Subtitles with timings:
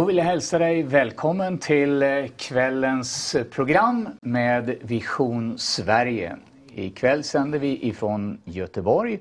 [0.00, 6.36] Då vill jag hälsa dig välkommen till eh, kvällens program med Vision Sverige.
[6.74, 9.18] Ikväll sänder vi ifrån Göteborg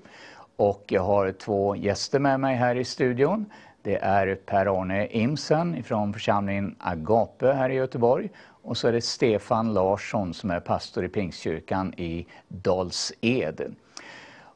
[0.55, 3.45] och jag har två gäster med mig här i studion.
[3.81, 8.29] Det är Per-Arne Imsen från församlingen Agape här i Göteborg
[8.63, 13.75] och så är det Stefan Larsson som är pastor i Pingstkyrkan i Dals-Ed.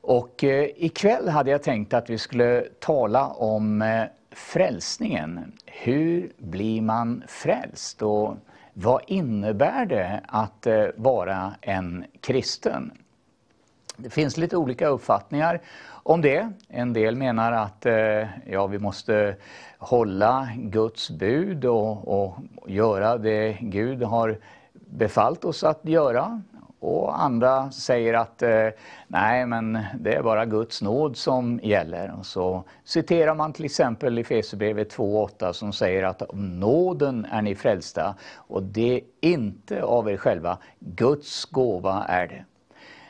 [0.01, 4.03] Och eh, ikväll hade jag tänkt att vi skulle tala om eh,
[4.33, 5.53] frälsningen.
[5.65, 8.37] Hur blir man frälst och
[8.73, 12.91] vad innebär det att eh, vara en kristen?
[13.97, 16.51] Det finns lite olika uppfattningar om det.
[16.67, 19.35] En del menar att eh, ja, vi måste
[19.77, 22.35] hålla Guds bud och, och
[22.67, 24.37] göra det Gud har
[24.73, 26.41] befallt oss att göra.
[26.83, 28.67] Och andra säger att eh,
[29.07, 32.15] nej, men det är bara Guds nåd som gäller.
[32.19, 37.41] Och så citerar man till exempel i Fesebrevet 2.8 som säger att om nåden är
[37.41, 42.45] ni frälsta och det är inte av er själva, Guds gåva är det.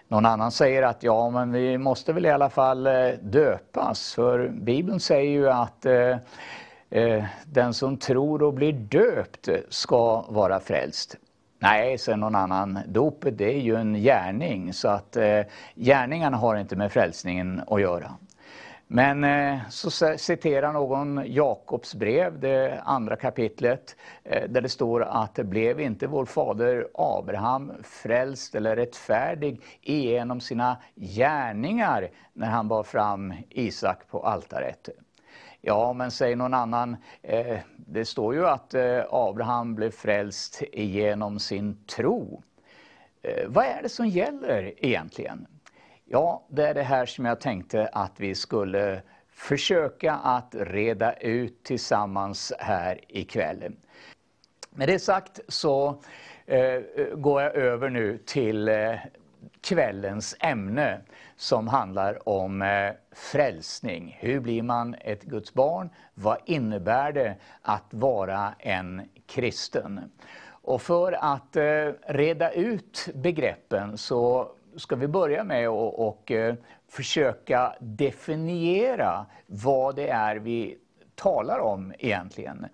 [0.07, 4.47] Någon annan säger att ja, men vi måste väl i alla fall eh, döpas, för
[4.47, 6.17] Bibeln säger ju att eh,
[6.89, 11.17] eh, den som tror och blir döpt ska vara frälst.
[11.63, 15.41] Nej, säger någon annan, dopet det är ju en gärning så att eh,
[15.75, 18.11] gärningarna har inte med frälsningen att göra.
[18.87, 25.35] Men eh, så citerar någon Jakobs brev, det andra kapitlet, eh, där det står att
[25.35, 32.83] det blev inte vår fader Abraham frälst eller rättfärdig genom sina gärningar när han bar
[32.83, 34.89] fram Isak på altaret.
[35.65, 41.39] Ja, men säger någon annan, eh, det står ju att eh, Abraham blev frälst genom
[41.39, 42.43] sin tro.
[43.21, 45.47] Eh, vad är det som gäller egentligen?
[46.05, 51.63] Ja, det är det här som jag tänkte att vi skulle försöka att reda ut
[51.63, 53.75] tillsammans här ikväll.
[54.69, 56.01] Med det sagt så
[56.45, 56.81] eh, eh,
[57.15, 58.95] går jag över nu till eh,
[59.63, 61.01] kvällens ämne
[61.35, 64.17] som handlar om eh, frälsning.
[64.19, 65.89] Hur blir man ett Guds barn?
[66.13, 70.11] Vad innebär det att vara en kristen?
[70.45, 76.55] Och för att eh, reda ut begreppen så ska vi börja med att och, eh,
[76.89, 80.77] försöka definiera vad det är vi
[81.15, 82.65] talar om egentligen.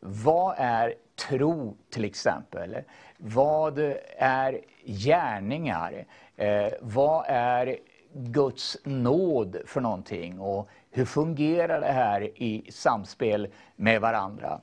[0.00, 0.94] Vad är
[1.28, 2.76] tro till exempel?
[3.16, 3.78] Vad
[4.18, 6.04] är gärningar?
[6.36, 7.76] Eh, vad är
[8.12, 14.60] Guds nåd för någonting och hur fungerar det här i samspel med varandra?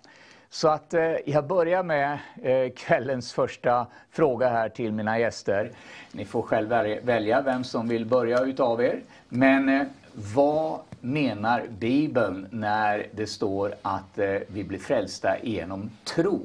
[0.50, 5.72] Så att eh, jag börjar med eh, kvällens första fråga här till mina gäster.
[6.12, 6.70] Ni får själv
[7.04, 9.02] välja vem som vill börja utav er.
[9.30, 16.42] Men eh, vad menar Bibeln när det står att eh, vi blir frälsta genom tro?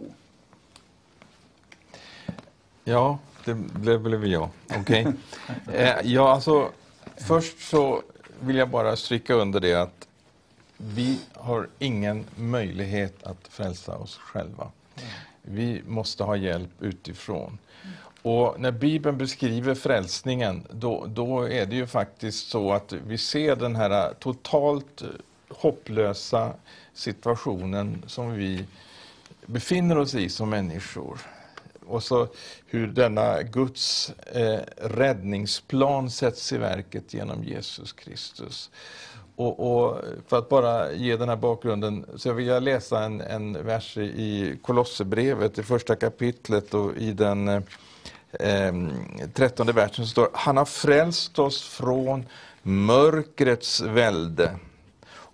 [2.84, 4.48] Ja, det blev, blev jag.
[4.76, 5.06] Okej.
[5.06, 5.12] Okay.
[5.84, 6.70] eh, ja, alltså,
[7.16, 8.02] först så
[8.40, 10.08] vill jag bara stryka under det att
[10.76, 14.70] vi har ingen möjlighet att frälsa oss själva.
[15.42, 17.58] Vi måste ha hjälp utifrån.
[18.22, 23.56] Och när Bibeln beskriver frälsningen, då, då är det ju faktiskt så att vi ser
[23.56, 25.02] den här totalt
[25.48, 26.52] hopplösa
[26.94, 28.64] situationen som vi
[29.46, 31.18] befinner oss i som människor
[31.88, 32.28] och så
[32.66, 38.70] hur denna Guds eh, räddningsplan sätts i verket genom Jesus Kristus.
[39.36, 43.66] Och, och, för att bara ge den här bakgrunden så vill jag läsa en, en
[43.66, 47.62] vers i Kolosserbrevet, i första kapitlet och i den eh,
[48.40, 48.72] eh
[49.34, 52.26] trettonde versen står Han har frälst oss från
[52.62, 54.58] mörkrets välde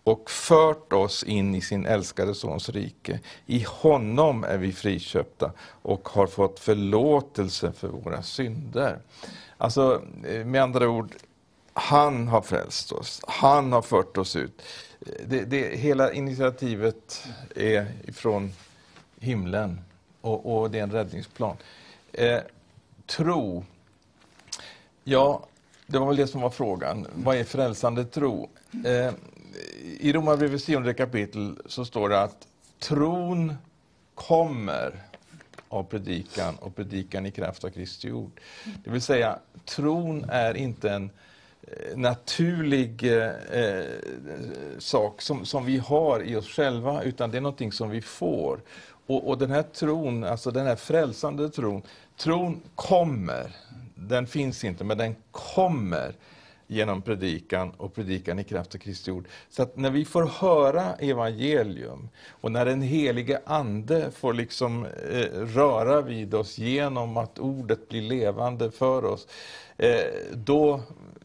[0.05, 3.21] och fört oss in i sin älskade Sons rike.
[3.47, 5.53] I honom är vi friköpta
[5.83, 8.99] och har fått förlåtelse för våra synder.
[9.59, 11.15] Alltså, eh, med andra ord,
[11.73, 13.21] han har frälst oss.
[13.27, 14.63] Han har fört oss ut.
[15.01, 18.53] Eh, det, det, hela initiativet är ifrån
[19.21, 19.81] himlen
[20.21, 21.57] och, och det är en räddningsplan.
[22.13, 22.41] Eh,
[23.07, 23.65] tro.
[25.05, 25.47] Ja,
[25.87, 27.07] det var väl det som var frågan.
[27.15, 28.49] Vad är frälsande tro?
[28.85, 29.13] Eh,
[29.85, 32.49] i Romarbrevets tionde kapitel så står det att
[32.79, 33.55] tron
[34.15, 35.03] kommer
[35.69, 38.41] av predikan och predikan i kraft av Kristi ord.
[38.85, 41.11] Det vill säga, tron är inte en
[41.63, 43.85] eh, naturlig eh, eh,
[44.79, 48.61] sak som, som vi har i oss själva, utan det är någonting som vi får.
[49.07, 51.83] Och, och den här tron, alltså den här frälsande tron,
[52.17, 53.51] tron kommer.
[53.95, 56.15] Den finns inte, men den kommer
[56.67, 59.29] genom predikan och predikan i kraft av Kristi ord.
[59.51, 65.41] Så att när vi får höra evangelium och när den helige Ande får liksom eh,
[65.41, 69.27] röra vid oss genom att ordet blir levande för oss,
[69.77, 70.01] eh,
[70.33, 70.81] då,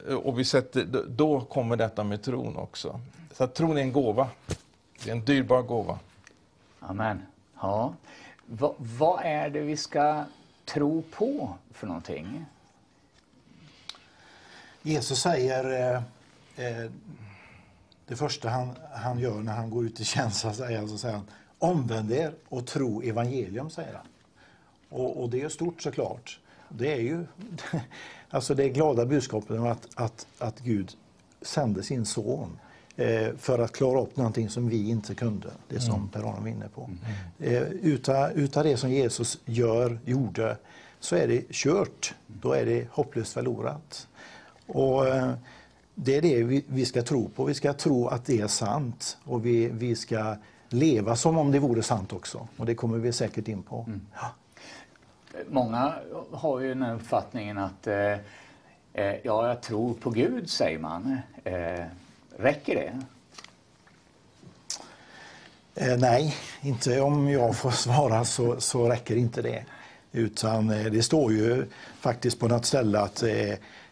[0.09, 3.00] eh, och vi sätter, då kommer detta med tron också.
[3.33, 4.27] Så att tron är en gåva.
[5.03, 6.00] Det är en dyrbar gåva.
[6.80, 7.21] Amen.
[7.62, 7.94] Ja.
[8.45, 10.24] Va, vad är det vi ska
[10.65, 12.45] tro på för någonting?
[14.84, 16.04] Jesus säger eh,
[16.66, 16.92] eh,
[18.08, 21.16] det första han, han gör när han går ut i tjänst, så säger, så säger
[21.16, 21.28] han
[21.60, 24.06] omvänd er och tro evangelium, säger han.
[24.90, 26.40] Och, och det är stort såklart.
[26.70, 27.26] Det är ju
[28.30, 30.92] alltså det glada budskapet om att, att, att Gud
[31.42, 32.60] sände sin son
[32.96, 36.10] eh, för att klara upp någonting som vi inte kunde, det som mm.
[36.10, 36.90] Per-Arne var inne på.
[37.40, 37.56] Mm.
[37.56, 40.58] Eh, utan, utan det som Jesus gör, gjorde,
[41.00, 42.14] så är det kört.
[42.28, 44.08] Då är det hopplöst förlorat.
[44.74, 45.31] Och eh,
[45.95, 47.44] det är det vi ska tro på.
[47.44, 50.36] Vi ska tro att det är sant och vi, vi ska
[50.69, 52.48] leva som om det vore sant också.
[52.57, 53.83] Och det kommer vi säkert in på.
[53.88, 54.01] Mm.
[54.13, 54.31] Ja.
[55.50, 55.94] Många
[56.31, 57.95] har ju den uppfattningen att eh,
[58.94, 61.18] eh, ja, jag tror på Gud, säger man.
[61.44, 61.86] Eh,
[62.38, 63.01] räcker det?
[65.75, 69.66] Eh, nej, inte om jag får svara så, så räcker inte det.
[70.12, 71.66] Utan eh, det står ju
[72.00, 73.24] faktiskt på något ställe att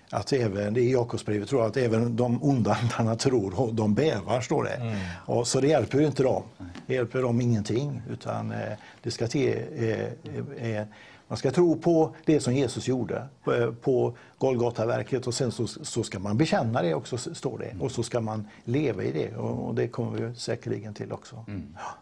[0.10, 4.42] att även, i Jakobsbrevet tror jag, att även de onda andarna tror och de bävar,
[4.42, 4.76] står det.
[4.76, 4.98] Mm.
[5.26, 6.44] Och, så det hjälper inte dem.
[6.88, 8.02] Det hjälper dem ingenting.
[8.10, 8.74] Utan eh,
[9.04, 10.88] det ska till, eh, eh,
[11.28, 16.04] man ska tro på det som Jesus gjorde på, på Golgataverket och sen så, så,
[16.04, 17.76] ska man bekänna det också, står det.
[17.80, 21.46] Och så ska man leva i det och, och det kommer vi säkerligen till också.
[21.48, 21.76] Mm.
[21.78, 21.96] Ja.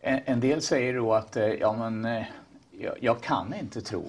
[0.00, 2.24] En, en, del säger då att eh, ja, men, eh,
[2.70, 4.04] jag, jag kan inte tro.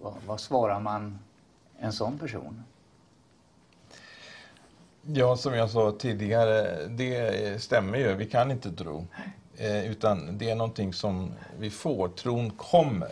[0.00, 1.18] Vad, vad svarar man
[1.78, 2.64] en sån person?
[5.02, 8.14] Ja, som jag sa tidigare, det stämmer ju.
[8.14, 9.06] Vi kan inte tro.
[9.56, 12.08] Eh, utan det är någonting som vi får.
[12.08, 13.10] Tron kommer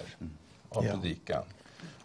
[0.68, 1.42] av predikan.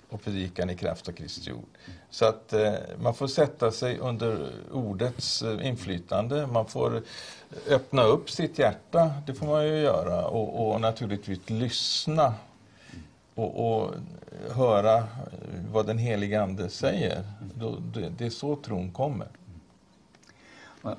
[0.10, 1.66] Och predikan i kraft av Kristi ord.
[2.10, 6.48] Så att eh, man får sätta sig under ordets eh, inflytande.
[6.48, 7.02] Man får
[7.70, 10.28] öppna upp sitt hjärta, det får man ju göra.
[10.28, 12.34] Och, och naturligtvis lyssna
[13.36, 13.94] och, och,
[14.56, 15.04] höra
[15.72, 17.24] vad den helige Ande säger.
[17.56, 19.28] Då, det, det är så tron kommer.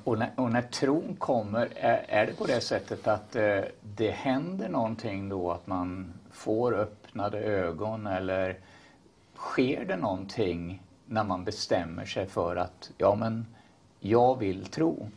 [0.03, 4.11] Och när, och när tron kommer, är, är, det på det sättet att eh, det
[4.11, 8.57] händer någonting då, att man får öppnade ögon eller
[9.35, 13.45] sker det någonting när man bestämmer sig för att ja men
[13.99, 15.09] jag vill tro?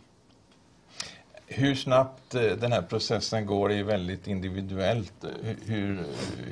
[1.48, 5.24] Hur snabbt eh, den här processen går är väldigt individuellt.
[5.64, 6.04] Hur,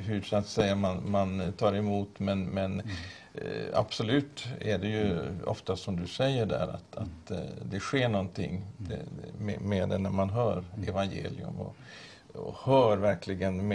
[0.05, 2.95] hur så att säga man, man tar emot men, men mm.
[3.33, 8.09] eh, absolut är det ju ofta som du säger där att, att eh, det sker
[8.09, 8.61] någonting
[9.39, 11.75] med, med det när man hör evangelium och,
[12.33, 13.71] och hör verkligen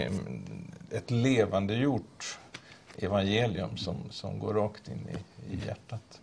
[0.91, 2.39] ett levande gjort
[2.97, 6.21] evangelium som, som går rakt in i, i hjärtat.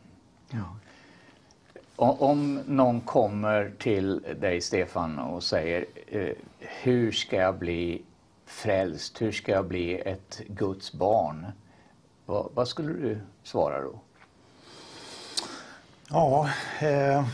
[0.51, 0.77] Ja.
[2.01, 8.03] Om någon kommer till dig, Stefan, och säger eh, hur ska jag bli
[8.47, 9.23] frälst?
[9.23, 11.47] Hur ska jag bli ett Guds barn?
[12.27, 14.01] Vad, vad skulle du svara då?
[16.11, 16.51] Ja,
[16.81, 17.27] eh,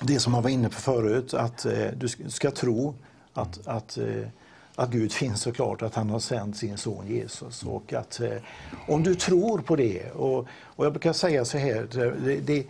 [0.00, 2.94] det som man var inne på förut, att eh, du ska tro
[3.32, 4.28] att, att, eh,
[4.74, 7.62] att Gud finns såklart, att han har sänt sin son Jesus.
[7.62, 8.36] Och att eh,
[8.88, 11.88] om du tror på det, och, och jag brukar säga så här,
[12.24, 12.66] det, det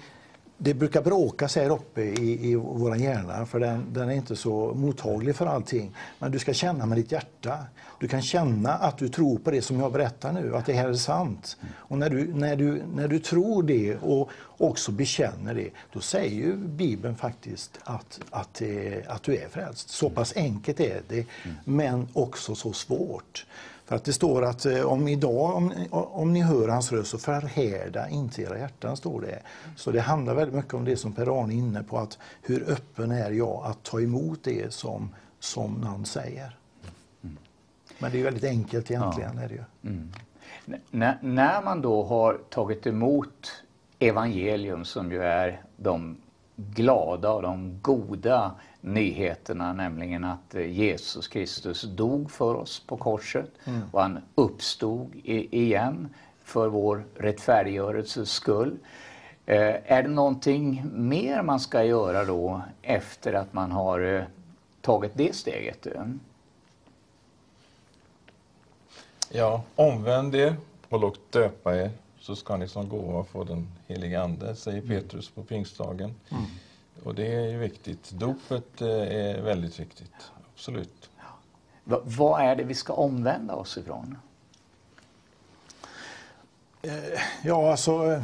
[0.61, 4.75] det brukar bråkas här uppe i, i vår hjärna för den, den, är inte så
[4.75, 5.95] mottaglig för allting.
[6.19, 7.59] Men du ska känna med ditt hjärta.
[8.01, 10.89] Du kan känna att du tror på det som jag berättar nu, att det här
[10.89, 11.57] är sant.
[11.77, 16.37] Och när du, när du, när du tror det och också bekänner det, då säger
[16.37, 18.69] ju Bibeln faktiskt att, att, eh,
[19.09, 19.91] att du är frälst.
[19.91, 21.27] Så pass enkelt är det,
[21.65, 23.47] men också så svårt.
[23.89, 27.19] För att det står att eh, om idag, om, om ni hör hans röst, så
[27.19, 29.43] förhärda inte era hjärtan, står det.
[29.77, 33.11] Så det handlar väldigt mycket om det som Per-Arne är inne på, att hur öppen
[33.11, 36.57] är jag att ta emot det som, som någon säger.
[37.23, 37.37] Mm.
[37.99, 39.33] Men det är väldigt enkelt egentligen.
[39.37, 39.43] Ja.
[39.43, 39.65] Är det ju.
[39.91, 40.11] Mm.
[41.21, 43.63] När man då har tagit emot
[43.99, 46.17] evangelium som ju är de
[46.59, 53.51] glada och de goda nyheterna, nämligen att eh, Jesus Kristus dog för oss på korset
[53.65, 53.83] mm.
[53.93, 56.09] och han uppstod igen
[56.45, 58.79] för vår rättfärdiggörelses skull.
[59.47, 64.23] Eh, är det någonting mer man ska göra då efter att man har eh,
[64.81, 65.87] tagit det steget?
[69.31, 70.57] Ja, omvänd er
[70.89, 71.91] och låt döpa er
[72.29, 76.15] så ska ni som gåva få den heliga Ande, säger Petrus på pingstdagen.
[76.31, 76.43] Mm.
[77.05, 78.11] Och det är ju viktigt.
[78.11, 81.11] Dopet eh, är väldigt viktigt, absolut.
[81.85, 84.17] Va, vad är det vi ska omvända oss ifrån?
[87.43, 88.23] Ja, alltså, eh,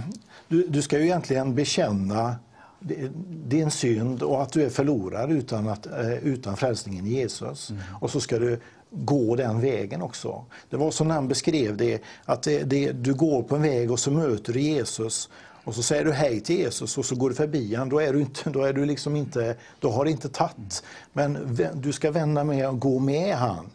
[0.49, 2.37] du, du ska ju egentligen bekänna
[2.81, 7.73] di- din synd och att du är förlorad utan, att, eh, utan frälsningen i Jesus.
[8.01, 8.61] Och så ska du
[8.95, 10.45] gå den vägen också.
[10.71, 13.99] Det var som han beskrev det, att det, det, du går på en väg och
[13.99, 15.29] så möter du Jesus
[15.65, 18.13] och så säger du hej till Jesus och så går du förbi han, då är
[18.13, 20.83] du, inte, då är du liksom inte, då har det inte tagit.
[21.13, 23.71] Men du ska vända med och gå med han.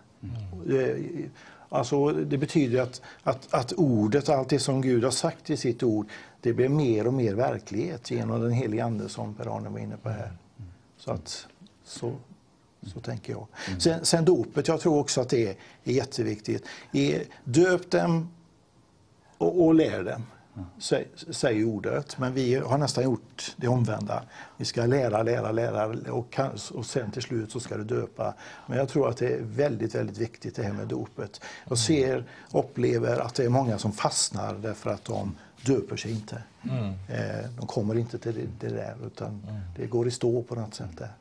[0.69, 1.25] Eh,
[1.69, 5.83] Alltså, det betyder att, att, att ordet, allt det som Gud har sagt i sitt
[5.83, 6.07] ord,
[6.41, 10.09] det blir mer och mer verklighet genom den helige Ande som Per-Arne var inne på
[10.09, 10.31] här.
[10.97, 11.47] Så, att,
[11.83, 12.13] så,
[12.93, 13.48] så tänker jag.
[13.79, 16.63] Sen, sen dopet, jag tror också att det är, är jätteviktigt.
[16.93, 18.29] Är, döp dem
[19.38, 20.24] och, och lär dem,
[20.79, 22.17] sä- säger ordet.
[22.17, 24.24] Men vi har nästan gjort det omvända.
[24.57, 28.33] Vi ska lära, lära, lära och, kan, och sen till slut så ska du döpa.
[28.67, 31.41] Men jag tror att det är väldigt, väldigt viktigt det här med dopet.
[31.69, 36.43] Jag ser, upplever att det är många som fastnar därför att de döper sig inte.
[37.09, 39.41] Eh, de kommer inte till det, det där utan
[39.77, 41.12] det går i stå på något sätt där.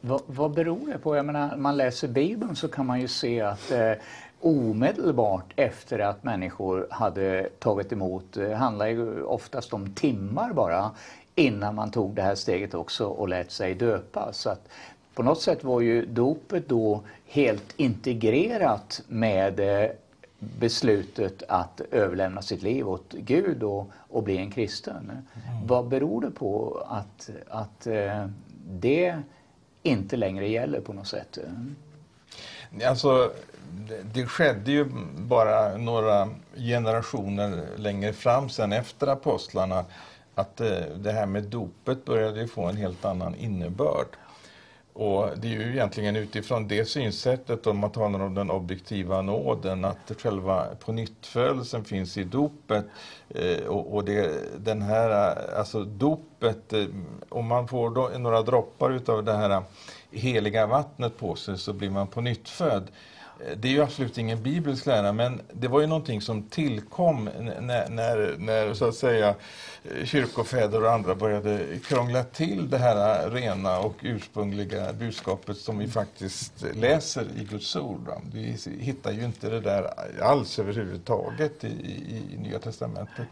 [0.00, 1.16] Vad, vad beror det på?
[1.16, 3.92] Jag menar, man läser Bibeln så kan man ju se att eh,
[4.40, 10.90] omedelbart efter att människor hade tagit emot, det handlar ju oftast om timmar bara,
[11.34, 14.32] innan man tog det här steget också och lät sig döpa.
[14.32, 14.68] Så att
[15.14, 19.90] på något sätt var ju dopet då helt integrerat med eh,
[20.38, 25.12] beslutet att överlämna sitt liv åt Gud och, och bli en kristen.
[25.66, 28.26] Vad beror det på att, att eh,
[28.70, 29.22] det
[29.82, 31.38] inte längre gäller på något sätt?
[32.84, 33.32] Alltså,
[33.88, 34.84] det, det skedde ju
[35.16, 39.84] bara några generationer längre fram sen efter apostlarna
[40.34, 44.06] att eh, det här med dopet började ju få en helt annan innebörd.
[45.00, 49.84] Och det är ju egentligen utifrån det synsättet, om man talar om den objektiva nåden,
[49.84, 52.84] att själva pånyttfödelsen finns i dopet.
[53.28, 55.10] Eh, och och det, den här,
[55.58, 56.84] alltså dopet, eh,
[57.28, 59.62] om man får då, några droppar utav det här
[60.10, 62.90] heliga vattnet på sig så blir man pånyttfödd.
[63.56, 67.24] Det är ju absolut ingen bibelsk lära, men det var ju någonting som tillkom
[67.60, 69.34] när, när, när så att säga
[69.84, 75.78] eh, kyrkofäder och andra började krångla till det här eh, rena och ursprungliga budskapet som
[75.78, 78.10] vi faktiskt läser i Guds ord.
[78.32, 79.90] Vi hittar ju inte det där
[80.22, 83.26] alls överhuvudtaget i, i, i Nya Testamentet.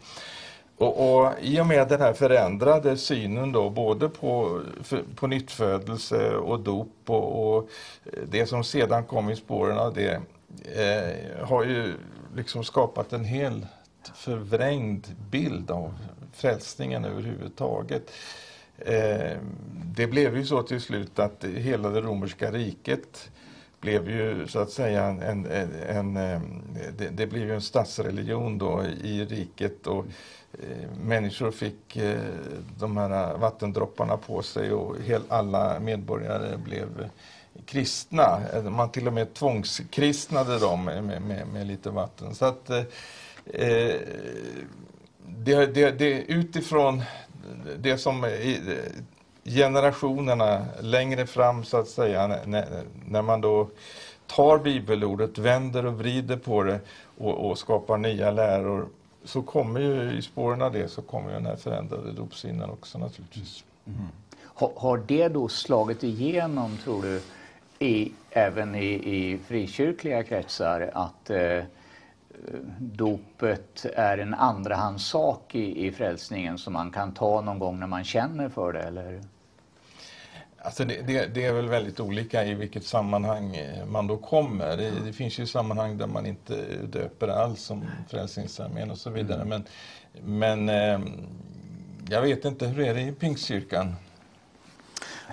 [0.79, 6.35] Och, och I och med den här förändrade synen då, både på, för, på nyttfödelse
[6.35, 7.69] och dop och, och
[8.27, 10.21] det som sedan kom i spåren av det
[10.75, 11.93] eh, har ju
[12.35, 13.65] liksom skapat en helt
[14.15, 15.93] förvrängd bild av
[16.33, 18.11] frälsningen överhuvudtaget.
[18.77, 19.37] Eh,
[19.95, 23.29] det blev ju så till slut att hela det romerska riket
[23.81, 26.41] blev ju så att säga en, en, en, en eh,
[26.97, 30.05] det, det blev ju en statsreligion då i riket och
[30.53, 32.19] Eh, människor fick eh,
[32.79, 34.95] de här vattendropparna på sig och
[35.29, 37.09] alla medborgare blev
[37.65, 38.41] kristna.
[38.53, 42.35] Eh, man till och med tvångskristnade dem med, med, med lite vatten.
[42.35, 42.85] Så att eh,
[45.27, 47.03] det, det, det utifrån
[47.77, 48.25] det som
[49.43, 53.69] generationerna längre fram så att säga, när, när man då
[54.27, 56.79] tar bibelordet, vänder och vrider på det
[57.17, 58.87] och, och skapar nya läror,
[59.23, 62.97] så kommer ju i spåren av det så kommer ju den här förändrade dopsinnan också
[62.97, 63.63] naturligtvis.
[63.85, 63.99] Mm.
[63.99, 64.11] Mm.
[64.43, 67.21] Har, har det då slagit igenom, tror du,
[67.79, 71.63] i, även i, i frikyrkliga kretsar att eh,
[72.79, 78.03] dopet är en andrahandssak i, i frälsningen som man kan ta någon gång när man
[78.03, 78.81] känner för det?
[78.81, 79.21] Eller?
[80.61, 84.77] Alltså det, det, det är väl väldigt olika i vilket sammanhang eh, man då kommer.
[84.77, 89.45] Det, det finns ju sammanhang där man inte döper alls som Frälsningsarmén och så vidare.
[89.45, 89.63] Men,
[90.21, 90.99] men eh,
[92.09, 93.95] jag vet inte, hur är det i Pingstkyrkan?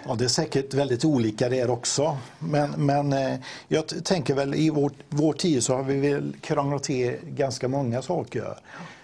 [0.06, 2.18] Ja, det är säkert väldigt olika där också.
[2.38, 6.82] Men, men eh, jag tänker väl i vår, vår tid så har vi väl krånglat
[6.82, 8.58] till ganska många saker.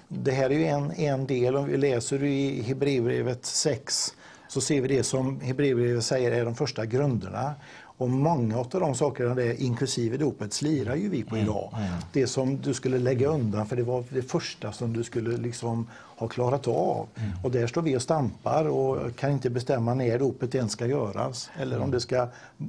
[0.09, 4.14] Det här är ju en, en del, om vi läser i Hebreerbrevet 6
[4.52, 7.54] så ser vi det som Hebreerbrevet säger är de första grunderna.
[7.97, 11.75] Och många av de sakerna, där, inklusive dopet, slirar ju vi på idag.
[12.12, 15.87] Det som du skulle lägga undan, för det var det första som du skulle liksom
[16.16, 17.06] ha klarat av.
[17.44, 21.50] Och där står vi och stampar och kan inte bestämma när dopet ens ska göras.
[21.59, 22.28] Eller om det ska,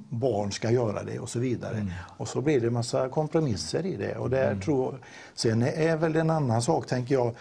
[0.10, 1.88] barn ska göra det och så vidare.
[2.18, 4.16] Och så blir det en massa kompromisser i det.
[4.18, 5.00] Och där tror,
[5.36, 7.36] sen är väl en annan sak, tänker jag,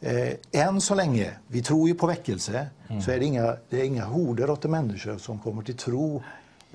[0.00, 2.66] eh, än så länge, vi tror ju på väckelse,
[3.04, 6.22] så är det inga, det är inga horder människor som kommer till tro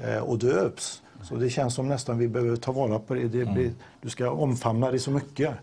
[0.03, 1.01] eh, och döps.
[1.23, 3.27] Så det känns som nästan vi behöver ta vara på det.
[3.27, 3.71] det blir,
[4.01, 5.53] du ska omfamna det så mycket.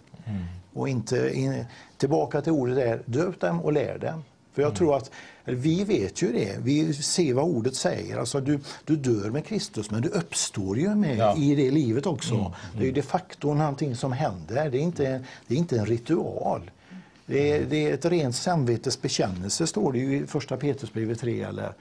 [0.72, 1.64] Och inte in,
[1.96, 4.24] tillbaka till ordet där, döp dem och lär dem.
[4.54, 5.10] För jag tror att,
[5.44, 8.18] vi vet ju det, vi ser vad ordet säger.
[8.18, 11.36] Alltså du, du dör med Kristus men du uppstår ju med Ja.
[11.36, 12.54] i det livet också.
[12.74, 15.86] Det är ju de facto någonting som händer, det är inte, det är inte en
[15.86, 16.70] ritual.
[17.26, 21.42] Det är, det är ett rent samvetes bekännelse, står det ju i första Petrusbrevet 3.
[21.42, 21.72] Eller,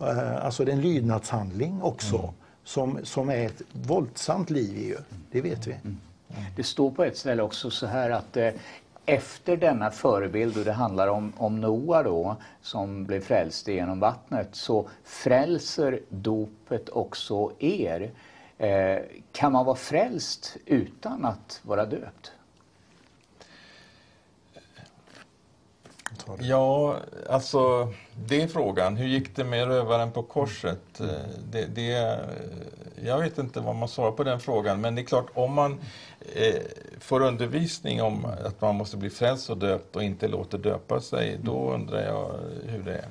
[0.00, 2.34] Eh, Alltså det är en lydnadshandling också,
[2.64, 4.96] som, som är ett våldsamt liv ju.
[5.30, 5.74] Det vet vi.
[6.56, 8.50] Det står på ett ställe också så här att eh,
[9.06, 14.48] efter denna förebild, och det handlar om, om Noa då, som blev frälst genom vattnet,
[14.52, 18.10] så frälser dopet också er.
[18.58, 18.98] Eh,
[19.32, 22.32] kan man vara frälst utan att vara döpt?
[26.16, 26.44] Tar det.
[26.44, 26.96] Ja,
[27.30, 27.92] alltså
[28.26, 28.96] det är frågan.
[28.96, 31.00] Hur gick det med rövaren på korset?
[31.00, 31.06] Eh,
[31.52, 32.18] Det, det,
[33.04, 35.78] jag vet inte vad man svarar på den frågan, men det är klart om man
[36.34, 36.54] eh,
[37.00, 41.38] får undervisning om att man måste bli frälst och döpt och inte låter döpa sig,
[41.42, 42.30] då undrar jag
[42.70, 43.04] hur det är.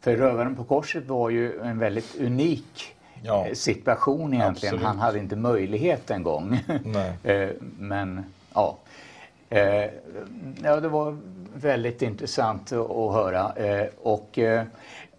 [0.00, 3.46] För rövaren på korset var ju en väldigt unik Ja.
[3.46, 4.74] eh, situation egentligen.
[4.74, 4.86] Absolut.
[4.86, 6.58] Han hade inte möjlighet en gång.
[7.24, 8.78] Eh, Men ja.
[9.50, 9.90] Eh,
[10.62, 11.18] ja, det var
[11.54, 13.52] väldigt intressant att höra.
[13.56, 14.64] Eh, Och eh,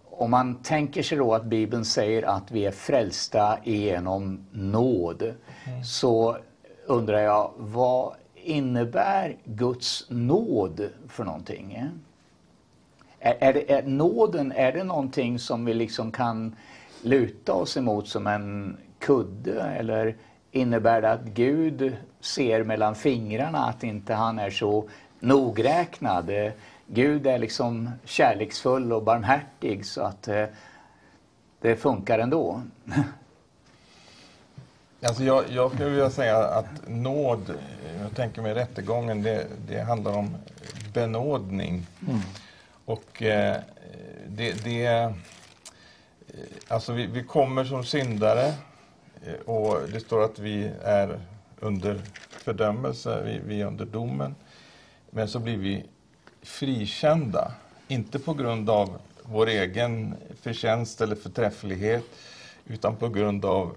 [0.10, 5.34] om man tänker sig då att Bibeln säger att vi är frälsta genom nåd
[5.86, 6.38] så
[6.86, 11.74] undrar jag vad innebär Guds nåd för någonting?
[11.76, 11.88] eh?
[13.20, 16.56] Är, är, det, är nåden, är det någonting som vi liksom kan
[17.02, 20.16] luta oss emot som en kudde eller
[20.52, 24.86] innebär det att Gud ser mellan fingrarna att inte han är så
[25.26, 26.30] nogräknad?
[26.30, 26.52] Eh,
[26.88, 30.46] Gud är liksom kärleksfull och barmhärtig så att eh,
[31.62, 32.62] det funkar ändå.
[35.02, 37.54] Alltså jag, jag skulle vilja säga att nåd,
[38.02, 40.38] jag tänker mig rättegången, det, det handlar om
[40.94, 41.88] benådning.
[42.86, 43.58] Och eh,
[44.28, 45.12] det, det eh,
[46.68, 48.54] alltså vi, vi kommer som syndare
[49.46, 51.20] och det står att vi är
[51.60, 54.36] under fördömelse, vi, vi är under domen.
[55.16, 55.86] Men så blir vi
[56.42, 57.52] frikända,
[57.88, 62.04] inte på grund av vår egen förtjänst eller förträfflighet,
[62.68, 63.76] utan på grund av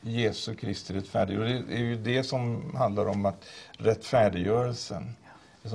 [0.00, 1.40] Jesu Kristi rättfärdighet.
[1.40, 5.14] Och det är ju det som handlar om att rättfärdiggörelsen,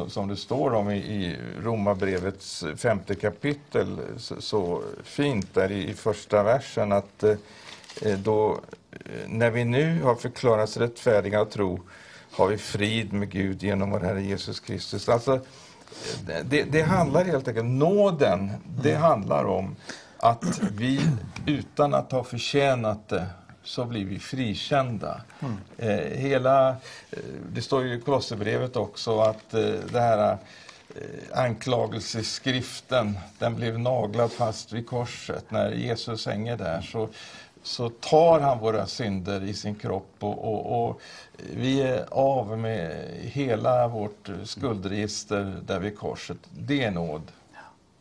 [0.07, 6.91] som, det står om i, i Romarbrevets femte kapitel, så, fint där i, första versen,
[6.91, 8.59] att eh, då,
[8.91, 11.79] eh, när vi nu har förklarats rättfärdiga av tro,
[12.35, 15.09] har vi frid med Gud genom vår Herre Jesus Kristus.
[15.09, 15.39] Alltså,
[16.43, 19.75] det, det handlar helt enkelt, nåden, det handlar om
[20.17, 21.01] att vi
[21.45, 23.25] utan att ha förtjänat det
[23.63, 25.21] så blir vi frikända.
[25.77, 27.19] Eh, hela, eh,
[27.53, 30.37] det står ju i Kolosserbrevet också att eh, det här
[30.95, 35.51] eh, anklagelseskriften, den blev naglad fast vid korset.
[35.51, 37.09] När Jesus hänger där så,
[37.65, 41.01] så tar han våra synder i sin kropp och, och, och
[41.37, 46.37] vi är av med hela vårt skuldregister där vid korset.
[46.51, 47.21] Det är nåd.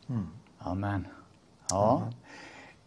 [0.08, 0.28] Mm.
[0.58, 1.06] Amen.
[1.70, 2.02] Ja.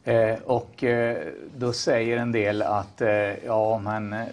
[0.04, 4.26] Eh, och eh, då säger en del att eh, ja men eh,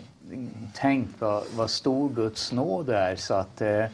[0.75, 3.85] tänk vad, vad stor Guds nåd är så att eh,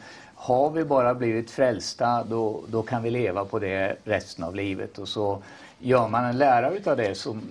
[0.41, 4.97] har vi bara blivit frälsta då, då kan vi leva på det resten av livet
[4.97, 5.43] och så
[5.79, 7.41] gör man en lära utav det som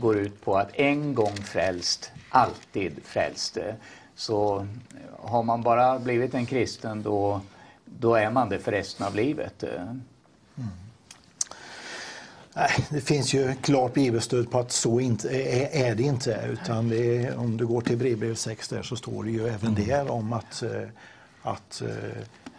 [0.00, 3.58] går ut på att en gång frälst, alltid frälst.
[4.14, 4.66] Så
[5.20, 7.40] har man bara blivit en kristen då,
[7.84, 9.62] då är man det för resten av livet.
[9.62, 9.94] eh.
[12.54, 16.48] Nej, det finns ju klart bibelstöd på att så inte, är, är det inte.
[16.50, 19.74] Utan det är, om du går till Hebreerbrev 6 där så står det ju även
[19.74, 20.88] där om att, eh,
[21.42, 21.88] att eh,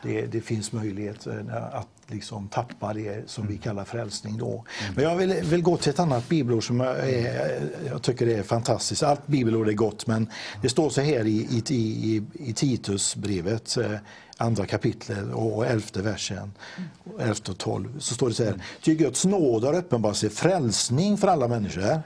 [0.03, 1.33] det, det finns möjlighet eh,
[1.73, 4.37] att liksom tappa det som vi kallar frälsning.
[4.37, 4.63] Då.
[4.95, 8.43] Men jag vill, vill gå till ett annat bibelord som jag, är, jag tycker är
[8.43, 9.03] fantastiskt.
[9.03, 10.29] Allt bibelord är gott men
[10.61, 13.95] det står så här i, i, i, i Titusbrevet eh,
[14.37, 16.51] andra kapitlet och elfte versen,
[17.19, 18.61] elfte och tolv, så står det så här.
[18.81, 22.01] Ty Guds nåd har uppenbarat sig frälsning för alla människor.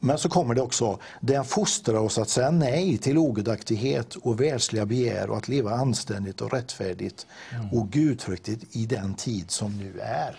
[0.00, 4.86] Men så kommer det också, den fostrar oss att säga nej till ogudaktighet och världsliga
[4.86, 7.26] begär och att leva anständigt och rättfärdigt
[7.72, 10.36] och gudfruktigt i den tid som nu är.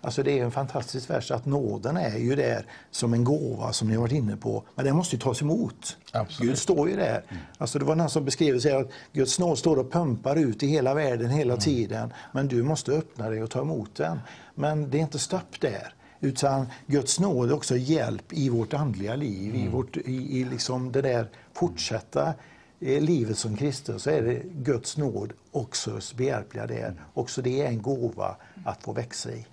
[0.00, 3.88] Alltså det är en fantastisk vers att nåden är ju där som en gåva som
[3.88, 4.64] ni har varit inne på.
[4.74, 5.96] Men den måste ju tas emot.
[6.12, 6.50] Absolut.
[6.50, 7.22] Gud står ju där.
[7.58, 10.66] Alltså det var någon som beskrev sig att Guds nåd står och pumpar ut i
[10.66, 12.12] hela världen hela tiden.
[12.32, 14.20] Men du måste öppna dig och ta emot den.
[14.54, 15.94] Men det är inte stopp där.
[16.20, 20.92] Utan Guds nåd är också hjälp i vårt andliga liv, i, vårt, i, i liksom
[20.92, 22.34] det där fortsätta
[22.80, 26.94] eh, livet som kristen så är det Guds nåd också behjälpliga där.
[27.14, 29.46] Också det är en gåva att få växa i.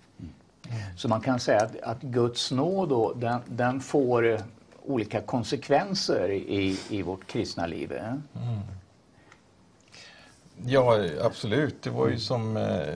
[0.98, 4.40] Så man kan säga att, att Guds nåd då, den, den får eh,
[4.86, 7.92] olika konsekvenser i, i vårt kristna liv.
[7.92, 8.14] eh?
[10.66, 11.82] Ja, absolut.
[11.82, 12.96] Det var ju som eh,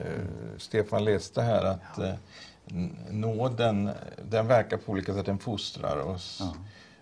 [0.56, 2.14] Stefan läste här att eh,
[3.10, 3.90] nåden,
[4.30, 6.42] den verkar på olika sätt, den fostrar oss.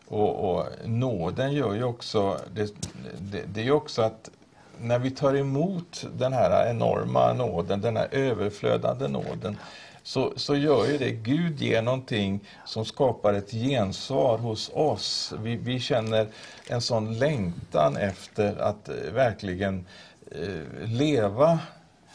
[0.08, 2.74] Och, och nåden gör ju också, det,
[3.18, 4.30] det, det är ju också att
[4.80, 9.56] när vi tar emot den här enorma nåden, den här överflödande nåden,
[10.02, 15.34] så, så gör ju det, Gud ger någonting som skapar ett gensvar hos oss.
[15.42, 16.26] Vi, vi känner
[16.68, 19.86] en sån längtan efter att verkligen
[20.30, 21.58] eh, leva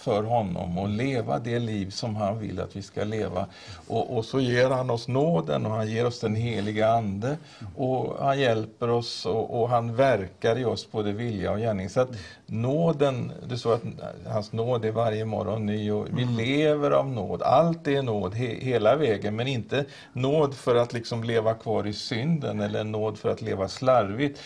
[0.01, 3.45] för honom och leva det liv som han vill att vi ska leva.
[3.87, 7.37] Och, och så ger han oss nåden och han ger oss den heliga Ande
[7.75, 11.89] och han hjälper oss och, och han verkar i oss både vilja och gärning.
[11.89, 12.09] Så att
[12.45, 13.83] nåden, det står att
[14.27, 17.41] hans nåd är varje morgon ny och vi lever av nåd.
[17.41, 21.93] Allt är nåd he, hela vägen men inte nåd för att liksom leva kvar i
[21.93, 24.39] synden eller nåd för att leva slarvigt.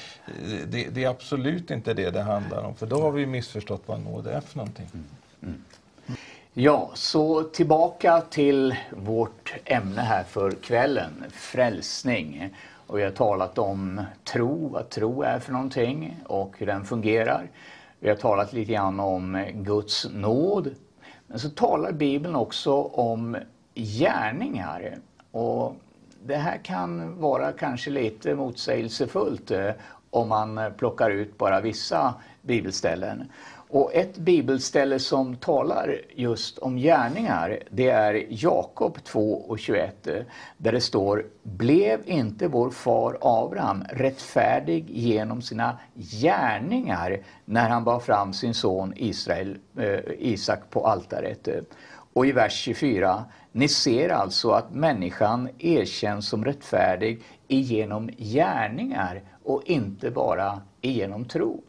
[0.68, 4.00] Det, det är absolut inte det det handlar om för då har vi missförstått vad
[4.00, 4.88] nåd är för någonting.
[6.58, 12.56] Ja, så tillbaka till vårt ämne här för kvällen, frälsning.
[12.88, 17.50] Och vi har talat om tro, vad tro är för någonting och hur den fungerar.
[18.00, 20.76] Vi har talat lite grann om Guds nåd.
[21.28, 23.38] Men så talar Bibeln också om
[23.74, 24.98] gärningar.
[25.32, 25.76] Och
[26.24, 29.72] det här kan vara kanske lite motsägelsefullt eh,
[30.10, 33.32] om man plockar ut bara vissa bibelställen.
[33.76, 40.08] Och ett bibelställe som talar just om gärningar, det är Jakob 2 och 21,
[40.58, 48.00] där det står Blev inte vår far Abraham rättfärdig genom sina gärningar när han bar
[48.00, 51.48] fram sin son Israel, eh, Isak på altaret?
[52.14, 59.64] Och i vers 24, ni ser alltså att människan erkänns som rättfärdig genom gärningar och
[59.66, 61.64] inte bara genom tro.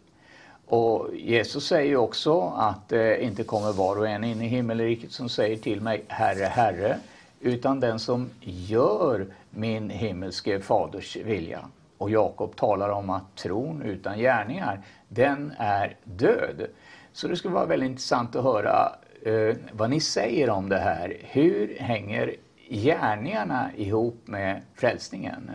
[0.66, 5.12] Och Jesus säger ju också att eh, inte kommer var och en in i himmelriket
[5.12, 6.98] som säger till mig Herre, Herre,
[7.40, 11.60] utan den som gör min himmelske faders vilja.
[11.98, 16.66] Och Jakob talar om att tron utan gärningar, den är död.
[17.12, 21.16] Så det skulle vara väldigt intressant att höra eh, vad ni säger om det här.
[21.20, 22.34] Hur hänger
[22.68, 25.50] gärningarna ihop med frälsningen?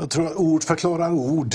[0.00, 1.54] Jag tror att ord förklarar ord.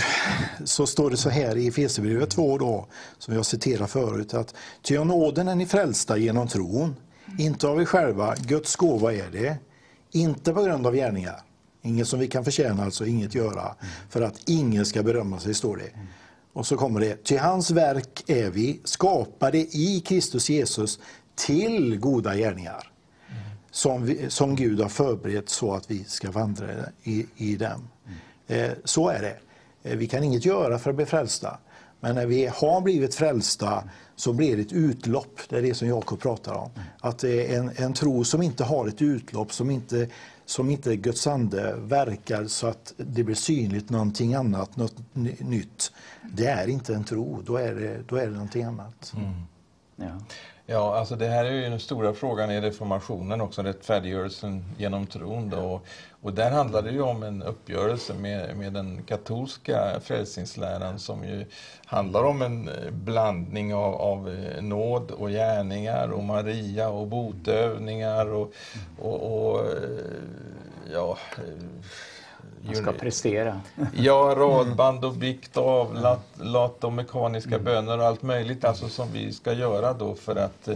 [0.64, 4.98] Så står det så här i Efesierbrevet 2 då, som jag citerade förut, att ty
[4.98, 6.96] av nåden är ni frälsta genom tron,
[7.40, 9.58] inte av er själva, Guds gåva är det,
[10.12, 11.42] inte på grund av gärningar.
[11.82, 13.76] Inget som vi kan förtjäna, alltså inget göra,
[14.10, 15.90] för att ingen ska berömma sig, står det.
[16.54, 21.00] Och så kommer det, ty hans verk är vi, skapade i Kristus Jesus
[21.36, 22.92] till goda gärningar
[23.72, 26.68] som, vi, som Gud har förberett så att vi ska vandra
[27.04, 27.90] i, i dem.
[28.48, 29.38] Eh, så är det.
[29.84, 31.58] Eh, vi kan inget göra för att bli frälsta.
[32.00, 33.84] Men när vi har blivit frälsta
[34.16, 35.40] så blir det ett utlopp.
[35.50, 36.70] Det är det som Jakob pratar om.
[37.00, 40.08] Att det är en, en tro som inte har ett utlopp, som inte,
[40.46, 44.96] som inte Guds ande verkar så att det blir synligt någonting annat, något
[45.40, 45.92] nytt.
[46.22, 49.14] Det är inte en tro, då är det, då är det någonting annat.
[49.16, 49.34] Mm.
[49.96, 50.22] Ja.
[50.66, 55.50] Ja, alltså det här är ju den stora frågan i reformationen också, rättfärdiggörelsen genom tron.
[55.50, 55.58] Då.
[55.58, 55.86] Och,
[56.22, 61.46] och där handlar det ju om en uppgörelse med, med den katolska frälsningsläran som ju
[61.86, 68.34] handlar om en eh, blandning av, av eh, nåd och gärningar och Maria och botövningar
[68.34, 68.54] och,
[69.00, 69.74] och, och eh,
[70.94, 71.18] ja,
[72.66, 73.62] Man ska prestera.
[73.96, 79.12] Ja, radband och bikt och avlat lat och mekaniska böner och allt möjligt alltså som
[79.14, 80.76] vi ska göra då för att eh,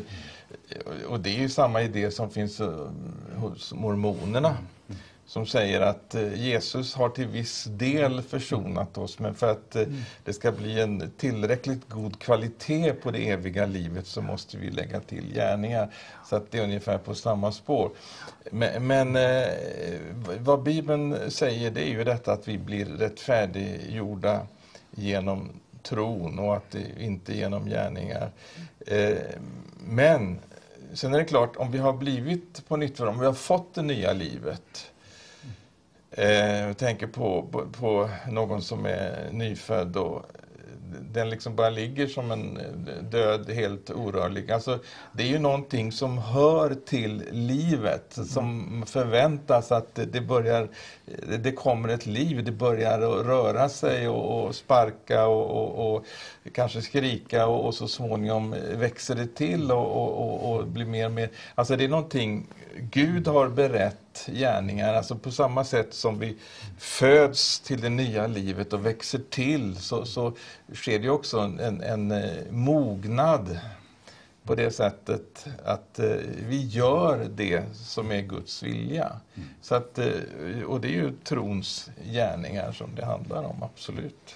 [1.07, 2.87] och det är ju samma idé som finns eh,
[3.35, 4.55] hos mormonerna
[5.27, 9.87] som säger att eh, Jesus har till viss del försonat oss men för att eh,
[10.23, 14.99] det ska bli en tillräckligt god kvalitet på det eviga livet så måste vi lägga
[14.99, 15.93] till gärningar.
[16.29, 17.91] Så att det är ungefär på samma spår.
[18.51, 19.47] Men, men eh,
[20.39, 24.47] vad Bibeln säger det är ju detta att vi blir rättfärdiggjorda
[24.91, 25.49] genom
[25.83, 28.31] tron och att inte genom gärningar.
[29.79, 30.39] Men
[30.93, 33.81] sen är det klart, om vi har blivit på nytt, om vi har fått det
[33.81, 34.91] nya livet.
[36.17, 40.25] Eh, jag tänker på, på, på någon som är nyfödd och
[41.01, 44.51] den liksom bara ligger som en eh, död, helt orörlig.
[44.51, 44.79] Alltså,
[45.13, 50.67] det är ju någonting som hör till livet, som förväntas att det börjar,
[51.39, 56.05] det kommer ett liv, det börjar röra sig och, och sparka och, och, och,
[56.51, 61.29] kanske skrika och, och så småningom växer det till och, och, blir mer och mer.
[61.55, 62.47] Alltså det är någonting
[62.81, 66.37] Gud har berett gärningar, alltså på samma sätt som vi
[66.77, 70.33] föds till det nya livet och växer till så, så
[70.73, 73.59] sker det också en, en, en eh, mognad
[74.43, 76.15] på det sättet att eh,
[76.47, 79.05] vi gör det som är Guds vilja.
[79.35, 79.49] Mm.
[79.61, 84.35] Så att, eh, och det är ju trons gärningar som det handlar om, absolut.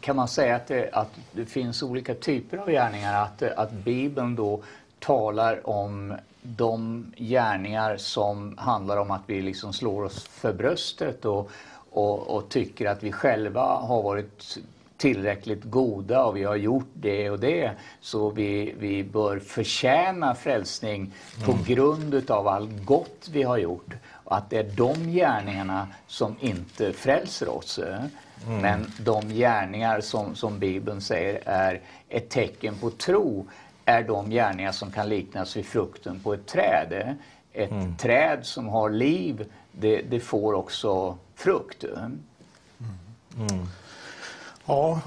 [0.00, 3.22] Kan man säga att det, att det finns olika typer av gärningar?
[3.22, 4.62] Att, att Bibeln då
[4.98, 11.50] talar om de gärningar som handlar om att vi liksom slår oss för bröstet och,
[11.90, 14.58] och, och, tycker att vi själva har varit
[14.96, 17.70] tillräckligt goda och vi har gjort det och det
[18.00, 21.12] så vi, vi bör förtjäna frälsning
[21.44, 21.64] på mm.
[21.64, 23.94] grund av allt gott vi har gjort.
[24.24, 27.78] Och att det är de gärningarna som inte frälser oss.
[27.78, 28.60] Mm.
[28.60, 33.46] Men de gärningar som, som Bibeln säger är ett tecken på tro
[33.88, 37.16] är de gärningar som kan liknas vid frukten på ett träd.
[37.52, 37.96] Ett mm.
[37.96, 41.84] träd som har liv, det, det får också frukt.
[41.84, 42.20] Mm.
[43.36, 43.66] Mm.
[44.66, 45.00] Ja,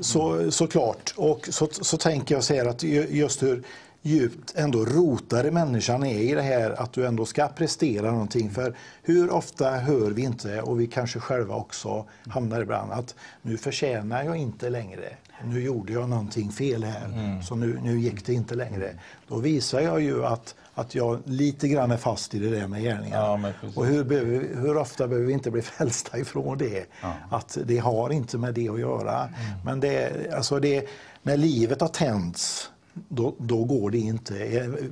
[0.00, 1.14] så, såklart.
[1.16, 3.62] Och så, så tänker jag säga att just hur
[4.02, 8.50] djupt ändå rotade människan är i det här att du ändå ska prestera någonting.
[8.50, 13.56] För hur ofta hör vi inte, och vi kanske själva också hamnar ibland, att nu
[13.56, 17.42] förtjänar jag inte längre nu gjorde jag någonting fel här, mm.
[17.42, 18.94] så nu, nu gick det inte längre.
[19.28, 22.82] Då visar jag ju att, att jag lite grann är fast i det där med
[22.82, 23.18] gärningar.
[23.18, 26.86] Ja, och hur, behöver, hur ofta behöver vi inte bli frälsta ifrån det?
[27.02, 27.14] Ja.
[27.30, 29.18] Att det har inte med det att göra.
[29.22, 29.34] Mm.
[29.64, 30.88] Men det, alltså det,
[31.22, 32.70] när livet har tänts
[33.08, 34.34] då, då, går det inte.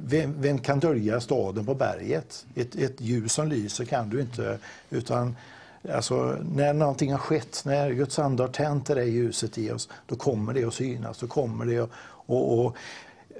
[0.04, 2.46] Vem, vem, kan dölja staden på berget?
[2.54, 4.58] Ett, ett ljus som lyser kan du inte.
[4.90, 5.36] Utan
[5.88, 9.88] Alltså, när någonting har skett, när Guds ande har tänt det där ljuset i oss,
[10.06, 11.18] då kommer det att synas.
[11.18, 11.90] Då kommer det att,
[12.26, 12.76] och, och,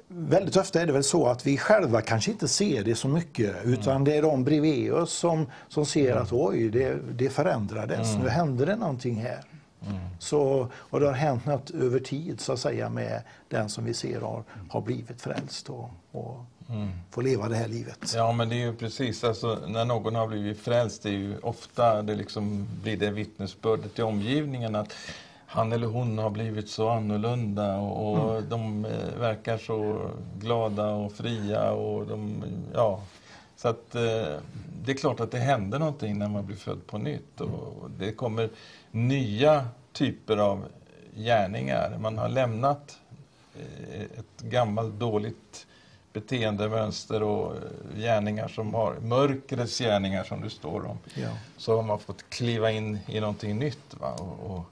[0.08, 3.56] väldigt ofta är det väl så att vi själva kanske inte ser det så mycket,
[3.64, 4.04] utan mm.
[4.04, 6.22] det är de bredvid oss som, som ser mm.
[6.22, 8.22] att oj, det, det förändrades, mm.
[8.22, 9.44] nu hände det någonting här.
[9.86, 10.00] Mm.
[10.18, 13.94] Så, och det har hänt något över tid så att säga med den som vi
[13.94, 16.88] ser har, har blivit frälst och, och mm.
[17.10, 18.12] få leva det här livet.
[18.16, 21.38] Ja, men det är ju precis, alltså, när någon har blivit frälst, det är ju
[21.38, 24.94] ofta det liksom blir det vittnesbördet i omgivningen att
[25.46, 28.48] han eller hon har blivit så annorlunda och, mm.
[28.48, 33.02] de eh, verkar så glada och fria och de, ja,
[33.56, 34.02] så att eh,
[34.84, 38.12] det är klart att det händer någonting när man blir född på nytt och det
[38.12, 38.50] kommer
[38.90, 40.64] nya typer av
[41.14, 41.98] gärningar.
[42.00, 42.98] Man har lämnat
[43.58, 45.66] eh, ett gammalt dåligt
[46.12, 47.54] beteendemönster och
[47.96, 50.98] gärningar som har, mörkrets gärningar som det står om.
[51.14, 51.28] Ja.
[51.56, 54.12] Så har man fått kliva in i någonting nytt va?
[54.12, 54.64] Och, och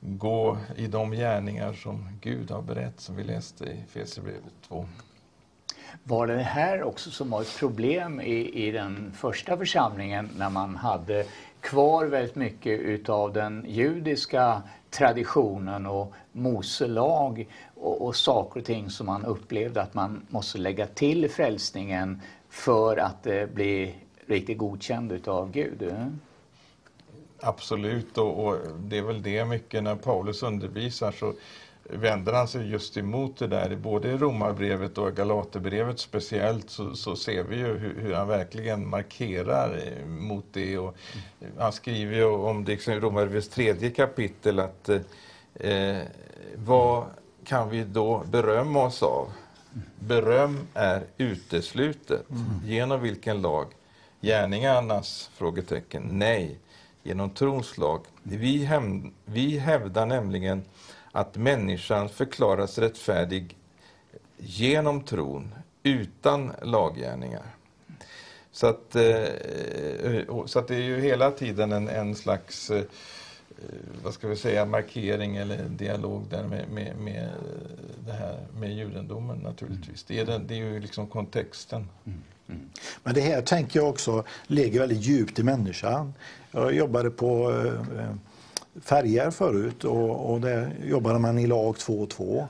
[0.00, 4.86] gå i de gärningar som Gud har berättat, som vi läste i Fesebrevet 2.
[6.04, 10.76] Var det här också som var ett problem i, i den första församlingen när man
[10.76, 11.24] hade
[11.60, 18.90] kvar väldigt mycket utav den judiska traditionen och Mose lag och, och saker och ting
[18.90, 23.94] som man upplevde att man måste lägga till i frälsningen för att eh, bli
[24.26, 25.82] riktigt godkänd utav Gud.
[25.82, 26.06] Eh?
[27.42, 31.32] Absolut, och, och, det är väl det mycket när Paulus undervisar så
[31.92, 33.76] vänder han sig just emot det där.
[33.76, 38.88] Både i Romarbrevet och Galaterbrevet speciellt så, så ser vi ju hur, hur, han verkligen
[38.88, 40.78] markerar eh, mot det.
[40.78, 40.96] Och
[41.58, 45.00] han skriver ju om det i Romarbrevets tredje kapitel att eh,
[45.54, 46.02] eh,
[46.56, 47.04] vad
[47.44, 49.32] kan vi då berömma oss av?
[49.98, 52.30] Beröm är uteslutet.
[52.30, 52.44] Mm.
[52.64, 53.66] Genom vilken lag?
[54.20, 55.30] Gärningarnas?
[55.34, 56.02] Frågetecken.
[56.12, 56.58] Nej,
[57.02, 58.00] genom trons lag.
[58.22, 58.68] Vi,
[59.24, 60.62] vi hävdar nämligen
[61.12, 63.56] att människan förklaras rättfärdig
[64.38, 67.46] genom tron, utan laggärningar.
[68.52, 69.24] Så att, eh,
[70.46, 72.82] så att det är ju hela tiden en, en slags eh,
[74.04, 77.28] vad ska vi säga, markering eller dialog där med, med, med
[78.06, 80.04] det här med judendomen naturligtvis.
[80.04, 81.88] Det är, den, det är ju liksom kontexten.
[82.04, 82.18] Mm.
[82.48, 82.70] Mm.
[83.02, 86.14] Men det här tänker jag också ligger väldigt djupt i människan.
[86.50, 88.14] Jag jobbade på eh, eh
[88.82, 92.46] färger förut och, och där jobbade man i lag 2 och 2.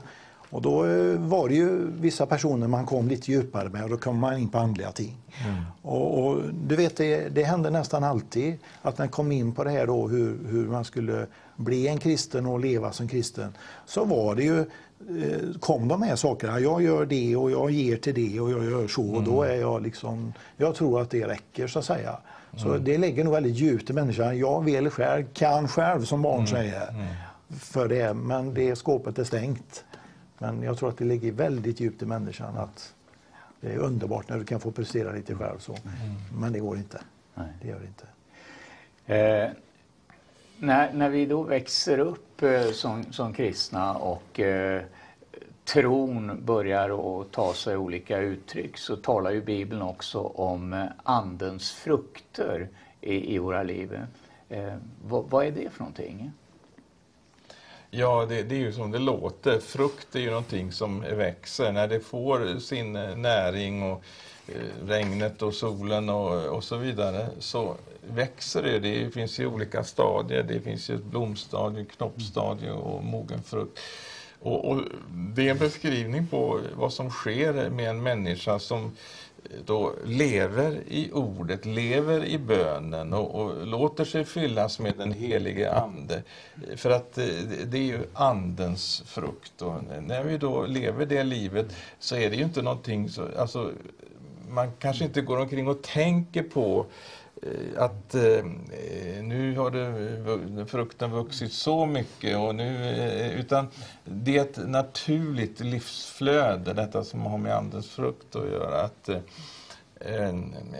[0.51, 3.97] Och då eh, var det ju vissa personer man kom lite djupare med och då
[3.97, 5.17] kom man in på andliga ting.
[5.45, 5.63] Mm.
[5.81, 9.63] Och, och, du vet, det, det hände nästan alltid att när man kom in på
[9.63, 13.53] det här då hur, hur man skulle bli en kristen och leva som kristen,
[13.85, 16.59] så var det ju eh, kom de här sakerna.
[16.59, 19.15] Jag gör det och jag ger till det och jag gör så.
[19.15, 19.55] Och då mm.
[19.55, 22.17] är jag liksom, jag tror att det räcker så att säga.
[22.55, 22.83] Så mm.
[22.83, 24.37] det ligger nog väldigt djupt i människan.
[24.37, 26.47] Jag vill själv, kan själv som barn mm.
[26.47, 26.89] säger.
[26.89, 27.07] Mm.
[27.59, 29.83] För det, men det skåpet är stängt.
[30.37, 32.93] Men jag tror att det ligger väldigt djupt i människan att
[33.61, 35.59] det är underbart när du kan få prestera lite själv.
[35.59, 35.77] Så.
[36.39, 37.01] Men det går inte.
[37.35, 37.47] Nej.
[37.61, 38.05] Det gör det inte.
[39.05, 39.49] Eh,
[40.59, 44.81] när, när vi då växer upp eh, som, som kristna och eh,
[45.65, 51.71] tron börjar att ta sig olika uttryck så talar ju Bibeln också om eh, Andens
[51.71, 52.69] frukter
[53.01, 53.99] i, i våra liv.
[54.49, 56.31] Eh, vad, vad, är det för någonting?
[57.89, 59.59] Ja, det, det, är ju som det låter.
[59.59, 61.71] Frukt är ju någonting som växer.
[61.71, 64.03] När det får sin eh, näring och
[64.47, 67.75] eh, regnet och solen och, och så vidare så
[68.07, 68.79] växer det.
[68.79, 70.43] Det finns ju olika stadier.
[70.43, 73.79] Det finns ju ett blomstadium, knoppstadium och mogen frukt.
[74.41, 74.81] Och, och,
[75.35, 78.85] det är en beskrivning på vad som sker med en människa som
[79.43, 85.13] eh, då lever i ordet, lever i bönen och, och, låter sig fyllas med den
[85.13, 86.23] helige Ande.
[86.75, 87.25] För att eh,
[87.65, 89.61] det är ju Andens frukt.
[89.61, 93.09] Och när vi då lever det livet så är det ju inte någonting...
[93.09, 93.71] Så, alltså,
[94.49, 96.85] man kanske inte går omkring och tänker på
[97.41, 103.67] Eh, att eh, eh, nu har det, frukten vuxit så mycket och nu, eh, utan
[104.05, 108.81] det är ett naturligt livsflöde, detta som har med andens frukt att göra.
[108.81, 109.19] Att, Eh,
[110.05, 110.33] Eh,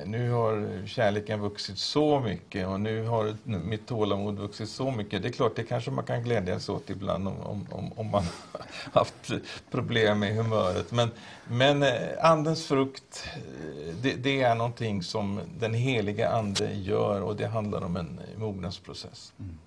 [0.05, 5.21] nu har kärleken vuxit så mycket och nu har mitt tålamod vuxit så mycket.
[5.21, 8.23] Det är klart, det kanske man kan glädjas åt ibland om, om, om man
[8.93, 9.31] haft
[9.71, 10.91] problem med humöret.
[10.91, 11.11] Men,
[11.47, 17.35] men eh, Andens frukt, eh, det, det, är någonting som den heliga Ande gör och
[17.35, 19.33] det handlar om en mognadsprocess.
[19.39, 19.57] Mm.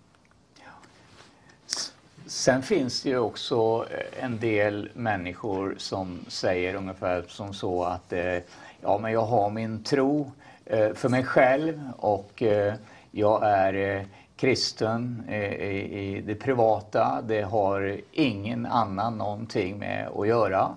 [2.26, 3.86] Sen finns det ju också
[4.20, 8.38] en del människor som säger ungefär som så att eh,
[8.84, 10.30] ja, men jag har min tro
[10.64, 12.74] eh, för mig själv och eh,
[13.10, 17.22] jag är eh, kristen eh, i det privata.
[17.28, 20.70] Det har ingen annan någonting med att göra.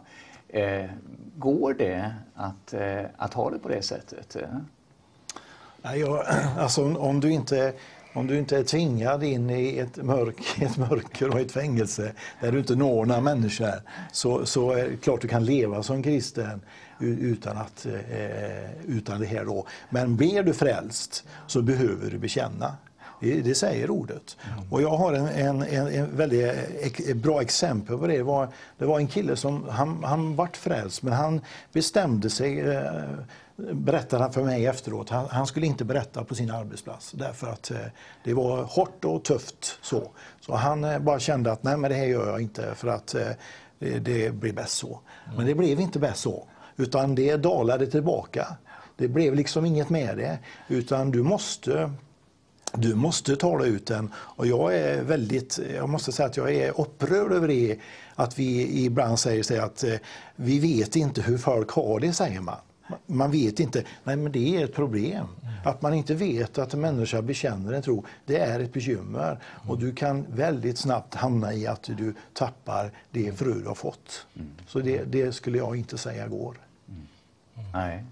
[0.50, 0.86] Eh,
[1.36, 4.38] går det att, eh, att ha det på det sättet?
[5.82, 6.24] Ja,
[6.58, 7.74] alltså, om du inte
[8.14, 12.52] om du inte är tvingad in i ett, mörk, ett mörker och ett fängelse där
[12.52, 13.74] du inte når några människor
[14.12, 16.62] så, så är det klart du kan leva som kristen
[17.00, 19.46] utan, att, eh, utan det här.
[19.46, 19.66] Då.
[19.90, 22.76] Men blir du frälst så behöver du bekänna.
[23.20, 24.38] Det, säger ordet.
[24.58, 24.72] Mm.
[24.72, 28.18] Och jag har en, en, en, väldigt bra exempel på det.
[28.18, 32.60] Det var, det var en kille som han, han vart frälst men han bestämde sig
[32.60, 32.84] eh,
[33.58, 35.10] berättade han för mig efteråt.
[35.10, 37.78] Han, han, skulle inte berätta på sin arbetsplats därför att eh,
[38.24, 39.80] det var hårt och tufft.
[39.82, 42.88] Så, så han eh, bara kände att nej men det här gör jag inte för
[42.88, 43.28] att eh,
[43.80, 45.00] det, det, blir bäst så.
[45.38, 46.48] Men det blev inte bäst så.
[46.78, 48.48] Utan det dalade tillbaka.
[48.98, 50.40] Det blev liksom inget med det.
[50.68, 51.92] Utan du måste
[52.74, 54.12] du måste tala ut den.
[54.16, 57.78] Och jag är väldigt, jag måste säga att jag är upprörd över det.
[58.16, 59.94] Att vi ibland säger så att eh,
[60.36, 62.58] vi vet inte hur folk har det, säger man.
[63.06, 63.84] Man vet inte.
[64.04, 65.28] Nej, men det är ett problem.
[65.66, 69.40] Att man inte vet att en människa bekänner en tro, det är ett bekymmer.
[69.44, 74.26] Och du kan väldigt snabbt hamna i att du tappar det frö du har fått.
[74.68, 76.67] Så det, det skulle jag inte säga går.
[77.74, 78.04] Nej.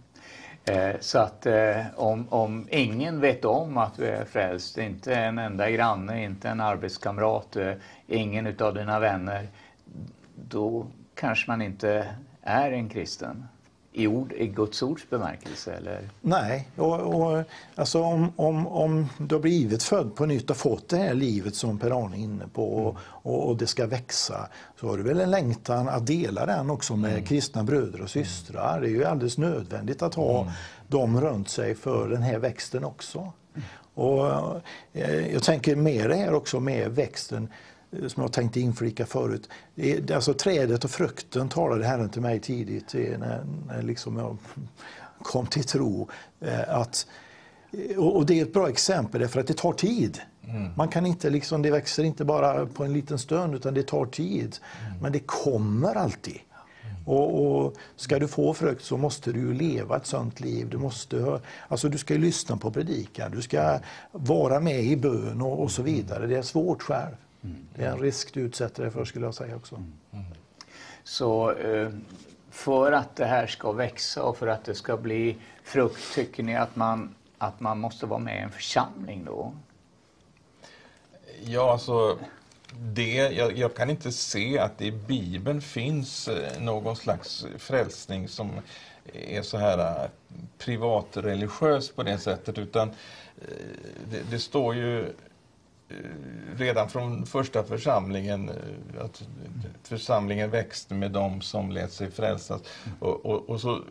[0.65, 5.37] Eh, så att eh, om, om ingen vet om att du är frälst, inte en
[5.37, 7.73] enda granne, inte en arbetskamrat, eh,
[8.07, 9.47] ingen utav dina vänner,
[10.35, 13.47] då kanske man inte är en kristen
[13.95, 15.73] i, ord, i Guds ords bemärkelse?
[15.73, 16.09] Eller?
[16.21, 17.43] Nej, och, och,
[17.75, 21.55] alltså om, om, om du har blivit född på nytt och fått det här livet
[21.55, 24.47] som Per-Arne är inne på och, och, och, det ska växa
[24.79, 27.25] så har du väl en längtan att dela den också med mm.
[27.25, 28.81] kristna bröder och systrar.
[28.81, 30.53] Det är ju alldeles nödvändigt att ha mm.
[30.87, 33.31] dem runt sig för den här växten också.
[33.93, 34.61] Och
[34.93, 37.49] eh, jag tänker med det här också med växten
[38.07, 39.49] som jag tänkte inflika förut.
[40.13, 44.37] Alltså trädet och frukten talade Herren till mig tidigt när, när liksom jag
[45.21, 46.09] kom till tro.
[46.41, 47.07] Eh, att,
[47.97, 50.19] och det är ett bra exempel därför att det tar tid.
[50.47, 50.71] Mm.
[50.75, 54.05] Man kan inte liksom, det växer inte bara på en liten stund utan det tar
[54.05, 54.57] tid.
[54.87, 54.99] Mm.
[55.01, 56.39] Men det kommer alltid.
[56.83, 57.07] Mm.
[57.07, 60.69] Och, och, Ska du få frukt så måste du leva ett sånt liv.
[60.69, 63.79] Du, måste, alltså du ska lyssna på predikan, du ska
[64.11, 66.27] vara med i bön och, och så vidare.
[66.27, 67.15] Det är svårt själv.
[67.75, 69.83] Det är en risk du utsätter dig för skulle jag säga också.
[71.03, 71.89] Så eh,
[72.49, 76.55] för att det här ska växa och för att det ska bli frukt, tycker ni
[76.55, 79.53] att man, att man måste vara med i en församling då?
[81.43, 82.17] Ja, alltså
[82.79, 88.27] det, jag, jag, kan inte se att det i Bibeln finns eh, någon slags frälsning
[88.27, 88.51] som
[89.13, 90.09] är så här eh,
[90.57, 92.91] privatreligiös på det sättet utan
[94.11, 95.13] det, det står ju
[95.89, 95.95] Eh,
[96.57, 99.23] redan från första församlingen eh, att
[99.83, 102.61] församlingen växte med dem som lät sig frälsas.
[102.99, 103.81] Och, och, och så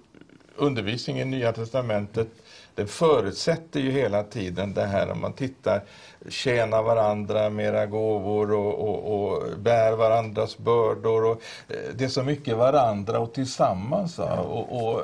[0.57, 2.29] undervisningen i Nya Testamentet
[2.75, 5.83] det förutsätter ju hela tiden det här om man tittar,
[6.29, 11.25] tjäna varandra med era gåvor och, och, och bär varandras bördor.
[11.25, 14.19] Och, eh, det är så mycket varandra och tillsammans.
[14.19, 15.03] Och, och,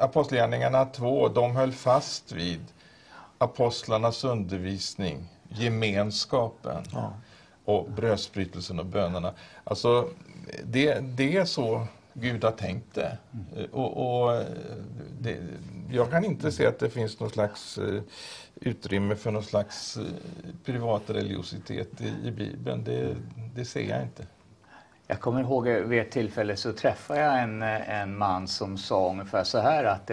[0.00, 2.60] Apostlagärningarna 2, de höll fast vid
[3.38, 7.12] apostlarnas undervisning, gemenskapen ja.
[7.64, 9.32] och brödsbrytelsen och bönerna.
[9.64, 10.08] Alltså,
[10.64, 11.86] det, det är så
[12.20, 13.18] Gud har tänkt det.
[13.32, 13.70] Mm.
[13.72, 14.42] Och, och
[15.20, 15.36] det,
[15.90, 18.02] jag kan inte se att det finns någon slags uh,
[18.60, 20.04] utrymme för någon slags uh,
[20.64, 22.84] privat religiositet i, i Bibeln.
[22.84, 23.16] Det,
[23.54, 24.26] det, ser jag inte.
[25.06, 29.44] Jag kommer ihåg vid ett tillfälle så träffade jag en, en man som sa ungefär
[29.44, 30.10] så här att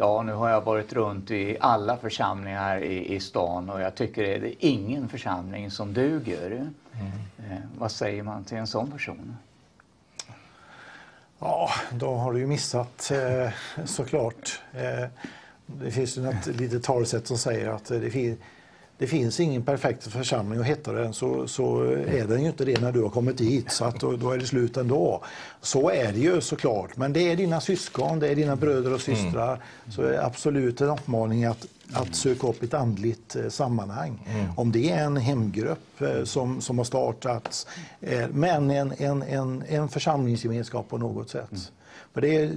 [0.00, 4.22] ja, nu har jag varit runt i alla församlingar i, i stan och jag tycker
[4.22, 6.50] det är ingen församling som duger.
[6.50, 6.72] Mm.
[7.38, 9.36] Eh, vad säger man till en sån person?
[11.38, 13.50] Ja, då har du ju missat eh,
[13.84, 14.60] såklart.
[14.72, 15.08] Eh,
[15.66, 18.38] det finns ju ett litet talsätt som säger att det, fin
[19.00, 22.80] det finns ingen perfekt församling och hettar den så, så är den ju inte det
[22.80, 25.24] när du har kommit dit så att då, är det slut ändå.
[25.60, 29.00] Så är det ju såklart, men det är dina syskon, det är dina bröder och
[29.00, 29.52] systrar.
[29.52, 29.60] Mm.
[29.88, 34.28] Så är absolut en uppmaning att att söka upp ett andligt eh, sammanhang.
[34.30, 34.46] Mm.
[34.56, 37.66] Om det är en hemgrupp eh, som, som har startats,
[38.00, 41.50] eh, men en, en, en, en församlingsgemenskap på något sätt.
[41.50, 41.62] Mm.
[42.14, 42.52] För det är,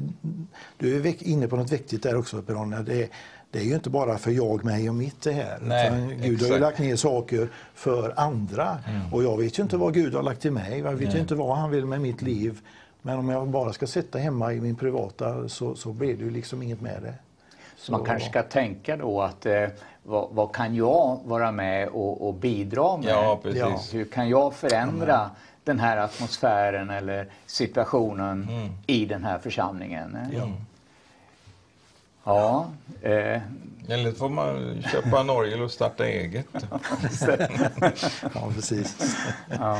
[0.77, 3.09] du är inne på något viktigt där också, Per det,
[3.53, 5.57] det är ju inte bara för jag, mig och mitt det här.
[5.61, 6.49] Nej, Gud exakt.
[6.49, 8.77] har ju lagt ner saker för andra.
[8.87, 9.13] Mm.
[9.13, 10.79] Och jag vet ju inte vad Gud har lagt till mig.
[10.79, 12.59] Jag vet ju inte vad han vill med mitt liv.
[13.01, 16.29] Men om jag bara ska sitta hemma i min privata så, så blir det ju
[16.29, 17.13] liksom inget med det.
[17.77, 19.65] Så man kanske ska tänka då att eh,
[20.03, 23.09] vad, vad, kan jag vara med och, och bidra med?
[23.09, 23.93] Ja, precis.
[23.93, 25.29] Hur kan jag förändra mm.
[25.63, 28.69] den här atmosfären eller situationen mm.
[28.87, 30.17] i den här församlingen?
[30.33, 30.47] Ja.
[32.23, 32.67] Ja.
[33.01, 33.41] Eh.
[33.89, 36.47] Eller får man köpa en orgel och starta eget.
[38.33, 39.17] ja, precis.
[39.59, 39.77] Ja.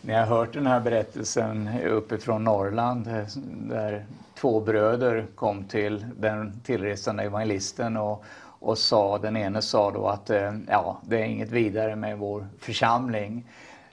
[0.00, 4.04] Ni har hört den här berättelsen uppifrån Norrland där
[4.40, 10.30] två bröder kom till den tillresande evangelisten och, och sa, den ene sa då att
[10.30, 13.44] eh, ja, det är inget vidare med vår församling.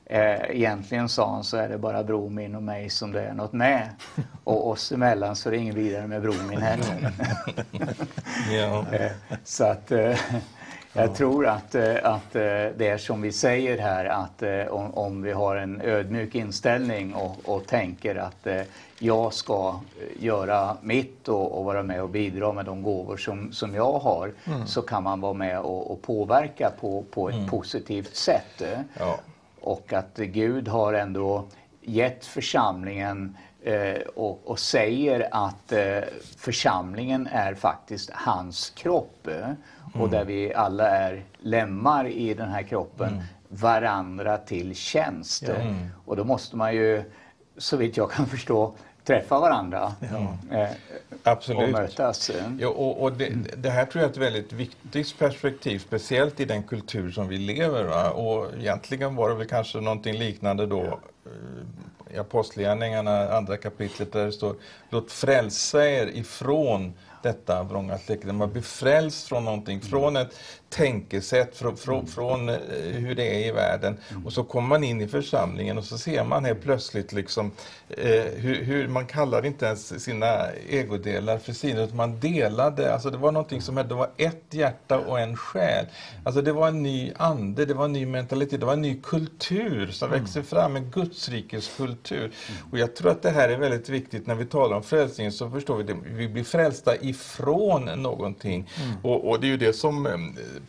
[0.06, 3.53] Eh, egentligen sa han så är det bara Bromin och mig som det är något
[3.53, 3.89] med.
[4.43, 7.12] Och oss emellan så är det inget vidare med Bromin heller.
[8.51, 8.86] ja.
[8.91, 9.12] Eh,
[9.43, 9.91] så att
[10.93, 15.56] jag tror att, att det är som vi säger här att om, om vi har
[15.56, 18.47] en ödmjuk inställning och, och tänker att
[18.99, 23.51] jag ska eh, göra mitt och, och, vara med och bidra med de gåvor som,
[23.51, 24.68] som jag har mm.
[24.68, 27.49] så kan man vara med och, och påverka på, på ett mm.
[27.49, 28.64] positivt sätt.
[28.99, 29.20] Ja.
[29.66, 31.47] Och att Gud har ändå
[31.82, 35.99] gett församlingen eh, och, och, säger att eh,
[36.38, 39.51] församlingen är faktiskt hans kropp eh,
[39.93, 40.11] och mm.
[40.11, 43.24] där vi alla är lemmar i den här kroppen mm.
[43.49, 45.49] varandra till tjänst.
[45.49, 45.88] Mm.
[46.05, 47.03] Och då måste man ju
[47.57, 48.74] så vitt jag kan förstå,
[49.06, 50.58] träffa varandra ja.
[50.58, 50.70] eh,
[51.24, 51.64] Absolut.
[51.64, 52.32] och mötas.
[52.60, 56.45] Ja, och, och det, det, här tror jag är ett väldigt viktigt perspektiv, speciellt i
[56.45, 57.84] den kultur som vi lever.
[57.84, 58.12] Va?
[58.12, 64.26] Och egentligen var det väl kanske någonting liknande då eh, i Apostlagärningarna, andra kapitlet, där
[64.26, 64.56] det står
[64.89, 66.93] Låt frälsa er ifrån
[67.24, 68.34] detta vrånga släkte.
[68.34, 70.39] Man blir frälst från någonting, från ett
[70.76, 72.08] tänkesätt från, från, mm.
[72.08, 72.56] från eh,
[72.94, 73.98] hur det är i världen.
[74.26, 77.52] Och så kommer man in i församlingen och så ser man helt plötsligt liksom,
[77.90, 82.94] eh, hur, hur, man kallar inte ens sina ägodelar för sina, utan man delade.
[82.94, 85.86] Alltså det var någonting som hette, det var ett hjärta och en själ.
[86.24, 89.02] Alltså det var en ny ande, det var en ny mentalitet, det var en ny
[89.04, 90.20] kultur som mm.
[90.20, 92.20] växer fram, en Gudsrikes kultur.
[92.20, 92.32] Mm.
[92.72, 95.50] Och jag tror att det här är väldigt viktigt när vi talar om frälsningen, så
[95.50, 95.96] förstår vi det.
[96.06, 98.70] Vi blir frälsta ifrån någonting.
[98.84, 98.98] Mm.
[99.02, 100.12] Och, och, det är ju det som eh,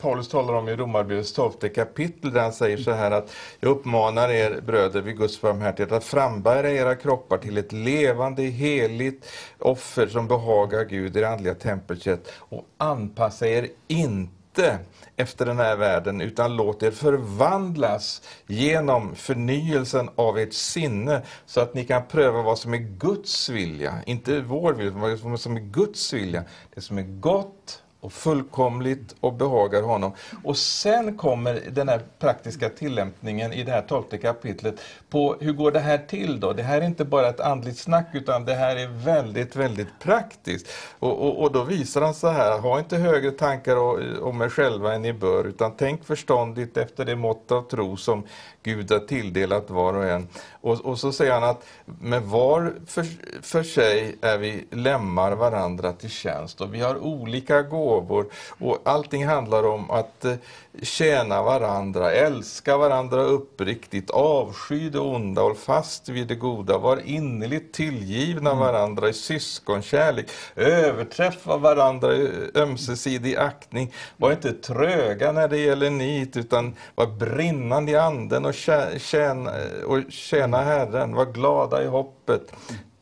[0.01, 4.29] Paulus talar om i Romarbrevets 12 kapitel där han säger så här att jag uppmanar
[4.29, 9.29] er bröder vid Guds barmhärtighet att frambära era kroppar till ett levande, heligt
[9.59, 14.79] offer som behagar Gud, i det andliga tempelsätt och anpassa er inte inte
[15.17, 21.75] efter den här världen, utan låt er förvandlas genom förnyelsen av ert sinne, så att
[21.75, 25.61] ni kan pröva vad som är Guds vilja, inte vår vilja, utan vad som är
[25.61, 26.45] Guds vilja,
[26.75, 30.13] det som är gott och fullkomligt och behagar honom.
[30.45, 34.81] Och sen kommer den här praktiska tillämpningen i det här tolfte kapitlet
[35.11, 36.53] på hur går det här till då?
[36.53, 40.69] Det här är inte bara ett andligt snack utan det här är väldigt, väldigt praktiskt.
[40.99, 43.77] Och, och, och då visar han så här, ha inte högre tankar
[44.23, 48.25] om er själva än ni bör, utan tänk förståndigt efter det mått av tro som
[48.67, 50.29] Gud har tilldelat var och en.
[50.61, 53.07] Och, och så säger han att med var för,
[53.43, 58.27] för sig är vi lämmar varandra till tjänst och vi har olika gåvor
[58.59, 60.35] och allting handlar om att eh,
[60.83, 67.75] tjäna varandra, älska varandra uppriktigt, avsky det onda, håll fast vid det goda, var innerligt
[67.75, 68.61] tillgivna mm.
[68.61, 76.37] varandra i syskonkärlek, överträffa varandra i ömsesidig aktning, var inte tröga när det gäller nit,
[76.37, 78.55] utan var brinnande i anden och
[78.99, 79.51] tjäna,
[79.87, 82.53] och tjäna Herren, var glada i hoppet,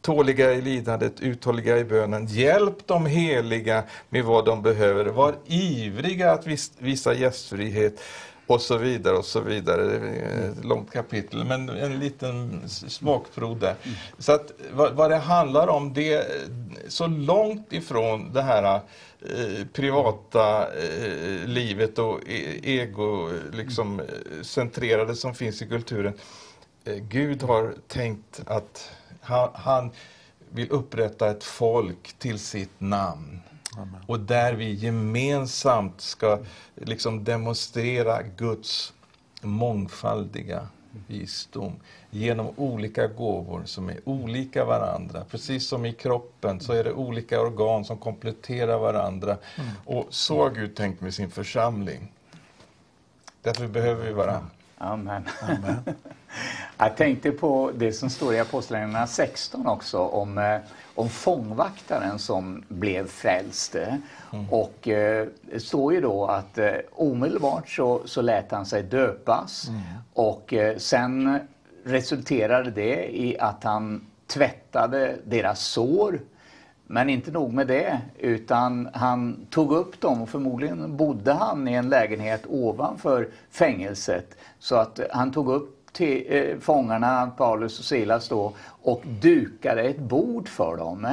[0.05, 2.27] tåliga i lidandet, uthålliga i bönen.
[2.27, 5.05] Hjälp de heliga med vad de behöver.
[5.05, 6.47] Var ivriga att
[6.79, 8.01] visa gästfrihet
[8.47, 9.83] och så vidare och så vidare.
[9.85, 13.75] Det är ett långt kapitel, men en liten smakprov där.
[14.19, 16.25] Så att vad, vad, det handlar om, det är
[16.89, 24.07] så långt ifrån det här eh, privata eh, livet och e ego liksom, eh,
[24.43, 26.15] centrerade som finns i kulturen.
[26.85, 28.91] Eh, Gud har tänkt att
[29.25, 29.91] han, han
[30.53, 33.41] vill upprätta ett folk till sitt namn.
[33.77, 34.01] Amen.
[34.07, 36.39] Och där vi gemensamt ska
[36.75, 38.93] liksom demonstrera Guds
[39.41, 40.69] mångfaldiga
[41.07, 41.73] visdom
[42.11, 45.25] genom olika gåvor som är olika varandra.
[45.31, 49.37] Precis som i kroppen så är det olika organ som kompletterar varandra.
[49.57, 49.71] Mm.
[49.85, 52.13] Och så har Gud tänkt med sin församling.
[53.43, 54.51] Därför behöver vi varandra.
[54.79, 55.29] Amen.
[55.43, 55.85] Amen.
[56.79, 60.59] Jag tänkte på det som står i Apostlagärningarna 16 också om, eh,
[60.95, 63.75] om fångvaktaren som blev frälst.
[63.75, 64.51] Mm.
[64.51, 69.69] Och eh, det står ju då att eh, omedelbart så, så lät han sig döpas
[69.69, 69.81] mm.
[70.13, 71.39] och eh, sen
[71.85, 76.21] resulterade det i att han tvättade deras sår
[76.87, 81.73] men inte nog med det, utan han tog upp dem och förmodligen bodde han i
[81.73, 84.37] en lägenhet ovanför fängelset.
[84.59, 89.99] Så att han tog upp till eh, fångarna, Paulus och Silas då, och dukade ett
[89.99, 91.09] bord för dem.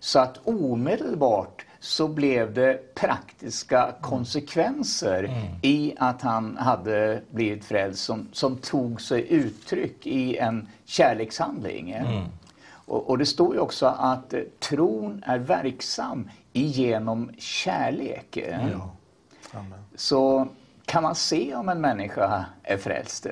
[0.00, 5.46] Så att omedelbart så blev det praktiska konsekvenser mm.
[5.62, 11.90] i att han hade blivit frälst som, som tog sig uttryck i en kärlekshandling.
[11.90, 12.24] Mm.
[12.68, 18.38] Och, och, det står ju också att eh, tron är verksam genom kärlek.
[18.72, 18.90] Ja.
[19.94, 20.48] Så
[20.84, 23.26] kan man se om en människa är frälst?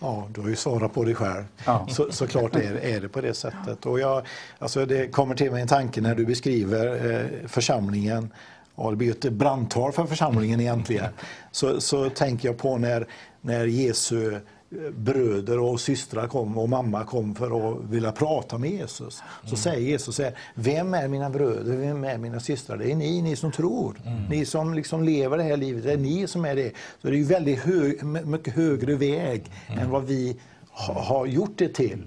[0.00, 1.44] Ja, du har ju svarat på det själv.
[1.64, 1.86] Ja.
[1.90, 3.86] Så, såklart är, är det på det sättet.
[3.86, 4.26] Och jag,
[4.58, 8.30] alltså det kommer till mig en tanke när du beskriver eh, församlingen
[8.80, 11.06] Ja, det blir ett brandtal för församlingen egentligen.
[11.50, 13.06] Så, så tänker jag på när,
[13.40, 14.40] när Jesu
[14.92, 19.22] bröder och systrar kom och mamma kom för att vilja prata med Jesus.
[19.42, 19.56] Så mm.
[19.56, 22.76] säger Jesus så här, vem är mina bröder, vem är mina systrar?
[22.76, 24.00] Det är ni, ni som tror.
[24.06, 24.24] Mm.
[24.24, 26.72] Ni som liksom lever det här livet, det är ni som är det.
[27.02, 29.78] Så det är ju väldigt hög, mycket högre väg mm.
[29.78, 30.36] än vad vi
[30.70, 32.04] ha, har gjort det till.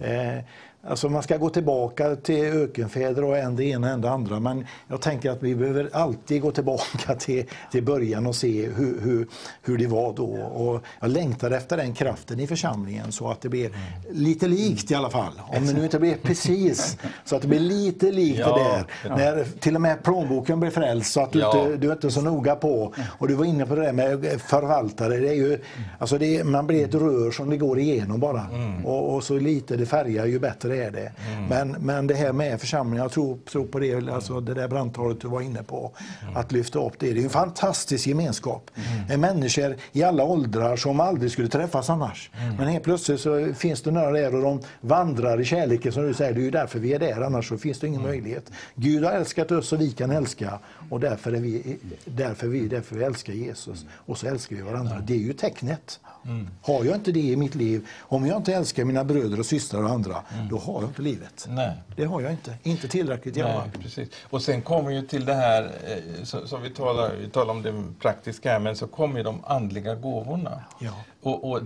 [0.00, 0.36] Mm.
[0.36, 0.44] Eh,
[0.82, 4.40] Alltså man ska gå tillbaka till ökenfäder och en det ena och det andra.
[4.40, 9.00] Men jag tänker att vi behöver alltid gå tillbaka till, till början och se hur,
[9.00, 9.28] hur,
[9.62, 10.34] hur det var då.
[10.36, 13.70] Och jag längtar efter den kraften i församlingen så att det blir
[14.10, 15.40] lite likt i alla fall.
[15.48, 18.56] Om det nu inte blir precis, så att det blir lite likt ja,
[19.02, 19.16] det där.
[19.16, 21.64] När till och med plånboken blir frälst så att du, ja.
[21.64, 22.94] inte, du är inte så noga på.
[23.18, 25.16] Och du var inne på det där med förvaltare.
[25.16, 25.58] Det är ju,
[25.98, 28.46] alltså det, man blir ett rör som det går igenom bara.
[28.52, 28.86] Mm.
[28.86, 31.12] Och, och så lite det färgar ju bättre det är det.
[31.32, 31.44] Mm.
[31.48, 35.20] Men, men det här med församlingen, jag tror, tror på det, alltså det där brandtalet
[35.20, 35.92] du var inne på,
[36.22, 36.36] mm.
[36.36, 37.12] att lyfta upp det.
[37.12, 38.70] Det är en fantastisk gemenskap.
[39.08, 39.20] Mm.
[39.20, 42.30] Människor i alla åldrar som aldrig skulle träffas annars.
[42.42, 42.56] Mm.
[42.56, 46.14] Men helt plötsligt så finns det några där och de vandrar i kärleken som du
[46.14, 48.12] säger, det är ju därför vi är där, annars så finns det ingen mm.
[48.12, 48.50] möjlighet.
[48.74, 50.58] Gud har älskat oss och vi kan älska
[50.90, 53.84] och därför, är vi, därför, vi, därför vi älskar Jesus.
[53.92, 55.02] Och så älskar vi varandra.
[55.06, 56.00] Det är ju tecknet.
[56.24, 56.48] Mm.
[56.62, 59.82] Har jag inte det i mitt liv, om jag inte älskar mina bröder och systrar
[59.82, 60.48] och andra, mm.
[60.48, 61.46] då har jag inte livet.
[61.48, 61.72] Nej.
[61.96, 62.54] Det har jag inte.
[62.62, 64.06] Inte tillräckligt i alla fall.
[64.30, 67.84] Och sen kommer ju till det här, eh, som vi talar, vi talar om det
[68.00, 70.64] praktiska men så kommer ju de andliga gåvorna.
[70.80, 70.92] Ja.
[71.22, 71.60] Och, och,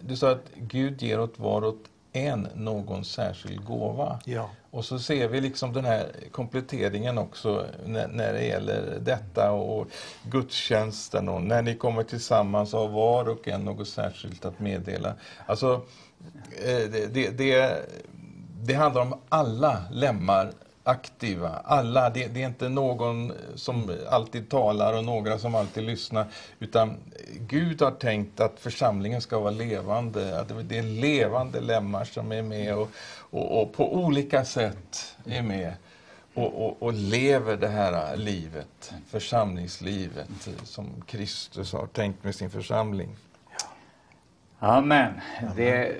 [0.00, 1.76] du sa att Gud ger åt var och
[2.12, 4.20] en någon särskild gåva.
[4.24, 4.50] Ja.
[4.70, 9.86] Och så ser vi liksom den här kompletteringen också när, när det gäller detta och
[10.22, 15.14] gudstjänsten och när ni kommer tillsammans har var och en något särskilt att meddela.
[15.46, 15.80] Alltså,
[16.64, 17.82] eh, det, det, det,
[18.62, 20.52] det handlar om alla lemmar
[20.88, 21.48] aktiva.
[21.64, 26.26] Alla, det, det, är inte någon som alltid talar och några som alltid lyssnar.
[26.58, 26.96] Utan
[27.40, 30.40] Gud har tänkt att församlingen ska vara levande.
[30.40, 32.90] Att det är levande lemmar som är med och,
[33.30, 35.72] och, och på olika sätt är med.
[36.34, 43.16] Och, och, och, lever det här livet, församlingslivet, som Kristus har tänkt med sin församling.
[44.60, 45.12] Amen.
[45.56, 45.96] Det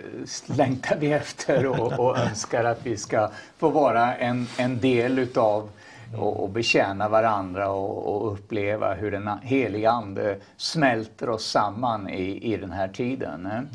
[0.47, 5.71] längtar vi efter och, och, önskar att vi ska få vara en, en del utav
[6.17, 12.53] och, och betjäna varandra och, och, uppleva hur den heliga Ande smälter oss samman i,
[12.53, 13.47] i den här tiden.
[13.47, 13.67] Mm.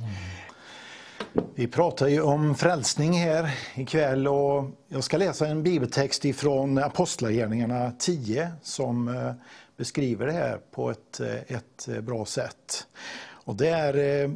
[1.56, 7.92] Vi pratar ju om frälsning här ikväll och jag ska läsa en bibeltext ifrån Apostlagärningarna
[8.00, 9.32] 10 som eh,
[9.78, 12.88] beskriver det här på ett, eh, ett bra sätt.
[13.46, 14.34] Och det är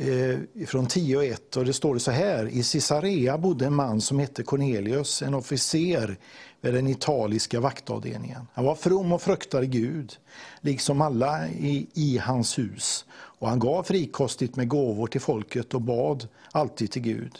[0.00, 2.46] eh, från 10 och 1 och det står så här.
[2.46, 6.16] I Caesarea bodde en man som hette Cornelius, en officer
[6.60, 8.46] vid den italiska vaktavdelningen.
[8.52, 10.16] Han var from och fruktade Gud,
[10.60, 13.04] liksom alla i, i hans hus.
[13.12, 17.38] Och han gav frikostigt med gåvor till folket och bad alltid till Gud.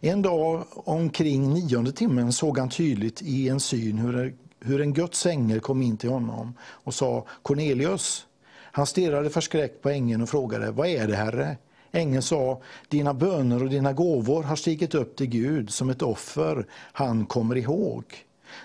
[0.00, 5.26] En dag omkring nionde timmen såg han tydligt i en syn hur, hur en Guds
[5.26, 8.26] ängel kom in till honom och sa Cornelius.
[8.54, 11.56] Han stirrade förskräckt på ängeln och frågade, vad är det Herre?
[11.94, 16.66] Ängeln sa, dina böner och dina gåvor har stigit upp till Gud som ett offer
[16.92, 18.04] han kommer ihåg.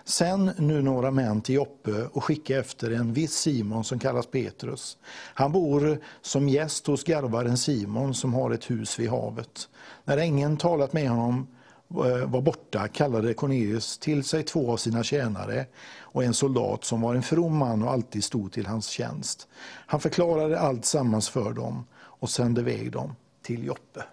[0.06, 4.98] Sen nu några män till Joppe och skicka efter en viss Simon som kallas Petrus.
[5.34, 9.70] Han bor som gäst hos garvaren Simon som har ett hus vid havet.
[10.06, 11.48] När ängeln talat med honom
[11.90, 15.66] eh, var borta kallade Cornelius till sig två av sina tjänare
[16.00, 19.48] och en soldat som var en from man och alltid stod till hans tjänst.
[19.86, 21.86] Han förklarade allt sammans för dem
[22.20, 24.04] och sände iväg dem till Joppe.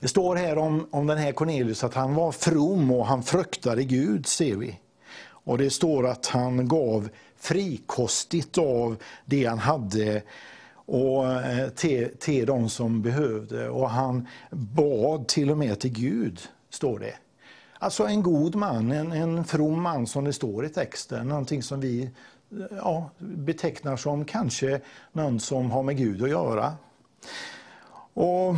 [0.00, 3.84] Det står här om, om den här Cornelius att han var from och han fruktade
[3.84, 4.78] Gud, ser vi.
[5.24, 10.22] Och det står att han gav frikostigt av det han hade
[10.74, 13.68] och eh, till, till de som behövde.
[13.68, 17.14] Och han bad till och med till Gud, står det.
[17.78, 21.28] Alltså en god man, en, en from man som det står i texten.
[21.28, 22.10] Någonting som vi
[22.70, 24.80] ja, betecknar som kanske
[25.12, 26.74] någon som har med Gud att göra.
[28.14, 28.54] Och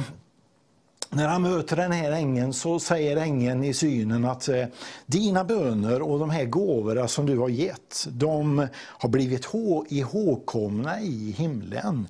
[1.11, 4.65] när han möter den här ängeln så säger ängeln i synen att eh,
[5.07, 9.49] dina böner och de här gåvorna som du har gett, de har blivit
[9.89, 12.09] ihågkomna i himlen.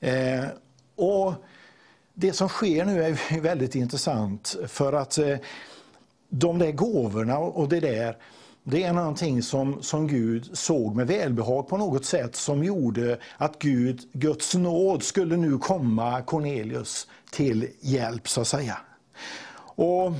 [0.00, 0.44] Eh,
[0.96, 1.34] och
[2.14, 5.36] det som sker nu är väldigt intressant för att eh,
[6.28, 8.16] de där gåvorna och det där,
[8.64, 13.58] det är någonting som, som Gud såg med välbehag på något sätt som gjorde att
[13.58, 18.78] Gud, Guds nåd skulle nu komma Cornelius till hjälp så att säga.
[19.60, 20.12] Och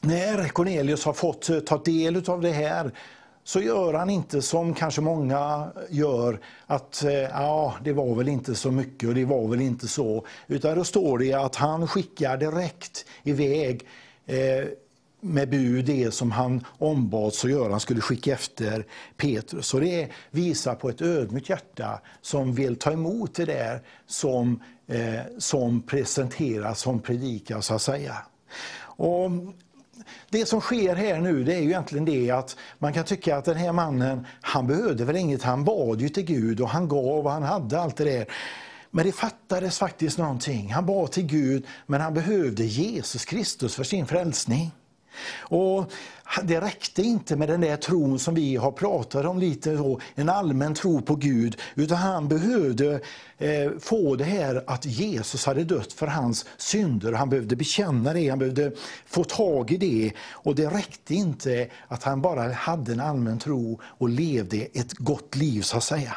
[0.00, 2.92] när Cornelius har fått eh, ta del av det här
[3.44, 8.54] så gör han inte som kanske många gör, att eh, ja, det var väl inte
[8.54, 10.26] så mycket och det var väl inte så.
[10.46, 13.86] Utan då står det att han skickar direkt iväg
[14.26, 14.68] eh,
[15.26, 17.70] med bud det som han ombads att göra.
[17.70, 19.74] Han skulle skicka efter Petrus.
[19.74, 25.20] Och det visar på ett ödmjukt hjärta som vill ta emot det där som, eh,
[25.38, 28.16] som presenteras, som predikas så att säga.
[28.78, 29.30] Och
[30.30, 33.44] det som sker här nu det är ju egentligen det att man kan tycka att
[33.44, 37.26] den här mannen, han behövde väl inget, han bad ju till Gud och han gav
[37.26, 38.26] och han hade allt det där.
[38.90, 40.72] Men det fattades faktiskt någonting.
[40.72, 44.70] Han bad till Gud men han behövde Jesus Kristus för sin frälsning.
[45.38, 45.92] Och
[46.42, 50.28] det räckte inte med den där tron som vi har pratat om lite, så, en
[50.28, 53.00] allmän tro på Gud, utan han behövde
[53.38, 57.12] eh, få det här att Jesus hade dött för hans synder.
[57.12, 58.72] Han behövde bekänna det, han behövde
[59.06, 60.12] få tag i det.
[60.32, 65.36] Och det räckte inte att han bara hade en allmän tro och levde ett gott
[65.36, 66.16] liv så att säga.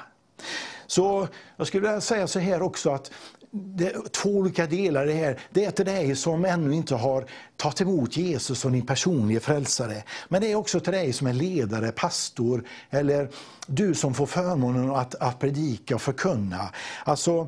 [0.87, 1.27] Så
[1.57, 3.11] jag skulle vilja säga så här också att
[3.51, 5.39] det är två olika delar i det här.
[5.51, 7.25] Det är till dig som ännu inte har
[7.55, 10.03] tagit emot Jesus som din personliga frälsare.
[10.27, 13.29] Men det är också till dig som är ledare, pastor eller
[13.67, 16.69] du som får förmånen att, att predika och förkunna.
[17.03, 17.47] Alltså,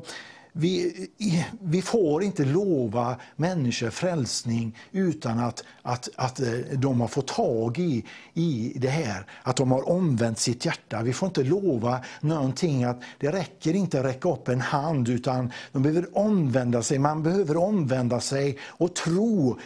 [0.52, 1.06] vi,
[1.60, 7.78] vi får inte lova människor frälsning utan att, att, att eh, de har fått tag
[7.78, 11.02] i, i det här, att de har omvänt sitt hjärta.
[11.02, 15.52] Vi får inte lova någonting, att det räcker inte att räcka upp en hand utan
[15.72, 16.98] de behöver omvända sig.
[16.98, 19.58] Man behöver omvända sig och tro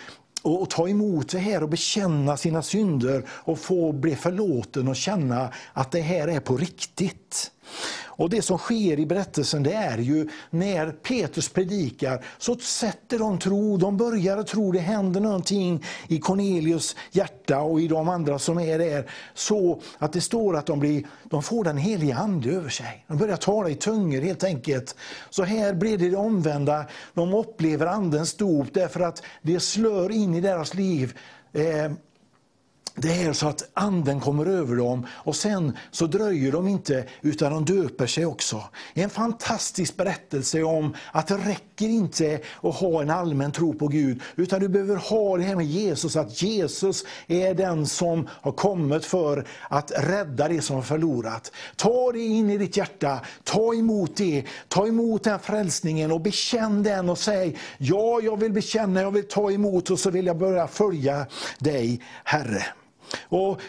[0.42, 4.96] och, och ta emot det här och bekänna sina synder och få bli förlåten och
[4.96, 7.50] känna att det här är på riktigt.
[8.16, 13.38] Och Det som sker i berättelsen det är ju när Petrus predikar så sätter de
[13.38, 18.58] tro, de börjar tro, det händer någonting i Cornelius hjärta och i de andra som
[18.58, 19.10] är där.
[19.34, 23.04] Så att det står att de, blir, de får den heliga Ande över sig.
[23.08, 24.96] De börjar tala i tungor helt enkelt.
[25.30, 30.34] Så här blir det det omvända, de upplever Andens dop därför att det slör in
[30.34, 31.18] i deras liv.
[31.52, 31.92] Eh,
[32.98, 37.52] det är så att anden kommer över dem och sen så dröjer de inte utan
[37.52, 38.62] de döper sig också.
[38.94, 44.20] En fantastisk berättelse om att det räcker inte att ha en allmän tro på Gud
[44.36, 49.04] utan du behöver ha det här med Jesus, att Jesus är den som har kommit
[49.04, 51.52] för att rädda det som har förlorat.
[51.76, 56.82] Ta det in i ditt hjärta, ta emot det, ta emot den frälsningen och bekänn
[56.82, 60.38] den och säg ja, jag vill bekänna, jag vill ta emot och så vill jag
[60.38, 61.26] börja följa
[61.58, 62.66] dig Herre.
[63.28, 63.60] Och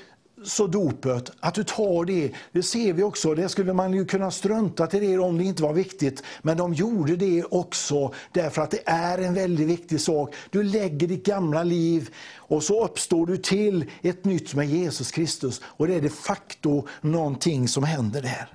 [0.44, 4.32] så dopet, att du tar det, det ser vi också, det skulle man ju kunna
[4.32, 6.24] strunta till det om det inte var viktigt.
[6.42, 10.36] Men de gjorde det också därför att det är en väldigt viktig sak.
[10.50, 15.62] Du lägger ditt gamla liv och så uppstår du till ett nytt med Jesus Kristus.
[15.66, 18.48] Och det är de facto någonting som händer där.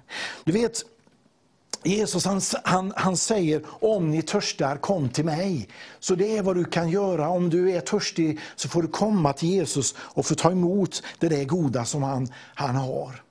[0.44, 0.84] Du vet,
[1.84, 5.68] Jesus han, han, han säger, om ni törstar, kom till mig.
[6.00, 7.28] Så det är vad du kan göra.
[7.28, 11.28] Om du är törstig så får du komma till Jesus och få ta emot det
[11.28, 13.22] där goda som han, han har.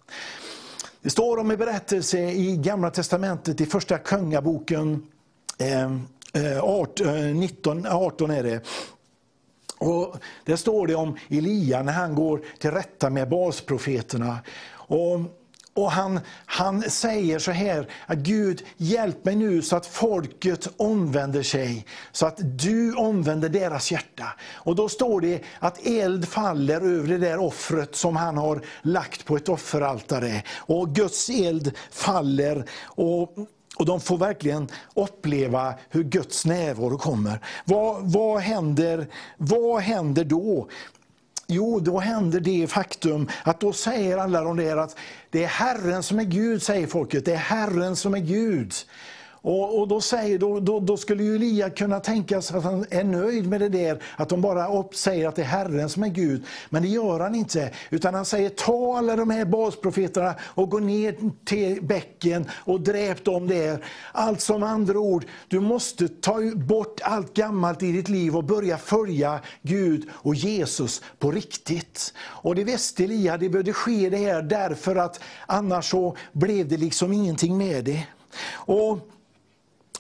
[1.02, 5.08] Det står om en berättelse i Gamla Testamentet, i första Kungaboken,
[5.58, 8.62] ehm, eh, 18, 19, 18 är det.
[9.78, 14.38] Och där står det om Elia när han går till rätta med basprofeterna.
[14.72, 15.20] Och
[15.74, 21.43] och han, han säger så här, att Gud hjälp mig nu så att folket omvänder
[21.43, 24.26] sig, så att du omvänder deras hjärta.
[24.53, 29.26] Och då står det att eld faller över det där offret som han har lagt
[29.26, 30.43] på ett offeraltare.
[30.57, 33.36] Och Guds eld faller och
[33.78, 37.39] och de får verkligen uppleva hur Guds närvaro kommer.
[37.65, 39.07] Vad, vad, händer,
[39.38, 40.67] vad händer då?
[41.54, 44.97] Jo, då händer det faktum att då säger alla de där att
[45.30, 47.26] det är Herren som är Gud, säger folket.
[47.26, 48.74] Det är Herren som är Gud.
[49.43, 52.85] Och, och då, säger, då, då, då, skulle ju Elia kunna tänka sig att han
[52.89, 56.03] är nöjd med det där, att de bara upp säger att det är Herren som
[56.03, 56.45] är Gud.
[56.69, 60.79] Men det gör han inte, utan han säger ta alla de här basprofeterna och gå
[60.79, 61.15] ner
[61.45, 63.85] till bäcken och dräp dem där.
[64.11, 68.77] Allt med andra ord, du måste ta bort allt gammalt i ditt liv och börja
[68.77, 72.13] följa Gud och Jesus på riktigt.
[72.19, 76.77] Och det visste Elia, det behövde ske det här därför att annars så blev det
[76.77, 78.03] liksom ingenting med det.
[78.53, 78.99] Och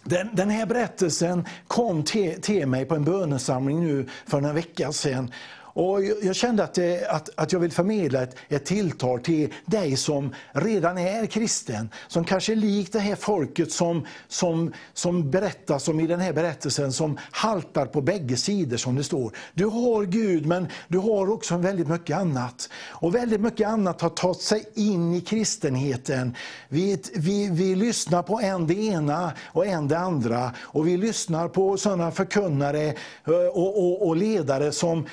[0.03, 4.91] den, den, här berättelsen kom till, till mig på en bönesamling nu för en vecka
[4.91, 5.31] sedan.
[5.73, 9.97] Och jag kände att, eh, att, att jag vill förmedla ett, ett tilltal till dig
[9.97, 15.87] som redan är kristen, som kanske är likt det här folket som, som, som berättas
[15.87, 19.31] om i den här berättelsen, som haltar på bägge sidor som det står.
[19.53, 22.69] Du har Gud men du har också väldigt mycket annat.
[22.89, 26.35] Och väldigt mycket annat har tagit sig in i kristenheten.
[26.69, 30.51] Vi, vi, vi lyssnar på en det ena och en det andra.
[30.59, 32.87] Och vi lyssnar på sådana förkunnare
[33.27, 35.05] eh, och, och, och ledare som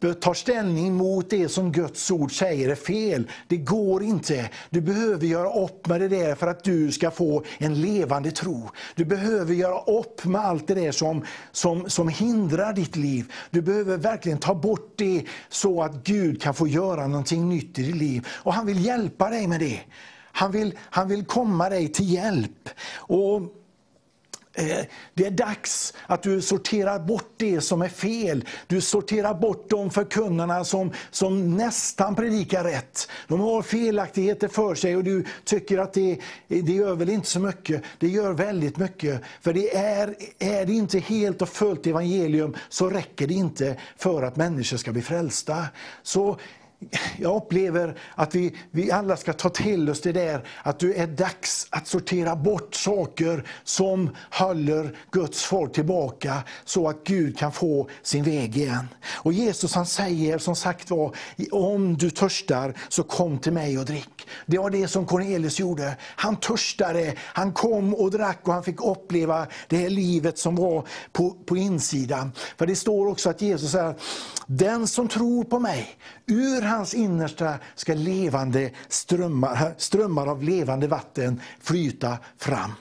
[0.00, 3.30] tar ställning mot det som Guds ord säger är fel.
[3.48, 4.50] Det går inte.
[4.70, 8.70] Du behöver göra upp med det där för att du ska få en levande tro.
[8.94, 13.32] Du behöver göra upp med allt det där som, som, som hindrar ditt liv.
[13.50, 17.82] Du behöver verkligen ta bort det så att Gud kan få göra någonting nytt i
[17.82, 18.26] ditt liv.
[18.28, 19.80] Och han vill hjälpa dig med det.
[20.32, 22.68] Han vill, han vill komma dig till hjälp.
[22.96, 23.42] Och
[24.58, 24.84] Eh,
[25.14, 28.44] det är dags att du sorterar bort det som är fel.
[28.66, 33.08] Du sorterar bort de förkunnarna som, som nästan predikar rätt.
[33.28, 37.40] De har felaktigheter för sig och du tycker att det, det gör väl inte så
[37.40, 37.82] mycket.
[37.98, 39.22] Det gör väldigt mycket.
[39.40, 44.22] För det är, är det inte helt och fullt evangelium så räcker det inte för
[44.22, 45.64] att människor ska bli frälsta.
[46.02, 46.38] Så
[47.18, 51.06] jag upplever att vi, vi alla ska ta till oss det där att det är
[51.06, 57.88] dags att sortera bort saker som håller Guds folk tillbaka så att Gud kan få
[58.02, 58.88] sin väg igen.
[59.06, 61.16] Och Jesus han säger som sagt var,
[61.50, 64.28] om du törstar så kom till mig och drick.
[64.46, 65.96] Det var det som Cornelius gjorde.
[66.00, 70.86] Han törstade, han kom och drack och han fick uppleva det här livet som var
[71.12, 72.32] på, på insidan.
[72.56, 73.94] För det står också att Jesus säger,
[74.46, 81.40] den som tror på mig, ur hans innersta ska levande strömmar, strömmar av levande vatten
[81.60, 82.72] flyta fram.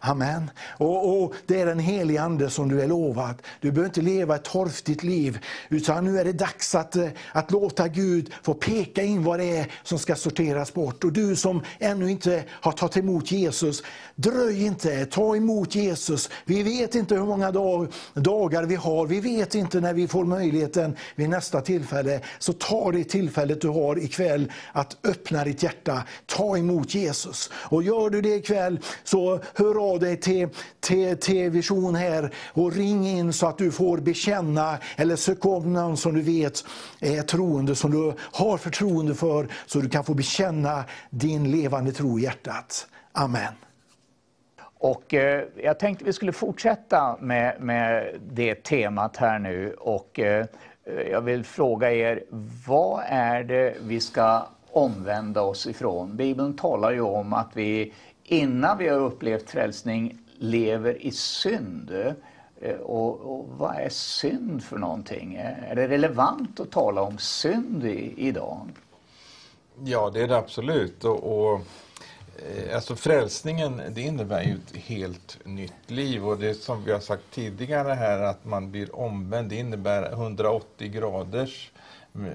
[0.00, 0.50] Amen.
[0.78, 3.42] Och, och, Det är den helige Ande som du är lovad.
[3.60, 7.50] Du behöver inte leva ett torftigt liv, utan nu är det dags att, eh, att
[7.50, 11.04] låta Gud få peka in vad det är som ska sorteras bort.
[11.04, 13.82] Och du som ännu inte har tagit emot Jesus,
[14.14, 16.30] dröj inte, ta emot Jesus.
[16.44, 20.24] Vi vet inte hur många dag, dagar vi har, vi vet inte när vi får
[20.24, 22.20] möjligheten vid nästa tillfälle.
[22.38, 27.50] Så ta det tillfället du har ikväll att öppna ditt hjärta, ta emot Jesus.
[27.54, 30.48] Och gör du det ikväll så hör av dig till,
[30.80, 35.64] till, till Vision här och ring in så att du får bekänna eller söka upp
[35.64, 36.64] någon som du vet
[37.00, 42.18] är troende, som du har förtroende för, så du kan få bekänna din levande tro
[42.18, 42.86] i hjärtat.
[43.12, 43.52] Amen.
[44.78, 50.46] Och eh, jag tänkte vi skulle fortsätta med, med det temat här nu och eh,
[51.10, 52.24] jag vill fråga er,
[52.66, 56.16] vad är det vi ska omvända oss ifrån?
[56.16, 57.92] Bibeln talar ju om att vi
[58.30, 61.90] innan vi har upplevt frälsning lever i synd.
[62.60, 65.34] Eh, och, och, vad är synd för någonting?
[65.34, 68.68] Är det relevant att tala om synd i, idag?
[69.84, 71.04] Ja, det är det absolut.
[71.04, 71.60] Och, och,
[72.36, 77.00] eh, alltså frälsningen det innebär ju ett helt nytt liv och det som vi har
[77.00, 81.70] sagt tidigare här att man blir omvänd, det innebär 180 graders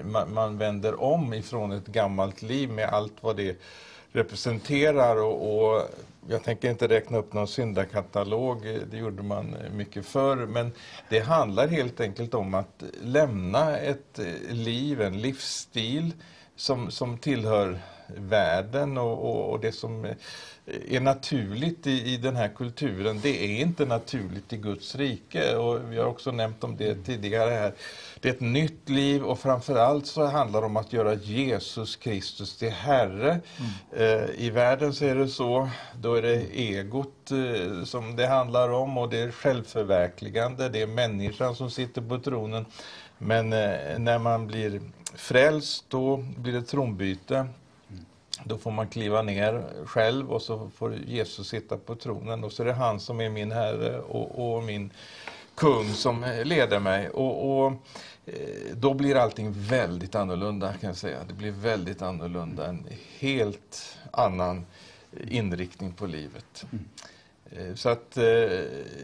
[0.04, 3.56] man, man vänder om ifrån ett gammalt liv med allt vad det
[4.16, 5.82] representerar och, och,
[6.28, 10.72] jag tänker inte räkna upp någon syndakatalog, det gjorde man mycket förr, men
[11.08, 16.12] det handlar helt enkelt om att lämna ett liv, en livsstil
[16.56, 20.06] som, som tillhör världen och, och, och det som
[20.88, 25.56] är naturligt i, i den här kulturen, det är inte naturligt i Guds rike.
[25.56, 27.72] Och vi har också nämnt om det tidigare här.
[28.20, 32.56] Det är ett nytt liv och framförallt så handlar det om att göra Jesus Kristus
[32.56, 33.40] till Herre.
[33.58, 34.22] Mm.
[34.22, 35.68] Eh, I världen så är det så,
[36.00, 40.86] då är det egot eh, som det handlar om och det är självförverkligande, det är
[40.86, 42.66] människan som sitter på tronen.
[43.18, 44.80] Men eh, när man blir
[45.14, 47.46] frälst, då blir det tronbyte.
[48.44, 52.62] Då får man kliva ner själv och så får Jesus sitta på tronen och så
[52.62, 54.90] är det han som är min Herre och, och min
[55.56, 57.08] kung som eh, leder mig.
[57.08, 57.72] Och, och,
[58.26, 61.18] eh, då blir allting väldigt annorlunda kan jag säga.
[61.28, 62.86] Det blir väldigt annorlunda, en
[63.18, 64.66] helt annan
[65.12, 66.66] eh, inriktning på livet.
[66.72, 66.84] Mm.
[67.76, 68.18] Så att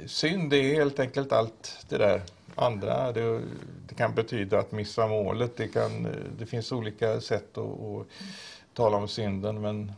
[0.06, 2.22] synd är helt enkelt allt det där
[2.54, 3.12] andra.
[3.12, 3.40] Det,
[3.88, 5.56] det, kan betyda att missa målet.
[5.56, 8.06] Det, kan, det finns olika sätt att, att
[8.74, 9.60] tala om synden.
[9.60, 9.92] Men...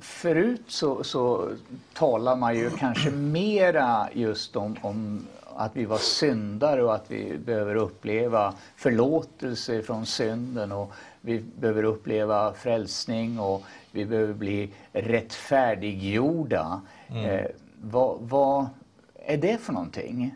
[0.00, 1.50] Förut så, så
[1.92, 5.26] talar man ju kanske mera just om, om
[5.56, 11.84] att vi var syndare och att vi behöver uppleva förlåtelse från synden och vi behöver
[11.84, 16.80] uppleva frälsning och vi behöver bli rättfärdiggjorda.
[17.08, 17.24] Mm.
[17.24, 17.46] Eh,
[17.82, 18.66] vad, vad
[19.14, 20.34] är det för någonting?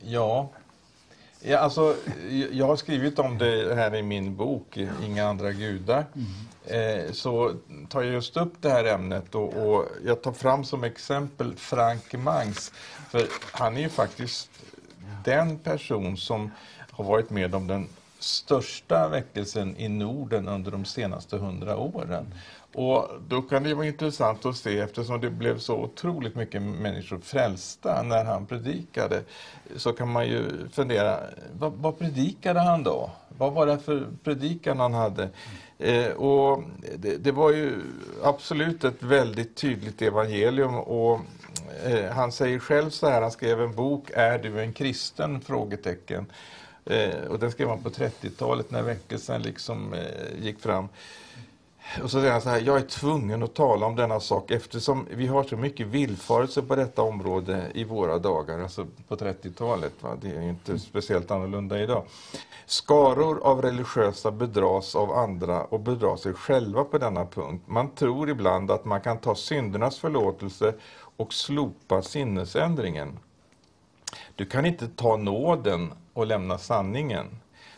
[0.00, 0.48] Ja,
[1.44, 1.96] Ja, alltså,
[2.52, 6.06] jag har skrivit om det här i min bok, Inga andra gudar.
[6.14, 7.06] Mm.
[7.06, 7.54] Eh, så
[7.88, 12.14] tar jag just upp det här ämnet och, och, jag tar fram som exempel Frank
[12.14, 12.72] Mangs.
[13.10, 14.50] För han är ju faktiskt
[15.24, 16.50] den person som
[16.90, 17.88] har varit med om den
[18.18, 22.34] största väckelsen i Norden under de senaste hundra åren.
[22.74, 27.18] Och då kan det vara intressant att se, eftersom det blev så otroligt mycket människor
[27.18, 29.22] frälsta när han predikade,
[29.76, 31.20] så kan man ju fundera,
[31.58, 33.10] vad, vad predikade han då?
[33.28, 35.28] Vad var det för predikan han hade?
[35.78, 36.62] Eh, och
[36.96, 37.82] det, det, var ju
[38.22, 41.20] absolut ett väldigt tydligt evangelium och
[41.84, 45.40] eh, han säger själv så här, han skrev en bok, Är du en kristen?
[45.40, 46.26] frågetecken.
[46.84, 50.88] Eh, och den skrev han på 30-talet när väckelsen liksom eh, gick fram.
[52.02, 55.06] Och så säger han så här, jag är tvungen att tala om denna sak eftersom
[55.10, 59.92] vi har så mycket villfarelse på detta område i våra dagar, alltså på 30-talet.
[60.20, 62.04] Det är ju inte speciellt annorlunda idag.
[62.66, 67.64] Skaror av religiösa bedras av andra och bedrar sig själva på denna punkt.
[67.66, 70.74] Man tror ibland att man kan ta syndernas förlåtelse
[71.16, 73.18] och slopa sinnesändringen.
[74.34, 77.26] Du kan inte ta nåden och lämna sanningen.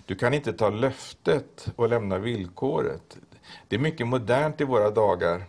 [0.07, 3.17] Du kan inte ta löftet och lämna villkoret.
[3.75, 5.45] Det är mycket modernt i våra dagar,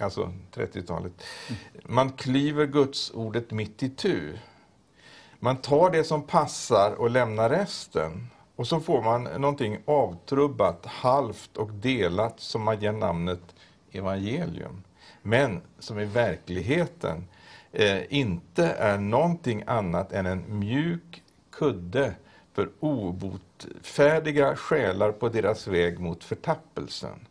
[0.00, 1.12] alltså 30-talet.
[1.84, 4.38] Man klyver Guds ordet mitt i tu.
[5.38, 8.30] Man tar det som passar och lämnar resten.
[8.56, 13.54] Och så får man någonting avtrubbat, halvt och delat som man ger namnet
[13.92, 14.82] evangelium.
[15.22, 17.24] Men som i verkligheten
[17.72, 22.14] eh, inte är någonting annat än en mjuk kudde
[22.52, 27.26] för obotfärdiga själar på deras väg mot förtappelsen.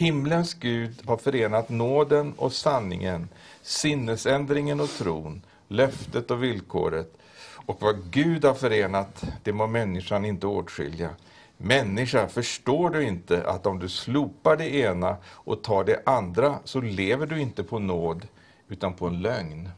[0.00, 3.28] Himlens Gud har förenat nåden och sanningen,
[3.62, 7.12] sinnesändringen och tron, löftet och villkoret.
[7.66, 11.10] Och vad Gud har förenat, det må människan inte åtskilja.
[11.56, 16.80] Människa, förstår du inte att om du slopar det ena och tar det andra så
[16.80, 18.26] lever du inte på nåd
[18.68, 19.68] utan på en lögn?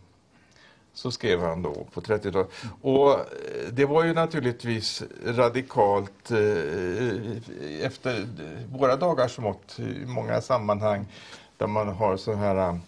[0.94, 2.50] Så skrev han då på 30-talet.
[2.82, 3.24] Och eh,
[3.72, 8.26] det var ju naturligtvis radikalt eh, eh, efter
[8.72, 11.06] våra dagars mått i många sammanhang
[11.56, 12.78] där man har så här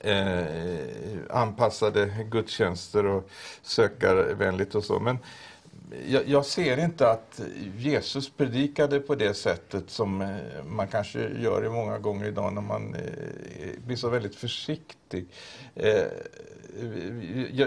[0.00, 0.88] eh, eh
[1.30, 3.30] anpassade gudstjänster och
[3.62, 4.98] sökarvänligt och så.
[5.00, 5.18] Men
[6.06, 7.40] jag, jag, ser inte att
[7.76, 12.62] Jesus predikade på det sättet som eh, man kanske gör i många gånger idag när
[12.62, 15.26] man eh, blir så väldigt försiktig.
[15.74, 16.04] Eh,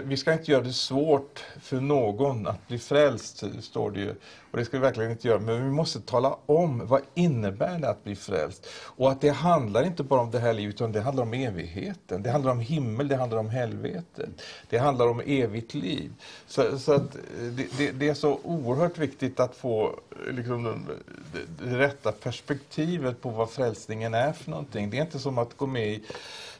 [0.03, 4.15] vi ska inte göra det svårt för någon att bli frälst, står det ju.
[4.51, 5.39] Och det ska vi verkligen inte göra.
[5.39, 8.67] Men vi måste tala om vad innebär det att bli frälst.
[8.71, 12.23] Och att det handlar inte bara om det här livet, utan det handlar om evigheten.
[12.23, 14.29] Det handlar om himmel, det handlar om helvetet.
[14.69, 16.11] Det handlar om evigt liv.
[16.47, 20.87] Så, så att det, det, det, är så oerhört viktigt att få liksom,
[21.33, 24.89] det, det rätta perspektivet på vad frälsningen är för någonting.
[24.89, 26.03] Det är inte som att gå med i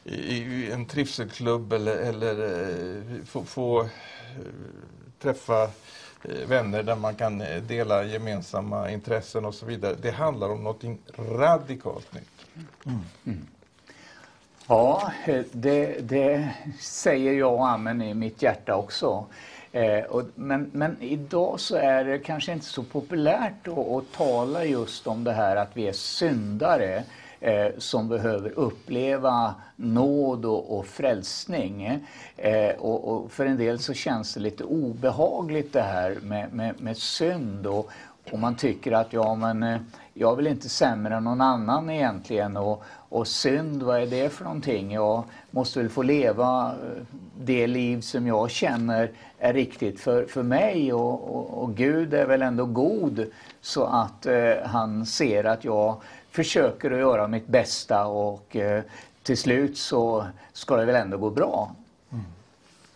[0.04, 2.60] i en trivselklubb eller, eller
[3.18, 3.88] eh, få, få eh,
[5.18, 9.96] träffa eh, vänner där man kan dela gemensamma intressen och så vidare.
[10.02, 12.66] Det handlar om någonting radikalt nytt.
[12.86, 13.00] Mm.
[13.24, 13.46] Mm.
[14.66, 15.12] Ja,
[15.52, 19.26] det, det, säger jag och amen i mitt hjärta också.
[19.72, 24.64] Eh, och, men, men idag så är det kanske inte så populärt att, att tala
[24.64, 27.04] just om det här att vi är syndare
[27.40, 32.06] eh, som behöver uppleva nåd och, och frälsning.
[32.36, 36.80] Eh, och, och, för en del så känns det lite obehagligt det här med, med,
[36.80, 37.90] med synd och,
[38.32, 39.80] och man tycker att ja men eh,
[40.14, 44.44] jag vill inte sämre än någon annan egentligen och, och synd, vad är det för
[44.44, 44.92] någonting?
[44.92, 47.02] Jag måste väl få leva eh,
[47.40, 52.26] det liv som jag känner är riktigt för, för mig och, och, och Gud är
[52.26, 53.26] väl ändå god
[53.60, 55.96] så att eh, han ser att jag
[56.30, 58.82] försöker att göra mitt bästa och eh,
[59.22, 61.70] till slut så ska det väl ändå gå bra.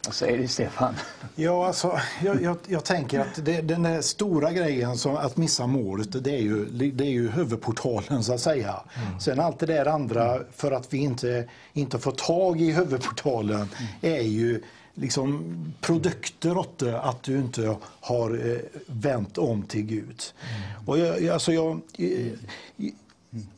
[0.06, 0.10] Mm.
[0.10, 0.94] Vad säger du Stefan?
[1.34, 5.66] Ja, alltså, jag, jag, jag tänker att det, den där stora grejen som att missa
[5.66, 8.74] målet, det är ju, det är ju huvudportalen så att säga.
[9.06, 9.20] Mm.
[9.20, 14.16] Sen allt det där andra, för att vi inte, inte får tag i huvudportalen, mm.
[14.18, 14.62] är ju
[14.94, 20.22] liksom produkter åt det, att du inte har eh, vänt om till Gud.
[20.40, 20.88] Mm.
[20.88, 21.80] Och jag, alltså jag,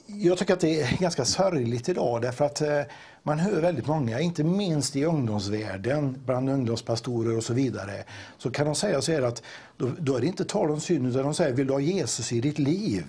[0.07, 2.83] jag tycker att det är ganska sörjligt idag därför att eh,
[3.23, 8.05] man hör väldigt många, inte minst i ungdomsvärlden, bland ungdomspastorer och så vidare,
[8.39, 9.43] så kan de säga så här att
[9.77, 12.33] då, då är det inte tal om synd utan de säger vill du ha Jesus
[12.33, 13.05] i ditt liv?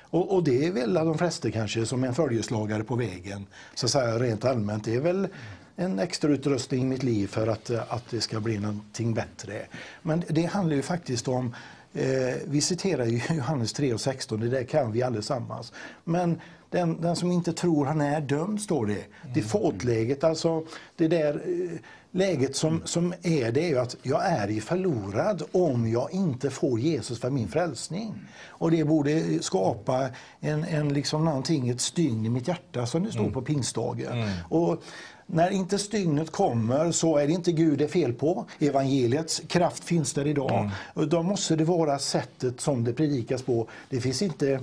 [0.00, 3.92] Och, och, det är väl de flesta kanske som en följeslagare på vägen, så att
[3.92, 4.84] säga rent allmänt.
[4.84, 5.28] Det är väl
[5.76, 9.66] en extra utrustning i mitt liv för att, att det ska bli någonting bättre.
[10.02, 11.54] Men det handlar ju faktiskt om
[11.92, 15.72] Eh, vi citerar ju Johannes 3 och 16, det där kan vi allesammans.
[16.04, 16.40] Men
[16.70, 19.04] den, den som inte tror han är dömd, står det.
[19.34, 20.62] Det fåtläget, alltså
[20.96, 21.78] det där eh,
[22.10, 26.50] läget som, som är, det är ju att jag är ju förlorad om jag inte
[26.50, 28.14] får Jesus för min frälsning.
[28.48, 30.08] Och det borde skapa
[30.40, 33.32] en, en liksom någonting, ett stygn i mitt hjärta som det står mm.
[33.32, 34.12] på pingstdagen.
[34.12, 34.30] Mm.
[34.48, 34.82] Och
[35.26, 38.44] när inte stygnet kommer så är det inte Gud det är fel på.
[38.58, 40.70] Evangeliets kraft finns där idag.
[40.94, 41.08] Mm.
[41.08, 43.68] Då måste det vara sättet som det predikas på.
[43.88, 44.60] Det finns inte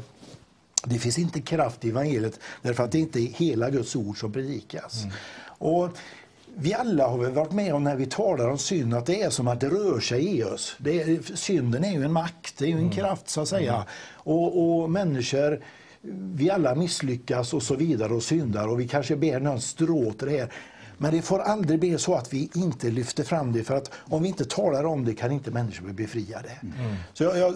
[0.84, 4.34] det finns inte kraft i evangeliet därför att det inte är hela Guds ord som
[4.34, 5.04] predikas.
[5.04, 5.16] Mm.
[5.48, 5.98] Och
[6.56, 9.30] vi alla har väl varit med om när vi talar om synd att det är
[9.30, 10.76] som att det rör sig i oss.
[10.78, 12.92] Det är, synden är ju en makt, det är ju en mm.
[12.92, 13.74] kraft så att säga.
[13.74, 13.86] Mm.
[14.14, 15.64] Och, och människor
[16.12, 20.28] vi alla misslyckas och så vidare och syndar och vi kanske ber någon strå till
[20.28, 20.54] det här.
[20.98, 24.22] Men det får aldrig bli så att vi inte lyfter fram det, för att om
[24.22, 26.52] vi inte talar om det kan inte människor bli befriade.
[26.62, 26.96] Mm.
[27.14, 27.56] Så jag, jag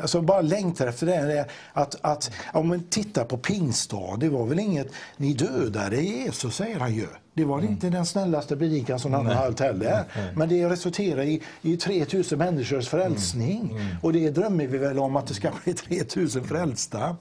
[0.00, 1.46] alltså bara längtar efter det.
[1.72, 6.78] Att, att, om man tittar på pingstdag, det var väl inget, ni dödade Jesus, säger
[6.78, 7.06] han ju.
[7.34, 7.70] Det var mm.
[7.70, 10.04] inte den snällaste predikan som han har hållit heller.
[10.14, 10.34] Mm.
[10.34, 13.60] Men det resulterar i, i 3000 människors frälsning.
[13.60, 13.76] Mm.
[13.76, 13.96] mm.
[14.02, 17.16] Och det drömmer vi väl om att det ska bli 3000 frälsta.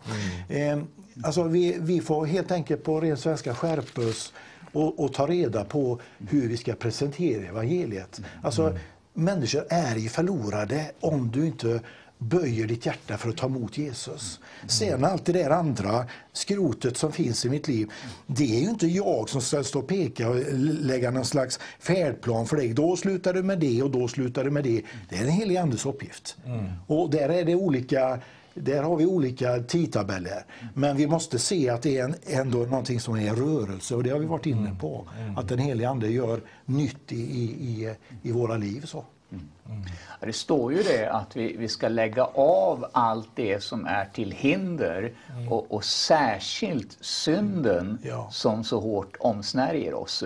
[0.49, 0.80] Mm.
[0.80, 0.86] Eh,
[1.24, 4.34] alltså vi, vi får helt enkelt på ren svenska skärpa oss
[4.74, 5.99] och, och ta reda på
[6.30, 8.22] hur vi ska presentera evangeliet.
[8.43, 8.80] Alltså, mm.
[9.13, 11.80] Människor är ju förlorade om du inte
[12.20, 14.39] böjer ditt hjärta för att ta emot Jesus.
[14.67, 17.91] Sen allt det där andra, skrotet som finns i mitt liv,
[18.28, 20.36] det är ju inte jag som ska stå och peka och
[20.82, 22.74] lägga någon slags färdplan för dig.
[22.74, 24.82] Då slutar du med det och då slutar du med det.
[25.09, 26.38] Det är en helig andes uppgift.
[26.45, 26.65] Mm.
[26.88, 28.20] Och där är det olika
[28.53, 30.45] där har vi olika tidtabeller.
[30.73, 34.03] Men vi måste se att det är en, ändå någonting som är i rörelse och
[34.03, 35.07] det har vi varit inne på.
[35.37, 38.81] Att den helige Ande gör nytt i, i, i, i våra liv.
[38.85, 39.03] Så.
[39.29, 44.05] Ja, Det står ju det att vi, vi ska lägga av allt det som är
[44.05, 45.13] till hinder
[45.49, 48.27] och, och särskilt synden Ja.
[48.31, 50.23] som så hårt omsnärjer oss.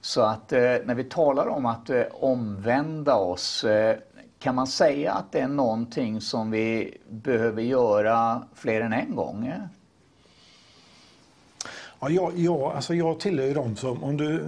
[0.00, 3.96] Så att eh, när vi talar om att eh, omvända oss eh,
[4.42, 9.52] kan man säga att det är någonting som vi behöver göra fler än en gång?
[12.00, 14.44] Ja, jag, jag, alltså jag tillhör ju dem som, om du,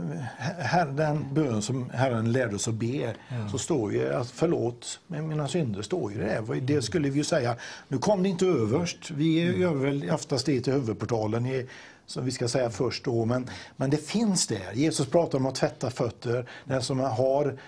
[0.59, 3.15] här, den bön som Herren lärde oss att be,
[3.51, 6.61] så står ju att förlåt mina synder, står ju det.
[6.61, 7.57] Det skulle vi ju säga,
[7.89, 11.67] nu kom det inte överst, vi gör väl oftast det till huvudportalen, i,
[12.07, 14.73] som vi ska säga först då, men, men det finns där.
[14.73, 17.59] Jesus pratar om att tvätta fötter, den som har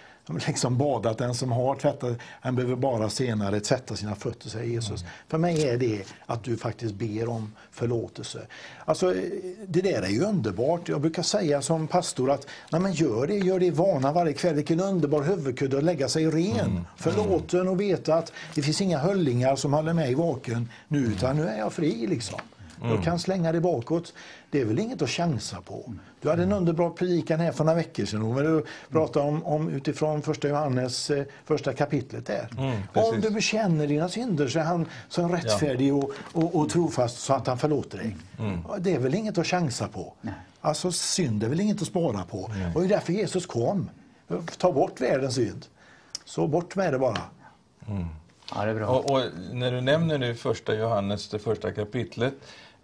[0.46, 5.04] liksom badat, den som har tvättat, han behöver bara senare tvätta sina fötter, säger Jesus.
[5.28, 8.40] För mig är det att du faktiskt ber om förlåtelse.
[8.84, 9.14] Alltså,
[9.66, 10.88] det där är ju underbart.
[10.88, 14.32] Jag brukar säga som pastor att Nej, men gör det, gör det i vana varje
[14.32, 14.54] kväll.
[14.54, 19.56] Vilken underbar huvudkudde att lägga sig ren, förlåten och veta att det finns inga höllingar
[19.56, 22.06] som håller mig vaken nu, utan nu är jag fri.
[22.06, 22.40] liksom.
[22.82, 24.14] Jag kan slänga det bakåt.
[24.50, 25.94] Det är väl inget att chansa på.
[26.20, 29.68] Du hade en underbar predikan här för några veckor sedan när du pratade om, om
[29.68, 32.48] utifrån första Johannes eh, första kapitlet där.
[32.58, 33.24] om precis.
[33.24, 37.46] du bekänner dina synder så är han så rättfärdig och, och, och trofast så att
[37.46, 38.16] han förlåter dig.
[38.68, 40.12] Ja, Det är väl inget att chansa på.
[40.60, 42.50] Alltså synd är väl inget att spara på.
[42.74, 43.90] Och det är därför Jesus kom.
[44.58, 45.66] Ta bort världens synd.
[46.24, 47.20] Så bort med det bara.
[48.54, 48.86] Ja, det är bra.
[48.86, 49.22] Och, och
[49.52, 52.34] när du nämner nu första Johannes, det första kapitlet,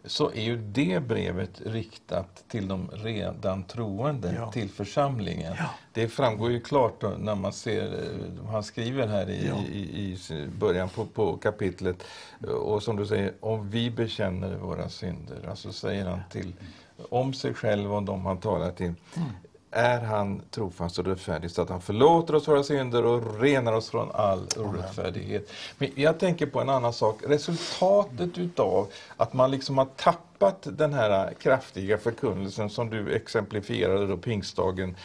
[0.05, 4.53] så är ju det brevet riktat till de redan troende, Ja.
[4.53, 5.55] till församlingen.
[5.59, 5.65] Ja.
[5.93, 9.57] Det framgår ju klart när man ser, eh, han skriver här i, Ja.
[9.73, 11.97] i, i början på, på kapitlet,
[12.49, 16.53] och som du säger, om vi bekänner våra synder, alltså säger han till,
[17.09, 18.93] om sig själv och de han talar till,
[19.73, 23.91] är han trofast och rättfärdig så att han förlåter oss våra synder och renar oss
[23.91, 25.51] från all orättfärdighet.
[25.79, 27.21] Men jag tänker på en annan sak.
[27.27, 34.17] Resultatet utav att man liksom har tappat den här kraftiga förkunnelsen som du exemplifierade då
[34.17, 34.97] pingstdagen.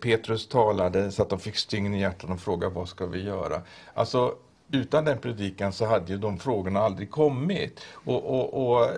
[0.00, 3.62] Petrus talade så att de fick stygn i hjärtat och frågade vad ska vi göra?
[3.94, 4.34] Alltså
[4.70, 7.80] utan den predikan så hade ju de frågorna aldrig kommit.
[7.90, 8.90] Och, och, och eh,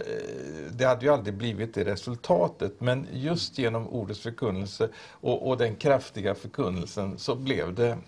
[0.70, 2.80] Det hade ju aldrig blivit det resultatet.
[2.80, 7.98] Men just genom ordets förkunnelse och, och den kraftiga förkunnelsen så blev det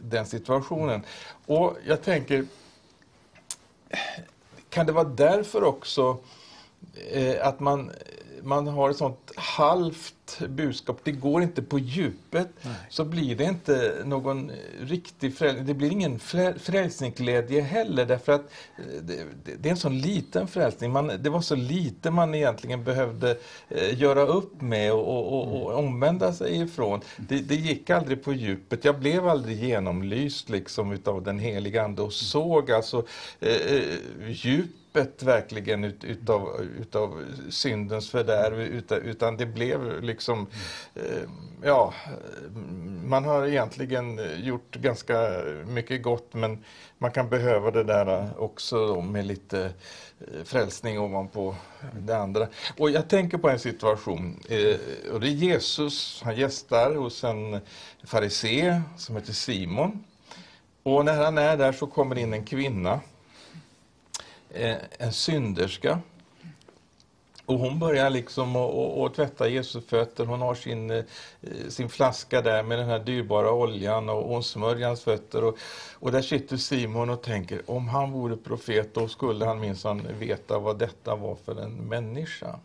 [0.00, 1.02] den situationen.
[1.46, 2.44] Och jag tänker,
[4.68, 6.18] kan det vara därför också
[7.42, 7.90] att man,
[8.42, 10.14] man har ett sånt halvt
[10.48, 12.48] budskap, det går inte på djupet,
[12.88, 15.66] så blir det inte någon riktig frälsning.
[15.66, 19.24] Det blir ingen frä- frälsningsglädje heller, därför att eh, det,
[19.58, 20.92] det, är en sån liten frälsning.
[20.92, 25.62] Man, det var så lite man egentligen behövde eh, göra upp med och, och, och,
[25.62, 27.00] och omvända sig ifrån.
[27.16, 28.84] Det, det gick aldrig på djupet.
[28.84, 33.06] Jag blev aldrig genomlyst liksom utav den heliga Ande och såg alltså
[33.40, 33.82] eh, eh,
[34.28, 40.46] djup djupet verkligen ut, utav, utav syndens fördärv, utan, utan det blev liksom,
[40.94, 41.28] eh,
[41.62, 41.94] ja,
[43.04, 45.30] man har egentligen gjort ganska
[45.66, 46.64] mycket gott men
[46.98, 49.72] man kan behöva det där också då med lite
[50.20, 51.54] eh, frälsning ovanpå
[51.92, 52.48] det andra.
[52.78, 57.60] Och jag tänker på en situation, eh, och det är Jesus, han gästar hos en
[58.04, 60.04] farisé som heter Simon.
[60.82, 63.00] Och när han är där så kommer in en kvinna
[64.98, 66.00] en synderska.
[67.48, 70.24] Och hon börjar liksom att- tvätta Jesu fötter.
[70.26, 71.04] Hon har sin, eh,
[71.68, 75.44] sin flaska där med den här dyrbara oljan och hon smörjer hans fötter.
[75.44, 75.58] Och,
[75.92, 80.58] och där sitter Simon och tänker, om han vore profet då skulle han minsann veta
[80.58, 82.58] vad detta var för en människa.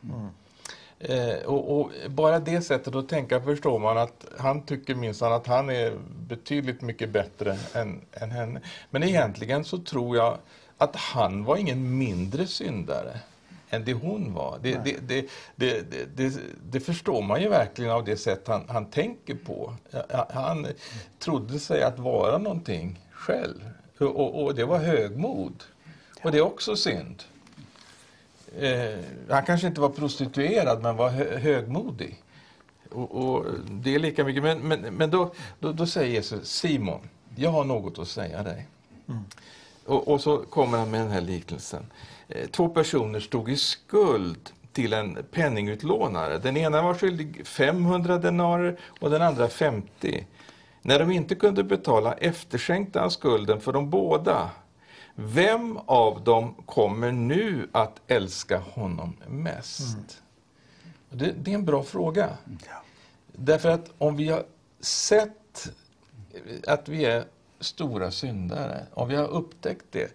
[0.99, 5.47] Eh, och, och bara det sättet att tänka förstår man att han tycker minsann att
[5.47, 5.93] han är
[6.27, 8.61] betydligt mycket bättre än, än henne.
[8.89, 10.37] Men egentligen så tror jag
[10.83, 13.19] att han var ingen mindre syndare
[13.69, 14.59] än det hon var.
[14.61, 16.39] Det, det, det,
[16.71, 19.73] det, förstår man ju verkligen av det sätt han, han tänker på.
[20.29, 20.67] Han
[21.19, 23.69] trodde sig att vara någonting själv.
[23.99, 25.63] Och, och, det var högmod.
[26.23, 27.23] Och det är också synd.
[28.59, 28.99] Eh,
[29.29, 32.21] han kanske inte var prostituerad men var hö högmodig.
[32.89, 34.43] Och, och det är lika mycket.
[34.43, 38.67] Men, men, men då, då, då säger Jesus, Simon, jag har något att säga dig.
[39.85, 41.85] Och, och så kommer han med den här liknelsen.
[42.27, 46.37] Eh, Två personer stod i skuld till en penningutlånare.
[46.37, 50.27] Den ena var skyldig 500 denarer och den andra 50.
[50.81, 54.49] När de inte kunde betala efterskänkte han skulden för de båda.
[55.15, 60.21] Vem av dem kommer nu att älska honom mest?
[61.09, 62.37] Det, det är en bra fråga.
[63.31, 64.43] Därför att om vi har
[64.81, 65.69] sett
[66.67, 67.25] att vi är
[67.63, 70.11] stora syndare, om vi har upptäckt det,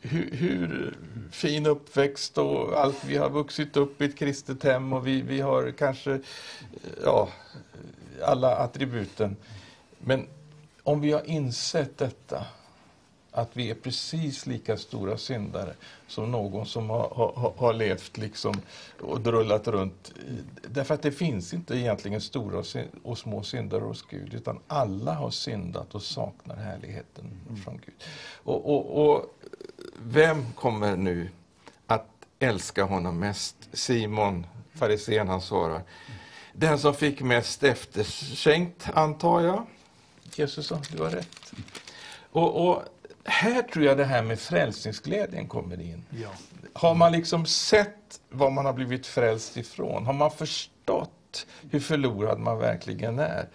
[0.00, 0.96] hur, hur,
[1.30, 5.40] fin uppväxt och allt, vi har vuxit upp i ett kristet hem och vi, vi
[5.40, 6.20] har kanske
[7.04, 7.28] ja,
[8.22, 9.36] alla attributen.
[9.98, 10.26] Men
[10.82, 12.46] om vi har insett detta,
[13.38, 15.74] att vi är precis lika stora syndare
[16.06, 18.54] som någon som har, har, har levt liksom
[19.00, 20.12] och drullat runt.
[20.68, 22.64] Därför att det finns inte egentligen stora
[23.02, 27.62] och små syndare hos Gud, utan alla har syndat och saknar härligheten mm.
[27.62, 27.94] från Gud.
[28.44, 29.34] Och, och, och
[30.02, 31.30] vem kommer nu
[31.86, 32.06] att
[32.38, 33.56] älska honom mest?
[33.72, 35.82] Simon, farisén, han svarar.
[36.52, 39.66] Den som fick mest efterskänkt, antar jag.
[40.34, 41.52] Jesus sa, du har rätt.
[42.30, 42.82] Och, och
[43.28, 46.04] här tror jag det här med frälsningsglädjen kommer in.
[46.10, 46.28] Ja.
[46.72, 52.38] Har man liksom sett vad man har blivit frälst ifrån, har man förstått hur förlorad
[52.38, 53.48] man verkligen är,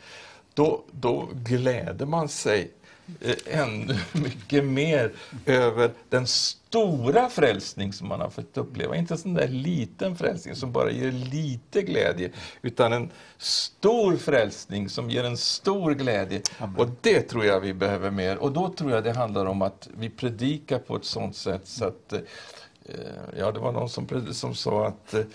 [0.53, 2.71] då, då gläder man sig
[3.45, 5.11] ännu mycket mer
[5.45, 8.95] över den stora frälsning som man har fått uppleva.
[8.95, 12.29] Inte en sån där liten frälsning som bara ger lite glädje,
[12.61, 16.41] utan en stor frälsning som ger en stor glädje.
[16.57, 16.75] Amen.
[16.75, 18.37] Och det tror jag vi behöver mer.
[18.37, 21.85] Och då tror jag det handlar om att vi predikar på ett sånt sätt så
[21.85, 22.19] att eh,
[22.85, 25.25] Eh, ja, det var någon som, som sa att, eh,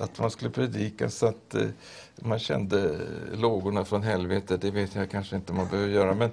[0.00, 1.68] att man skulle predika så att eh,
[2.16, 2.98] man kände
[3.32, 6.30] lågorna från helvetet, det vet jag kanske inte man behöver göra, men,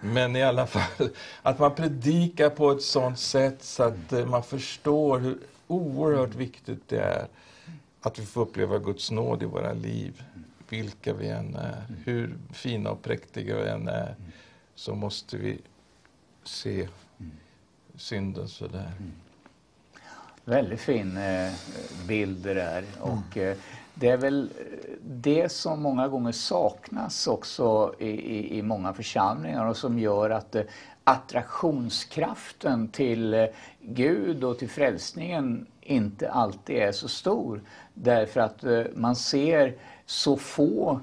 [0.00, 1.08] men i alla fall
[1.42, 7.00] att man predikar på ett sådant sätt så att man förstår hur oerhört viktigt det
[7.00, 7.26] är
[8.00, 10.22] att vi får uppleva Guds nåd i våra liv,
[10.68, 14.14] vilka vi än är, hur fina och präktiga vi än är,
[14.74, 15.58] så måste vi
[16.44, 16.88] se
[17.96, 18.92] synden sådär.
[20.50, 21.52] Väldigt fin eh,
[22.08, 22.84] bild det där.
[23.00, 23.56] Och, eh,
[23.94, 29.66] det är väl eh, det som många gånger saknas också i, i, i många församlingar
[29.66, 30.62] och som gör att eh,
[31.04, 33.46] attraktionskraften till eh,
[33.80, 37.60] Gud och till frälsningen inte alltid är så stor.
[37.94, 38.64] Därför att
[38.94, 39.74] man ser
[40.06, 41.00] så få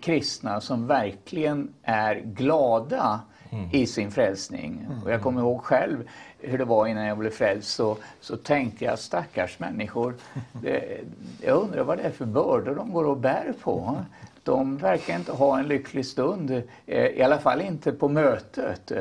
[0.00, 3.20] kristna som verkligen är glada
[3.50, 3.68] mm.
[3.72, 4.88] i sin frälsning.
[5.04, 6.08] Och jag kommer ihåg själv
[6.46, 10.14] hur det var innan jag blev frälst så, så tänkte jag stackars människor.
[10.62, 11.00] Det,
[11.40, 13.96] jag undrar vad det är för bördor de går och bär på.
[14.44, 18.92] De verkar inte ha en lycklig stund, eh, i alla fall inte på mötet.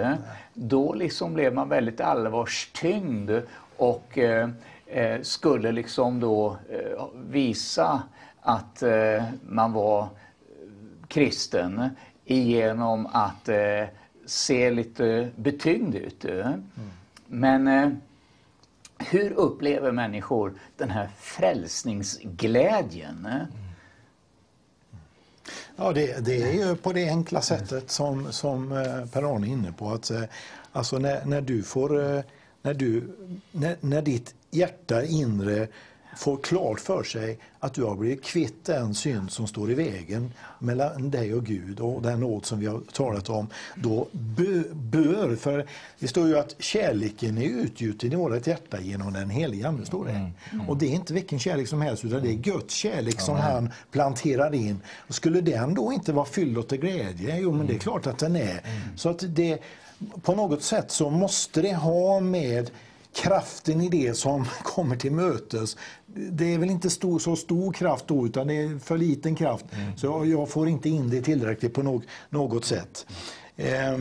[0.53, 3.41] Då liksom blev man väldigt allvarstyngd
[3.77, 4.49] och eh,
[4.87, 6.57] eh, skulle liksom då
[7.13, 8.03] visa
[8.41, 8.83] att
[9.41, 10.07] man var
[11.07, 11.89] kristen
[12.25, 13.49] genom att
[14.25, 16.25] se lite betyngd ut.
[16.25, 16.63] Mm.
[17.33, 17.89] Men eh,
[18.97, 23.25] hur upplever människor den här frälsningsglädjen?
[23.25, 23.45] Mm.
[25.75, 29.71] Ja, det, det, är ju på det enkla sättet som, som eh, Per-Arne är inne
[29.71, 29.89] på.
[29.89, 30.23] Att, eh,
[30.71, 31.89] alltså när, när du får,
[32.61, 33.15] när, du,
[33.51, 35.67] när, när ditt hjärta inre
[36.15, 40.31] får klart för sig att du har blivit kvitt den synd som står i vägen
[40.59, 45.65] mellan dig och Gud och den nåd som vi har talat om, då bör, för
[45.99, 50.05] det står ju att kärleken är utgjuten i vårt hjärta genom den helige Ande, står
[50.05, 50.11] det.
[50.11, 50.31] Mm.
[50.51, 50.69] Mm.
[50.69, 53.47] Och det är inte vilken kärlek som helst, utan det är Guds kärlek som mm.
[53.47, 54.79] han planterar in.
[55.07, 57.37] Och skulle den då inte vara fylld till glädje?
[57.37, 58.41] Jo, men det är klart att den är.
[58.63, 58.97] Mm.
[58.97, 59.59] Så att det,
[60.21, 62.71] på något sätt så måste det ha med
[63.15, 68.07] kraften i det som kommer till mötes, det är väl inte stor, så stor kraft
[68.07, 69.65] då, utan det är för liten kraft.
[69.71, 69.97] Mm.
[69.97, 73.05] Så jag, jag, får inte in det tillräckligt på något, något sätt.
[73.55, 73.97] Eh,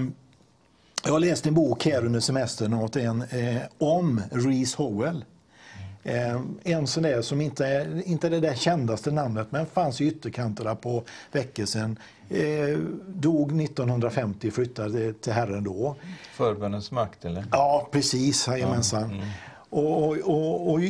[1.05, 5.24] jag har läst en bok här under semestern åt en, eh, om Reese Howell.
[6.05, 10.01] Eh, en sån där som inte är, inte är det där kändaste namnet, men fanns
[10.01, 11.99] i ytterkanterna på väckelsen.
[12.29, 15.97] Eh, dog 1950, flyttade till Herren då.
[16.35, 17.45] Förbönens makt, eller?
[17.51, 18.49] Ja, precis.
[18.49, 19.05] Jajamensan.
[19.05, 19.29] Mm.
[19.70, 20.81] Och, och, och, och,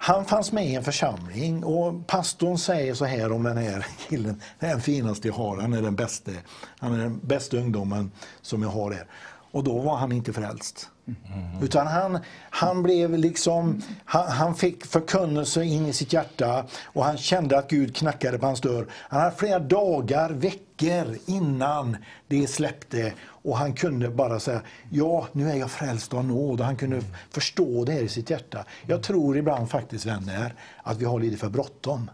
[0.00, 4.42] han fanns med i en församling och pastorn säger så här om den här killen.
[4.58, 6.30] Den finaste jag har, han är den bästa.
[6.78, 8.10] Han är den bästa ungdomen
[8.42, 9.06] som jag har där.
[9.50, 10.88] Och då var han inte frälst.
[11.08, 11.62] Mm.
[11.62, 12.18] Utan han,
[12.50, 17.70] han blev liksom, han, han, fick förkunnelse in i sitt hjärta och han kände att
[17.70, 18.86] Gud knackade på hans dörr.
[18.92, 21.96] Han hade flera dagar, veckor innan
[22.28, 24.60] det släppte och han kunde bara säga,
[24.90, 28.30] ja nu är jag frälst av nåd och han kunde förstå det här i sitt
[28.30, 28.64] hjärta.
[28.86, 32.10] Jag tror ibland faktiskt vänner att vi har lite för bråttom.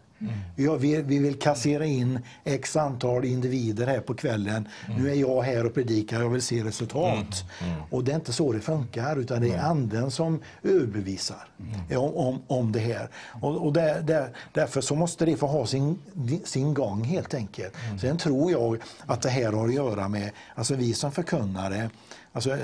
[0.56, 4.68] Vi, har, vi, vi vill kassera in x antal individer här på kvällen.
[4.98, 7.44] Nu är jag här och predikar, jag vill se resultat.
[7.90, 11.48] Och det är inte så det funkar, utan det är anden som överbevisar
[11.90, 13.08] om, om, om det här.
[13.40, 15.98] Och, och där, där, därför så måste det få ha sin,
[16.44, 17.74] sin gång helt enkelt.
[18.00, 21.90] Sen tror jag att det här har att göra med, alltså vi som förkunnare,
[22.34, 22.56] Alltså,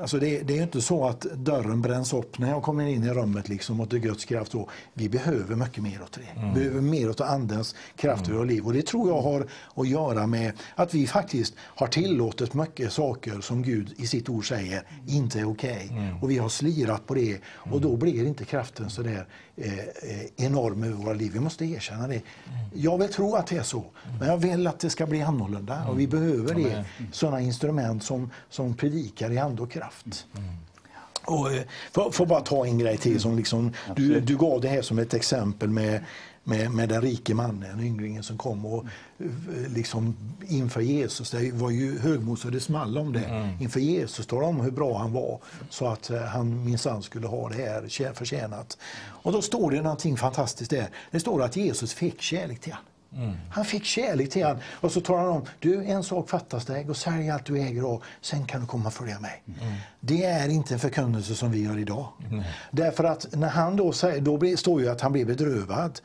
[0.00, 3.08] alltså det, det, är inte så att dörren bränns upp när jag kommer in i
[3.10, 4.52] rummet liksom och det Guds kraft.
[4.52, 4.68] Då.
[4.92, 6.40] Vi behöver mycket mer åt det.
[6.40, 6.54] Mm.
[6.54, 8.38] Vi behöver mer åt Andens kraft mm.
[8.38, 8.66] och liv.
[8.66, 13.40] Och det tror jag har att göra med att vi faktiskt har tillåtit mycket saker
[13.40, 15.88] som Gud i sitt ord säger inte är okej.
[15.90, 15.98] Okay.
[15.98, 16.22] Mm.
[16.22, 20.26] Och vi har slirat på det och då blir inte kraften så där eh, eh,
[20.36, 21.32] enorm över våra liv.
[21.32, 22.22] Vi måste erkänna det.
[22.72, 23.84] Jag vill tro att det är så,
[24.18, 25.86] men jag vill att det ska bli annorlunda.
[25.88, 30.26] Och vi behöver det, sådana instrument som, som predikar i ande och kraft.
[30.36, 30.48] Mm.
[31.24, 31.62] Och, eh,
[31.92, 33.20] får, får bara ta en grej till.
[33.20, 36.00] Som liksom, du, du gav det här som ett exempel med,
[36.44, 38.84] med, med den rike mannen, ynglingen som kom och
[39.18, 39.26] eh,
[39.74, 40.16] liksom
[40.48, 41.30] inför Jesus.
[41.30, 43.24] Det var ju högmod så det small om det.
[43.24, 43.48] Mm.
[43.60, 45.40] Inför Jesus talade om hur bra han var
[45.70, 48.78] så att eh, han minsann skulle ha det här förtjänat.
[49.06, 50.86] Och då står det någonting fantastiskt där.
[51.10, 52.88] Det står att Jesus fick kärlek till honom.
[53.16, 53.36] Mm.
[53.50, 54.60] Han fick kärlek till honom.
[54.70, 57.84] Och så talar han om, du en sak fattas dig, och sälj allt du äger
[57.84, 59.42] och sen kan du komma och följa mig.
[59.46, 59.74] Mm.
[60.00, 62.08] Det är inte en förkunnelse som vi gör idag.
[62.30, 62.44] Mm.
[62.70, 66.00] Därför att när han då säger, då står ju att han blev bedrövad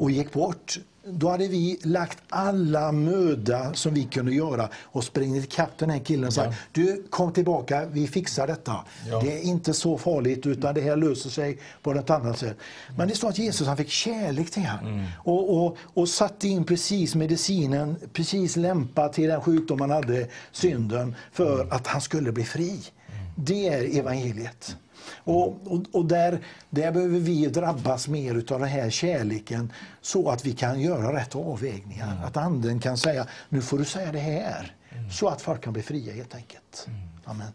[0.00, 0.78] och gick bort.
[1.04, 5.98] Då hade vi lagt alla möda som vi kunde göra och sprungit ikapp den här
[5.98, 6.56] killen och sagt, ja.
[6.72, 8.76] du kom tillbaka, vi fixar detta.
[9.10, 9.20] Ja.
[9.20, 12.56] Det är inte så farligt utan det här löser sig på något annat sätt.
[12.96, 15.06] Men det står att Jesus han fick kärlek till honom mm.
[15.18, 21.14] och, och, och satte in precis medicinen, precis lämpad till den sjukdom han hade, synden,
[21.32, 21.72] för mm.
[21.72, 22.70] att han skulle bli fri.
[22.70, 23.26] Mm.
[23.36, 24.76] Det är evangeliet.
[25.24, 26.40] Och, och, och, där,
[26.70, 31.36] där behöver vi drabbas mer av den här kärleken så att vi kan göra rätt
[31.36, 32.12] avvägningar.
[32.12, 32.24] Mm.
[32.24, 34.74] Att anden kan säga, nu får du säga det här.
[34.90, 35.10] Mm.
[35.10, 36.86] Så att folk kan bli fria helt enkelt.
[36.86, 36.98] Mm.
[37.24, 37.52] Amen.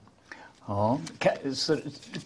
[0.68, 1.78] Ja, kan, så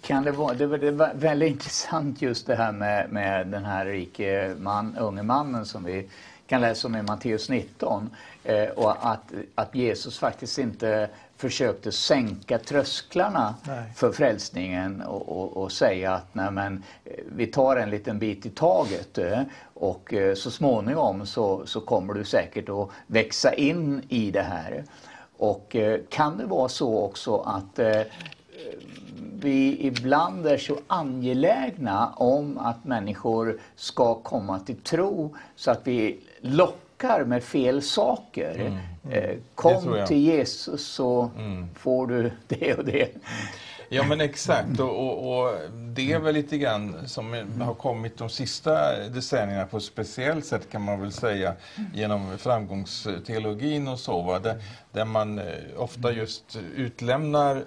[0.01, 4.55] kan det, vara, det, var väldigt intressant just det här med, med den här rike
[4.59, 6.09] man, unge mannen som vi
[6.47, 8.09] kan läsa om i Matteus 19.
[8.43, 11.09] Eh, och att, att Jesus faktiskt inte
[11.39, 13.83] försökte sänka trösklarna nej.
[13.95, 18.45] för frälsningen och, och, och, säga att nej men, eh, vi tar en liten bit
[18.45, 19.41] i taget eh,
[19.73, 24.83] och eh, så småningom så, så kommer du säkert att växa in i det här.
[25.37, 25.75] Och
[26.09, 27.79] kan det vara så också att
[29.41, 36.19] vi ibland är så angelägna om att människor ska komma till tro så att vi
[36.41, 36.88] lockar
[37.25, 38.55] med fel saker.
[38.55, 38.77] Mm.
[39.11, 39.41] Mm.
[39.55, 41.67] Kom till Jesus så mm.
[41.75, 43.09] får du det och det.
[43.91, 48.29] Ja men exakt och, och, och, det är väl lite grann som har kommit de
[48.29, 51.53] sista decennierna på ett speciellt sätt kan man väl säga
[51.93, 54.21] genom framgångsteologin och så.
[54.21, 54.39] Va?
[54.39, 55.45] Där, där man eh,
[55.77, 57.63] ofta just utlämnar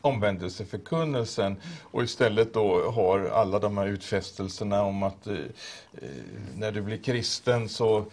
[0.00, 6.08] omvändelseförkunnelsen och istället då har alla de här utfästelserna om att eh, eh
[6.56, 8.04] när du blir kristen så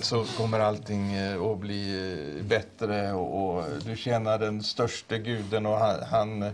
[0.00, 5.66] så kommer allting eh, att bli eh, bättre och, och du tjänar den största guden
[5.66, 6.50] och han, han,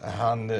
[0.00, 0.52] han,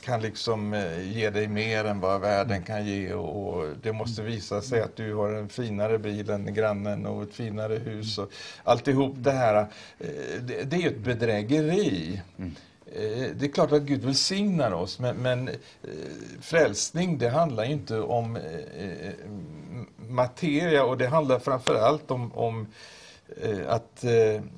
[0.00, 4.62] kan liksom ge dig mer än vad världen kan ge och, och, det måste visa
[4.62, 8.18] sig att du har en finare bil än grannen och ett finare hus.
[8.18, 8.30] Och
[8.64, 9.66] alltihop det här,
[10.40, 12.20] det, det är ju ett bedrägeri.
[12.38, 12.54] Mm.
[12.92, 15.54] Eh, det är klart att Gud välsignar oss, men, men eh,
[16.40, 18.42] frälsning det handlar inte om eh,
[20.10, 22.66] materia och det handlar framförallt om, om
[23.66, 24.04] att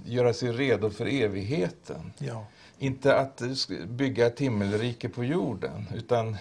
[0.05, 2.13] göra sig redo för evigheten.
[2.19, 2.47] Ja.
[2.79, 3.43] Inte att
[3.87, 6.37] bygga ett himmelrike på jorden, utan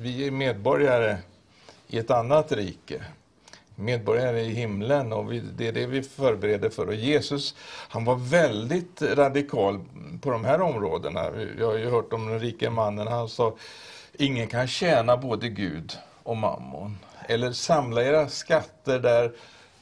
[0.00, 1.16] vi är medborgare
[1.88, 3.04] i ett annat rike
[3.80, 6.86] medborgare i himlen och vi, det är det vi förbereder för.
[6.86, 7.54] Och Jesus
[7.88, 9.80] han var väldigt radikal
[10.20, 11.30] på de här områdena.
[11.58, 13.56] Jag har ju hört om den rike mannen, han sa
[14.12, 16.98] ingen kan tjäna både Gud och mammon.
[17.30, 19.32] Eller samla era skatter där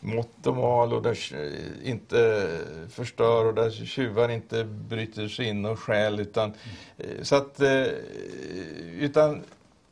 [0.00, 1.18] mått och mal och där
[1.84, 2.50] inte
[2.90, 6.20] förstör och där tjuvar inte bryter sig in och stjäl.
[6.20, 6.52] Utan,
[7.22, 7.84] så att, eh,
[8.98, 9.42] utan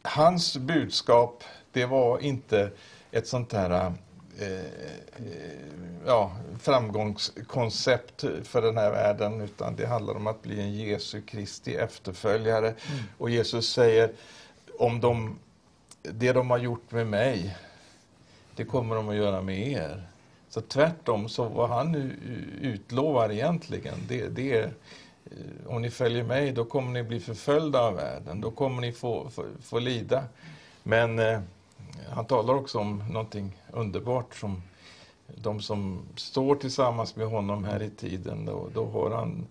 [0.03, 2.70] hans budskap, det var inte
[3.11, 3.93] ett sånt här
[4.39, 4.65] eh, eh,
[6.07, 11.74] ja, framgångskoncept för den här världen utan det handlar om att bli en Jesu Kristi
[11.74, 12.69] efterföljare.
[12.69, 13.03] Mm.
[13.19, 14.12] Och Jesus säger
[14.78, 15.39] om de,
[16.12, 17.57] det de har gjort med mig,
[18.57, 20.07] det kommer de att göra med er.
[20.49, 21.95] Så tvärtom, så vad han
[22.61, 24.65] utlovar egentligen, det, det är
[25.24, 28.41] eh, om ni följer mig, då kommer ni bli förföljda av världen.
[28.41, 30.24] Då kommer ni få, få, få lida.
[30.83, 31.41] Men eh,
[32.09, 34.62] han talar också om någonting underbart som
[35.35, 39.47] de som står tillsammans med honom här i tiden, då, då har han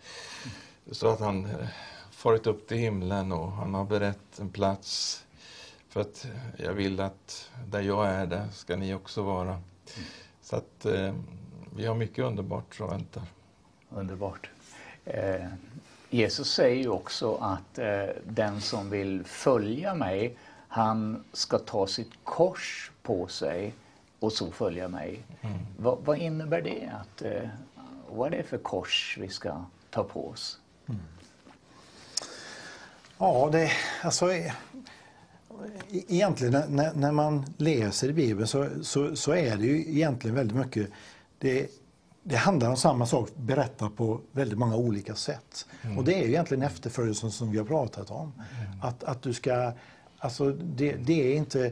[0.91, 1.67] så att han eh,
[2.11, 5.24] farit upp till himlen och han har berett en plats
[5.95, 6.27] för att
[6.57, 9.61] jag vill att där jag är, där ska ni också vara.
[10.41, 11.13] Så att eh,
[11.75, 13.23] vi har mycket underbart som väntar.
[13.89, 14.49] Underbart.
[15.05, 15.45] Eh,
[16.09, 22.11] Jesus säger ju också att eh, den som vill följa mig, han ska ta sitt
[22.23, 23.73] kors på sig
[24.19, 25.23] och så följa mig.
[25.41, 25.57] Mm.
[25.77, 26.91] Va, vad innebär det?
[27.01, 27.49] Att, eh,
[28.09, 30.59] vad är det för kors vi ska ta på oss?
[30.87, 31.01] Mm.
[33.17, 33.71] Ja, det,
[34.03, 34.25] alltså,
[35.91, 40.89] egentligen när, när man läser Bibeln så, så, så, är det ju egentligen väldigt mycket,
[41.39, 41.67] det,
[42.23, 45.65] det handlar om samma sak berättat på väldigt många olika sätt.
[45.81, 45.97] Mm.
[45.97, 48.33] Och det är ju egentligen efterföljelsen som vi har pratat om.
[48.61, 48.81] Mm.
[48.81, 49.71] Att, att du ska,
[50.17, 51.71] alltså det, det är inte,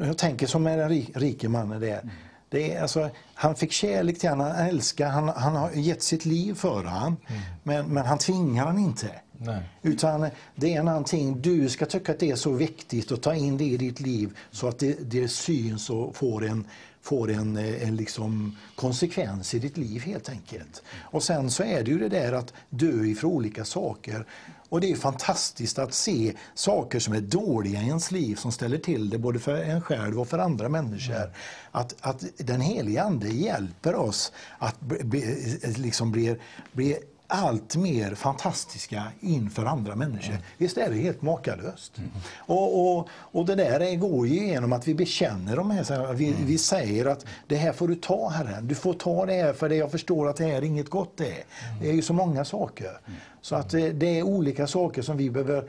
[0.00, 2.00] jag tänker som med den rike mannen där.
[2.00, 2.08] Mm.
[2.50, 6.24] Det är, alltså, han fick kärlek till honom, han älskar, han, han har gett sitt
[6.24, 7.16] liv för honom.
[7.26, 7.42] Mm.
[7.62, 9.10] Men, men han tvingar han inte.
[9.38, 9.62] Nej.
[9.82, 13.56] Utan det är någonting, du ska tycka att det är så viktigt att ta in
[13.56, 16.64] det i ditt liv så att det, det syns och får en,
[17.02, 20.82] får en, eh, en liksom konsekvens i ditt liv helt enkelt.
[21.00, 24.26] Och sen så är det ju det där att dö ifrån olika saker.
[24.68, 28.78] Och det är fantastiskt att se saker som är dåliga i ens liv som ställer
[28.78, 31.14] till det både för en själv och för andra människor.
[31.14, 31.30] Mm.
[31.72, 36.36] Att, att den heliga Ande hjälper oss att bli, liksom bli,
[36.72, 36.98] bli
[37.30, 40.30] allt mer fantastiska inför andra människor.
[40.30, 40.42] Mm.
[40.56, 41.98] Visst är det helt makalöst?
[41.98, 42.10] Mm.
[42.38, 46.46] Och, och, och det där går ju genom att vi bekänner de här, vi, mm.
[46.46, 49.68] vi säger att det här får du ta Herren, du får ta det här för
[49.68, 51.44] det jag förstår att det här är inget gott det är.
[51.80, 53.00] Det är ju så många saker.
[53.06, 53.18] Mm.
[53.40, 55.64] Så att det, det är olika saker som vi behöver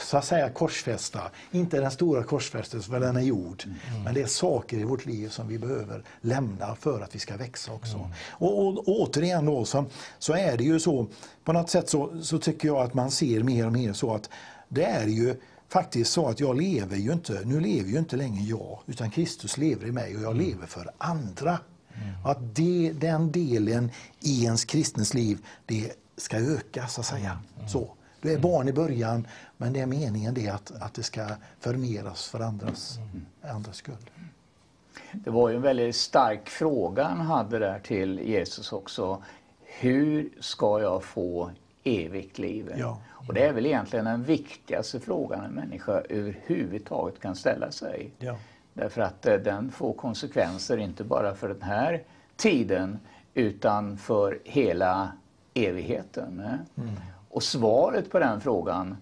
[0.00, 1.20] så att säga korsfästa.
[1.50, 3.64] Inte den stora korsfästelsen, för den är gjord.
[3.66, 4.02] Mm.
[4.02, 7.36] Men det är saker i vårt liv som vi behöver lämna för att vi ska
[7.36, 7.96] växa också.
[7.96, 8.10] Mm.
[8.30, 9.84] Och, och, och, återigen då, så,
[10.18, 11.06] så är det ju så,
[11.44, 14.30] på något sätt så, så tycker jag att man ser mer och mer så att
[14.68, 15.36] det är ju
[15.68, 19.58] faktiskt så att jag lever ju inte, nu lever ju inte längre jag, utan Kristus
[19.58, 20.46] lever i mig och jag mm.
[20.46, 21.58] lever för andra.
[21.94, 22.14] Mm.
[22.24, 23.90] Att det, den delen
[24.20, 27.38] i ens kristnes liv, det ska öka så att säga.
[27.56, 27.68] Mm.
[27.68, 27.94] Så.
[28.24, 29.26] Du är barn i början,
[29.56, 31.26] men det är meningen det att, att det ska
[31.60, 32.98] förmeras för andras,
[33.42, 34.10] andras skull.
[35.12, 39.22] Det var ju en väldigt stark fråga han hade där till Jesus också.
[39.60, 41.50] Hur ska jag få
[41.82, 42.72] evigt liv?
[42.76, 43.00] Ja.
[43.10, 48.10] Och det är väl egentligen den viktigaste frågan en människa överhuvudtaget kan ställa sig.
[48.18, 48.36] Ja.
[48.72, 52.02] Därför att eh, den får konsekvenser inte bara för den här
[52.36, 52.98] tiden
[53.34, 55.12] utan för hela
[55.54, 56.42] evigheten.
[56.76, 56.90] Mm.
[57.34, 58.96] Och svaret på den frågan,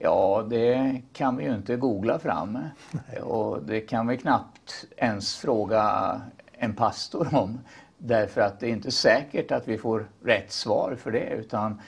[0.00, 2.58] ja det kan vi ju inte googla fram.
[2.90, 3.20] Nej.
[3.22, 6.20] Och det kan vi knappt ens fråga
[6.52, 7.60] en pastor om.
[7.98, 11.30] Därför att det är inte säkert att vi får rätt svar för det.
[11.30, 11.80] Utan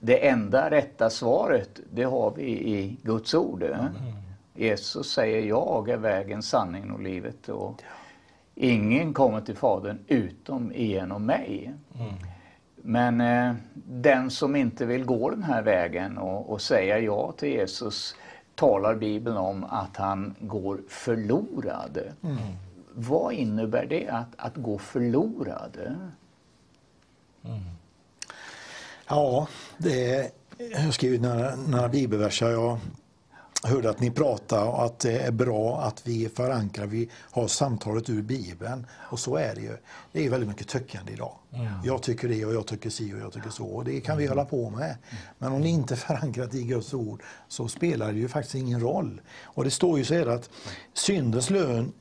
[0.00, 3.62] det enda rätta svaret, det har vi i Guds ord.
[3.62, 3.88] Mm.
[4.54, 7.48] Jesus säger jag är vägen, sanningen och livet.
[7.48, 7.82] Och
[8.54, 11.74] ingen kommer till Fadern utom genom mig.
[11.94, 12.31] Mm.
[12.82, 13.54] Men eh,
[13.84, 18.16] den som inte vill gå den här vägen och, och säga ja till Jesus
[18.54, 21.98] talar Bibeln om att han går förlorad.
[22.22, 22.36] Mm.
[22.94, 25.76] Vad innebär det att, att gå förlorad?
[27.44, 27.60] Mm.
[29.08, 29.48] Ja,
[29.78, 30.32] det
[30.70, 32.50] jag har skrivit några, några bibelverser.
[32.50, 32.78] Jag
[33.62, 38.10] hörde att ni pratade och att det är bra att vi förankrar, vi har samtalet
[38.10, 38.86] ur Bibeln.
[38.92, 39.76] Och så är det ju.
[40.12, 41.34] Det är väldigt mycket tyckande idag.
[41.52, 41.72] Mm.
[41.84, 43.66] Jag tycker det och jag tycker si och jag tycker så.
[43.66, 44.36] Och det kan vi mm.
[44.36, 44.96] hålla på med.
[45.38, 48.80] Men om det inte är förankrat i Guds ord så spelar det ju faktiskt ingen
[48.80, 49.20] roll.
[49.42, 50.50] Och det står ju så här att
[50.94, 51.92] syndens lön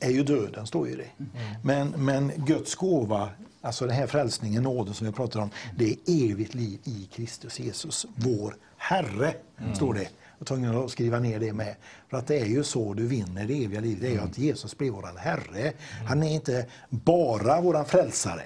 [0.00, 1.08] är ju döden, står ju det.
[1.18, 1.54] Mm.
[1.62, 3.28] Men, men Guds gåva,
[3.60, 7.60] alltså den här frälsningen, nåden som vi pratar om, det är evigt liv i Kristus
[7.60, 9.74] Jesus, vår Herre, mm.
[9.74, 10.08] står det
[10.38, 11.74] var tvungen att skriva ner det med.
[12.10, 14.00] För att det är ju så du vinner det eviga livet.
[14.00, 15.72] Det är ju att Jesus blir vår Herre.
[16.06, 18.42] Han är inte bara vår frälsare.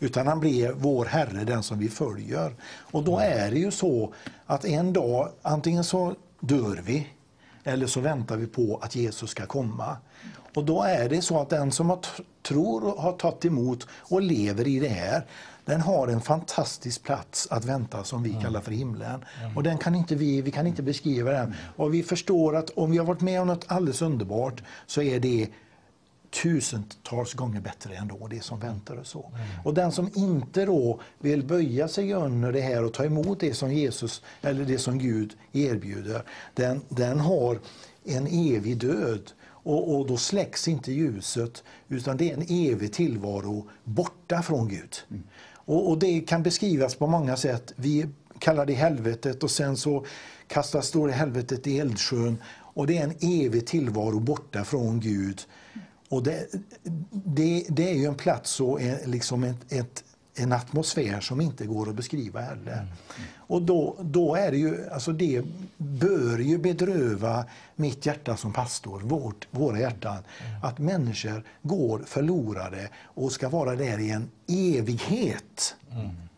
[0.00, 2.54] Utan han blir vår Herre, den som vi följer.
[2.64, 4.14] Och då är det ju så
[4.46, 7.06] att en dag, antingen så dör vi,
[7.64, 9.96] eller så väntar vi på att Jesus ska komma.
[10.54, 11.98] Och då är det så att den som har
[12.42, 15.22] tror och har tagit emot och lever i det här,
[15.66, 18.42] den har en fantastisk plats att vänta som vi mm.
[18.42, 19.24] kallar för himlen.
[19.42, 19.56] Mm.
[19.56, 21.54] Och den kan inte vi, vi kan inte beskriva den.
[21.76, 25.20] Och vi förstår att om vi har varit med om något alldeles underbart så är
[25.20, 25.48] det
[26.42, 29.32] tusentals gånger bättre än det som väntar och så.
[29.34, 29.46] Mm.
[29.64, 33.54] Och den som inte då vill böja sig under det här och ta emot det
[33.54, 36.22] som Jesus, eller det som Gud erbjuder,
[36.54, 37.58] den, den har
[38.04, 39.32] en evig död
[39.66, 44.96] Och, och då släcks inte ljuset, utan det är en evig tillvaro borta från Gud.
[45.66, 47.72] Och, och det kan beskrivas på många sätt.
[47.76, 48.06] Vi
[48.38, 50.06] kallar det helvetet och sen så
[50.46, 52.38] kastas då helvetet i eldsjön.
[52.48, 55.40] Och det är en evig tillvaro borta från Gud.
[56.08, 56.46] Och det,
[57.10, 61.66] det, det är ju en plats och en, liksom ett, ett, en atmosfär som inte
[61.66, 62.72] går att beskriva heller.
[62.72, 62.86] Mm.
[63.46, 65.42] Och då, då är det ju, alltså det
[65.76, 67.44] bör ju bedröva
[67.76, 70.18] mitt hjärta som pastor, vårt, våra hjärtan,
[70.62, 75.76] att människor går förlorade och ska vara där i en evighet.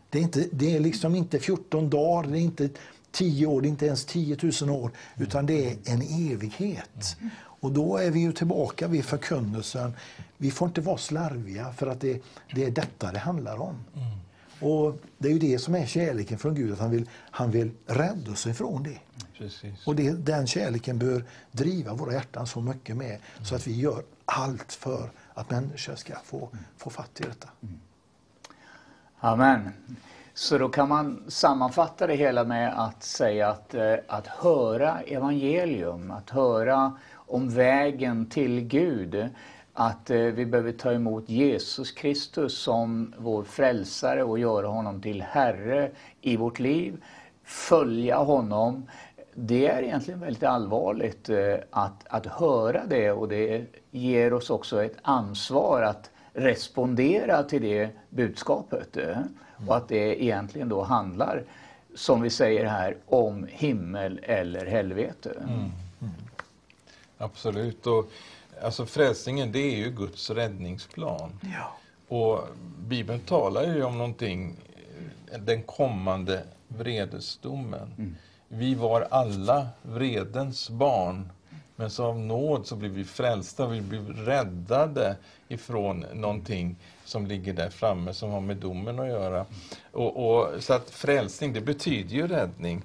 [0.09, 2.69] Det, är inte, det är liksom inte 14 dagar, det är inte
[3.11, 7.17] 10 år, det är inte ens 10 000 år, utan det är en evighet.
[7.61, 9.93] Och då är vi ju tillbaka vid förkunnelsen.
[10.37, 12.21] Vi får inte vara slarviga för att det,
[12.55, 13.75] det är detta det handlar om.
[14.61, 17.71] Och Det är ju det som är kärleken från Gud, att han vill, han vill
[17.85, 18.99] rädda oss ifrån det.
[19.37, 19.87] Precis.
[19.87, 24.03] Och det, den kärleken bör driva våra hjärtan så mycket med så att vi gör
[24.25, 27.49] allt för att människor ska få, få fatt i detta.
[29.19, 29.69] Amen.
[30.33, 36.11] Så då kan man sammanfatta det hela med att säga att, eh, att höra evangelium,
[36.11, 39.29] att höra om vägen till Gud,
[39.79, 45.21] att eh, vi behöver ta emot Jesus Kristus som vår frälsare och göra honom till
[45.21, 45.91] Herre
[46.21, 47.03] i vårt liv,
[47.43, 48.89] följa honom.
[49.33, 54.83] Det är egentligen väldigt allvarligt eh, att, att höra det och det ger oss också
[54.83, 58.97] ett ansvar att respondera till det budskapet.
[58.97, 59.17] Eh,
[59.67, 61.43] och att det egentligen då handlar,
[61.95, 65.31] som vi säger här, om himmel eller helvete.
[65.37, 65.59] Mm,
[66.01, 66.13] mm.
[67.17, 67.87] Absolut.
[67.87, 68.11] Och,
[68.63, 71.39] alltså frälsningen det är ju Guds räddningsplan.
[71.41, 71.77] Ja.
[72.17, 72.47] Och
[72.87, 74.55] Bibeln talar ju om någonting,
[75.39, 78.15] den kommande vredesdomen.
[78.47, 81.29] Vi var alla vredens barn,
[81.79, 85.15] men så av nåd så blir vi frälsta, vi blir räddade
[85.47, 86.75] ifrån någonting
[87.05, 89.45] som ligger där framme som har med domen att göra.
[89.91, 92.81] Och, och, så att frälsning, det betyder ju räddning.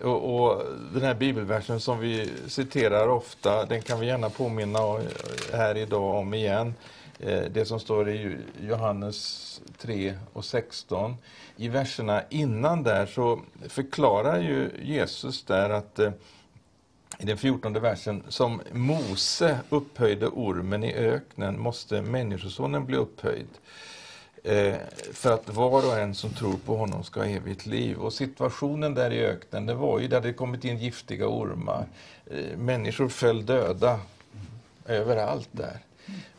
[0.00, 0.62] Och, och
[0.92, 4.78] den här bibelversen som vi citerar ofta, den kan vi gärna påminna
[5.52, 6.74] här idag om igen.
[7.18, 11.16] Eh, det som står i Johannes 3 och 16.
[11.56, 16.10] I verserna innan där så förklarar ju Jesus där att eh,
[17.18, 23.48] i den fjortonde versen, som Mose upphöjde ormen i öknen måste Människosonen bli upphöjd.
[24.44, 24.74] Eh,
[25.12, 27.98] för att var och en som tror på honom ska ha evigt liv.
[27.98, 31.86] Och situationen där i öknen, det var ju där det kommit in giftiga ormar.
[32.30, 34.00] Eh, människor föll döda
[34.86, 35.78] överallt där.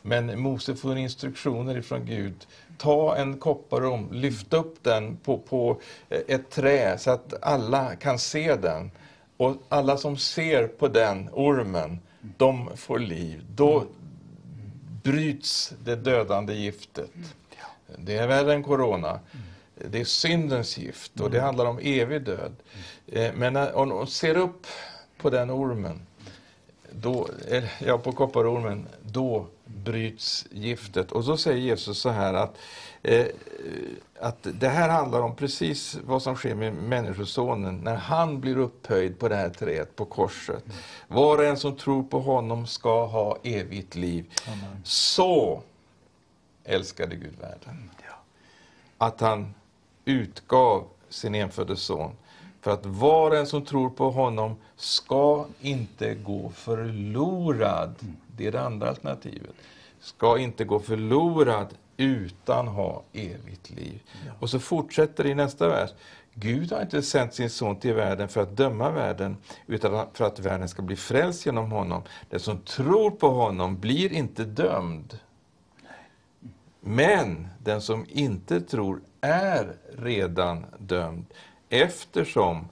[0.02, 2.48] Men Mose får instruktioner ifrån Gud.
[2.78, 8.20] Ta en kopparorm, lyft upp den på, på eh, ett trä så att alla kan
[8.20, 8.92] se den.
[9.38, 12.00] Och alla som ser på den ormen,
[12.38, 13.46] de får liv.
[13.56, 13.86] Då
[15.04, 17.12] bryts det dödande giftet.
[17.98, 19.20] Det är värre än corona.
[19.92, 22.56] Det är syndens gift och det handlar om evig död.
[23.08, 24.68] Eh, Men om de ser upp
[25.18, 26.02] på den ormen,
[26.92, 31.12] då, eh, ja, på kopparormen, då bryts giftet.
[31.12, 32.58] Och så säger Jesus så här att,
[34.20, 39.20] att det här handlar om precis vad som sker med Människosonen när han blir upphöjd
[39.20, 40.64] på det här trädet på korset.
[41.08, 44.34] Var och en som tror på honom ska ha evigt liv.
[44.84, 45.62] Så
[46.64, 47.90] älskade Gud världen.
[48.98, 49.54] Att han
[50.06, 52.12] utgav sin enfödde son
[52.62, 57.96] för att var och en som tror på honom ska inte gå förlorad.
[58.38, 59.56] Det är det andra alternativet.
[60.00, 64.04] Ska inte gå förlorad utan ha evigt liv.
[64.40, 65.90] Och så fortsätter det i nästa vers.
[66.34, 70.40] Gud har inte sänt sin son till världen för att döma världen, utan för att
[70.40, 72.04] världen ska bli frälst genom honom.
[72.30, 75.20] Den som tror på honom blir inte dömd.
[76.80, 81.26] Men den som inte tror är redan dömd
[81.70, 82.68] eftersom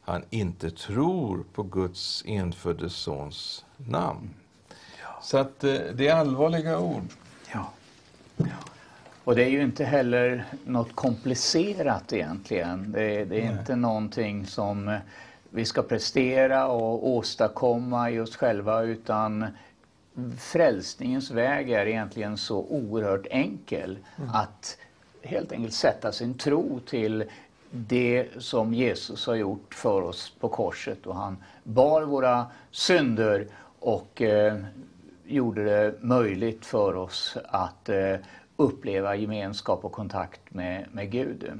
[0.00, 4.34] han inte tror på Guds enfödde sons namn.
[5.22, 7.12] Så att eh, det är allvarliga ord.
[9.24, 12.92] Och det är ju inte heller något komplicerat egentligen.
[12.92, 13.58] Det, det är Nej.
[13.58, 14.98] inte någonting som eh,
[15.50, 19.46] vi ska prestera och åstadkomma i oss själva utan
[20.38, 23.98] frälsningens väg är egentligen så oerhört enkel
[24.32, 24.78] att
[25.22, 27.24] helt enkelt sätta sin tro till
[27.70, 33.46] det som Jesus har gjort för oss på korset och han bar våra synder
[33.78, 34.56] och eh,
[35.28, 38.14] gjorde det möjligt för oss att eh,
[38.56, 41.52] uppleva gemenskap och kontakt med, med Gud.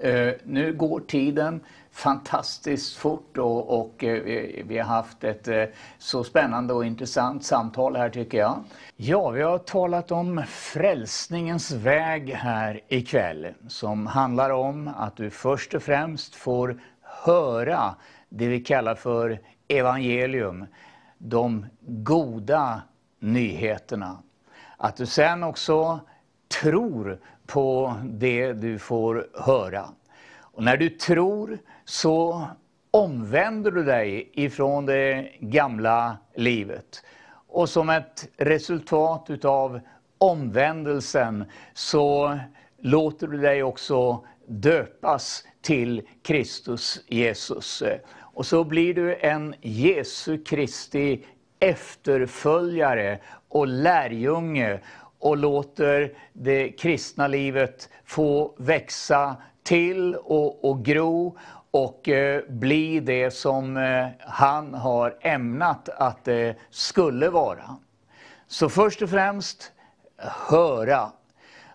[0.00, 1.60] Eh, nu går tiden
[1.90, 8.10] fantastiskt fort och, och eh, vi har haft ett så spännande och intressant samtal här
[8.10, 8.64] tycker jag.
[8.96, 15.74] Ja, vi har talat om frälsningens väg här ikväll som handlar om att du först
[15.74, 17.94] och främst får höra
[18.28, 20.66] det vi kallar för evangelium,
[21.24, 22.82] de goda
[23.18, 24.22] nyheterna.
[24.76, 26.00] Att du sen också
[26.62, 29.88] tror på det du får höra.
[30.40, 32.46] Och när du tror så
[32.90, 37.04] omvänder du dig ifrån det gamla livet.
[37.48, 39.80] Och som ett resultat utav
[40.18, 41.44] omvändelsen
[41.74, 42.38] så
[42.78, 47.82] låter du dig också döpas till Kristus Jesus.
[48.34, 51.24] Och så blir du en Jesu Kristi
[51.60, 53.18] efterföljare
[53.48, 54.80] och lärjunge
[55.18, 61.38] och låter det kristna livet få växa till och, och gro
[61.70, 67.76] och eh, bli det som eh, han har ämnat att det skulle vara.
[68.46, 69.72] Så först och främst,
[70.48, 71.12] höra.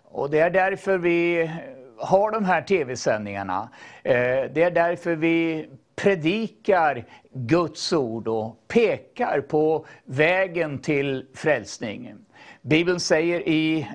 [0.04, 1.52] Och det är därför vi
[1.98, 3.70] har de här tv-sändningarna.
[4.04, 4.14] Eh,
[4.54, 5.70] det är därför vi
[6.02, 12.16] predikar Guds ord och pekar på vägen till frälsning.
[12.62, 13.88] Bibeln säger i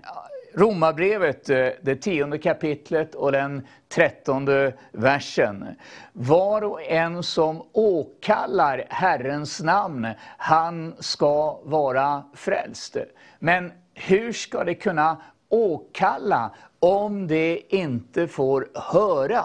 [0.55, 5.67] Romarbrevet, eh, det tionde kapitlet och den trettonde versen.
[6.13, 10.09] Var och en som åkallar Herrens namn,
[10.39, 12.97] han ska vara frälst.
[13.39, 19.45] Men hur ska det kunna åkalla om det inte får höra?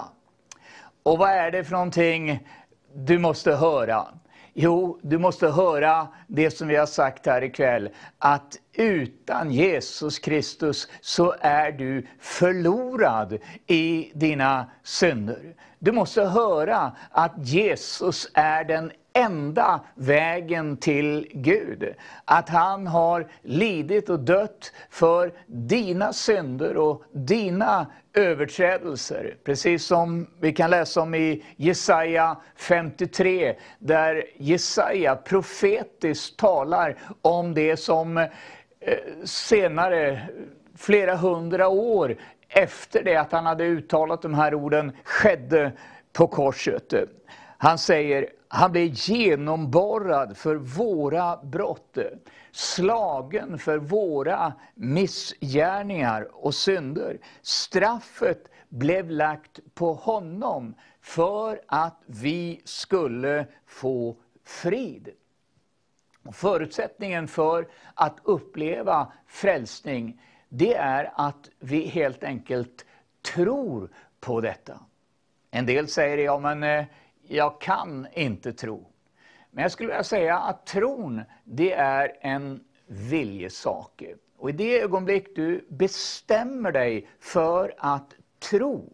[1.07, 2.47] Och vad är det för någonting
[2.95, 4.07] du måste höra?
[4.53, 7.89] Jo, du måste höra det som vi har sagt här ikväll,
[8.19, 15.55] att utan Jesus Kristus så är du förlorad i dina synder.
[15.79, 21.93] Du måste höra att Jesus är den enda vägen till Gud.
[22.25, 29.35] Att han har lidit och dött för dina synder och dina överträdelser.
[29.43, 37.77] Precis som vi kan läsa om i Jesaja 53, där Jesaja profetiskt talar om det
[37.77, 38.27] som eh,
[39.23, 40.21] senare,
[40.77, 42.15] flera hundra år
[42.49, 45.71] efter det att han hade uttalat de här orden, skedde
[46.13, 46.93] på korset.
[47.57, 51.97] Han säger, han blev genomborrad för våra brott,
[52.51, 57.19] slagen för våra missgärningar och synder.
[57.41, 65.09] Straffet blev lagt på honom för att vi skulle få frid.
[66.31, 72.85] Förutsättningen för att uppleva frälsning, det är att vi helt enkelt
[73.33, 74.79] tror på detta.
[75.51, 76.85] En del säger, ja men eh,
[77.27, 78.87] jag kan inte tro.
[79.51, 84.03] Men jag skulle vilja säga att tron, det är en viljesak.
[84.37, 88.93] Och i det ögonblick du bestämmer dig för att tro,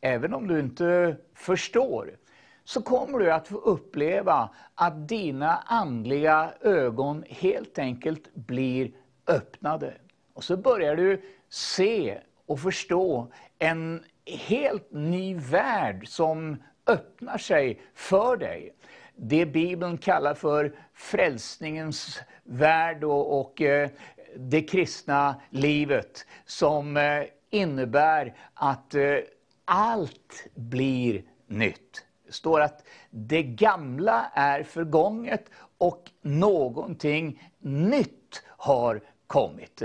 [0.00, 2.16] även om du inte förstår,
[2.64, 8.92] så kommer du att få uppleva att dina andliga ögon helt enkelt blir
[9.26, 9.94] öppnade.
[10.34, 18.36] Och så börjar du se och förstå en helt ny värld som öppnar sig för
[18.36, 18.74] dig.
[19.16, 23.90] Det Bibeln kallar för frälsningens värld och, och eh,
[24.36, 29.16] det kristna livet som eh, innebär att eh,
[29.64, 32.04] allt blir nytt.
[32.26, 35.44] Det står att det gamla är förgånget
[35.78, 39.82] och någonting nytt har kommit.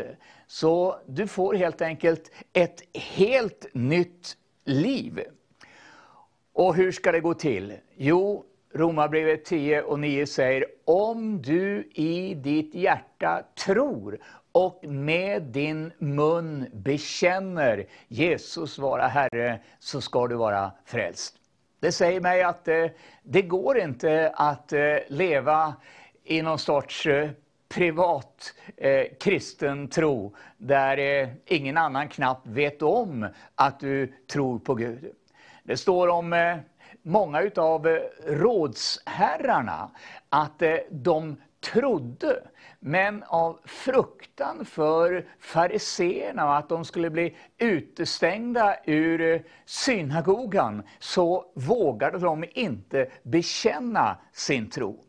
[0.47, 5.21] Så du får helt enkelt ett helt nytt liv.
[6.59, 7.73] Och hur ska det gå till?
[7.95, 14.19] Jo, Romarbrevet 10 och 9 säger, om du i ditt hjärta tror
[14.51, 21.35] och med din mun bekänner Jesus vara Herre, så ska du vara frälst.
[21.79, 22.85] Det säger mig att eh,
[23.23, 25.75] det går inte att eh, leva
[26.23, 27.29] i någon sorts eh,
[27.69, 34.75] privat eh, kristen tro, där eh, ingen annan knappt vet om att du tror på
[34.75, 35.11] Gud.
[35.69, 36.57] Det står om eh,
[37.01, 39.91] många av eh, rådsherrarna
[40.29, 41.41] att eh, de
[41.73, 42.43] trodde,
[42.79, 52.19] men av fruktan för fariseerna och att de skulle bli utestängda ur synagogan så vågade
[52.19, 55.05] de inte bekänna sin tro.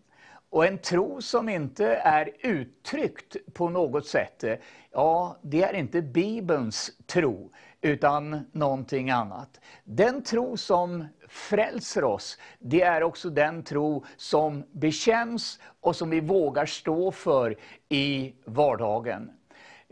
[0.50, 4.44] Och en tro som inte är uttryckt på något sätt,
[4.92, 7.50] ja, det är inte Bibelns tro
[7.80, 9.60] utan någonting annat.
[9.84, 16.20] Den tro som frälser oss, det är också den tro som bekänns och som vi
[16.20, 17.56] vågar stå för
[17.88, 19.30] i vardagen.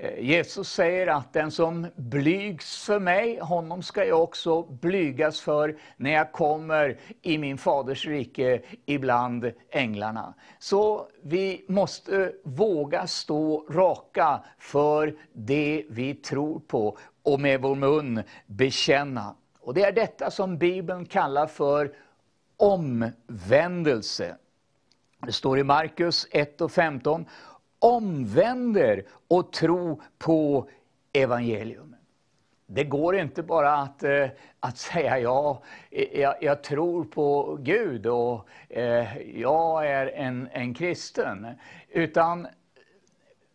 [0.00, 5.78] Eh, Jesus säger att den som blygs för mig, honom ska jag också blygas för
[5.96, 10.34] när jag kommer i min faders rike ibland änglarna.
[10.58, 16.98] Så vi måste våga stå raka för det vi tror på
[17.32, 19.34] och med vår mun bekänna.
[19.60, 21.92] Och Det är detta som Bibeln kallar för
[22.56, 24.36] omvändelse.
[25.26, 27.26] Det står i Markus 1 och 15
[27.78, 30.68] omvänder och tro på
[31.12, 31.96] evangelium.
[32.66, 34.28] Det går inte bara att, eh,
[34.60, 35.62] att säga ja,
[36.12, 41.46] jag, jag, tror på Gud och eh, jag är en, en kristen.
[41.88, 42.46] Utan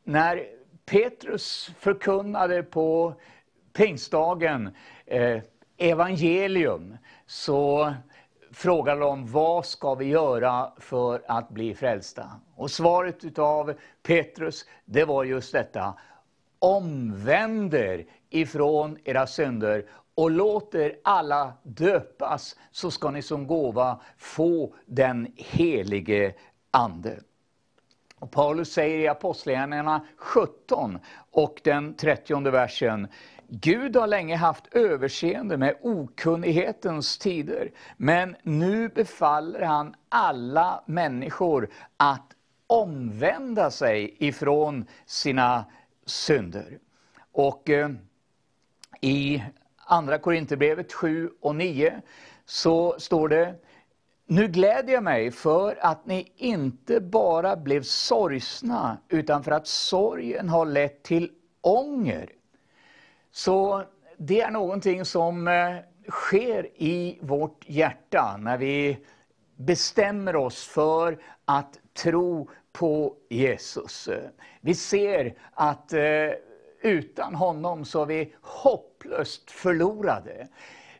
[0.03, 0.45] när
[0.85, 3.13] Petrus förkunnade på
[3.73, 4.75] pingstdagen
[5.05, 5.41] eh,
[5.77, 7.93] evangelium så
[8.51, 12.29] frågade de vad ska vi göra för att bli frälsta.
[12.55, 13.73] Och svaret av
[14.03, 15.93] Petrus det var just detta.
[16.59, 19.85] Omvänder ifrån era synder
[20.15, 26.33] och låter alla döpas så ska ni som gåva få den helige
[26.71, 27.19] Ande.
[28.23, 30.99] Och Paulus säger i Apostlagärningarna 17
[31.31, 33.07] och den 30 versen
[33.47, 42.31] Gud har länge haft överseende med okunnighetens tider, men nu befaller han alla människor att
[42.67, 45.65] omvända sig ifrån sina
[46.05, 46.79] synder.
[47.31, 47.89] Och eh,
[49.01, 49.43] i
[49.77, 52.01] Andra Korinthierbrevet 7 och 9
[52.45, 53.55] så står det
[54.25, 60.49] nu gläder jag mig för att ni inte bara blev sorgsna, utan för att sorgen
[60.49, 61.31] har lett till
[61.61, 62.29] ånger.
[63.31, 63.83] Så
[64.17, 65.75] det är någonting som eh,
[66.09, 68.97] sker i vårt hjärta när vi
[69.55, 74.09] bestämmer oss för att tro på Jesus.
[74.61, 76.29] Vi ser att eh,
[76.81, 80.47] utan honom så är vi hopplöst förlorade.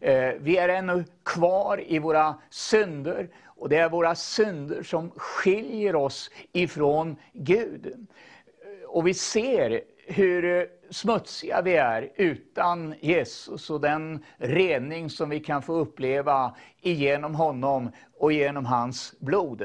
[0.04, 5.96] Eh, vi är ännu kvar i våra synder och det är våra synder som skiljer
[5.96, 7.86] oss ifrån Gud.
[7.86, 15.30] Eh, och vi ser hur eh, smutsiga vi är utan Jesus och den rening som
[15.30, 19.64] vi kan få uppleva genom honom och genom hans blod.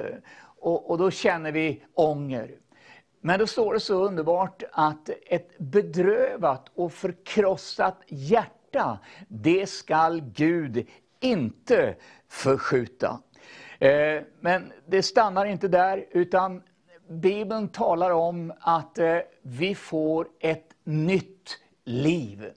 [0.59, 2.51] Och, och då känner vi ånger.
[3.21, 8.58] Men då står det så underbart att ett bedrövat och förkrossat hjärta,
[9.29, 10.87] det skall Gud
[11.21, 11.95] inte
[12.29, 13.21] förskjuta.
[13.79, 16.63] Eh, men det stannar inte där, utan
[17.09, 22.53] Bibeln talar om att eh, vi får ett nytt liv.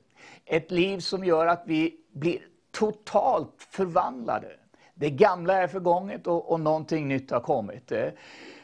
[0.46, 2.40] Ett liv som gör att vi blir
[2.72, 4.48] totalt förvandlade.
[4.94, 7.92] Det gamla är förgånget och, och någonting nytt har kommit.
[7.92, 8.10] Eh,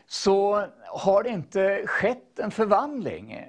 [0.07, 3.45] så har det inte skett en förvandling.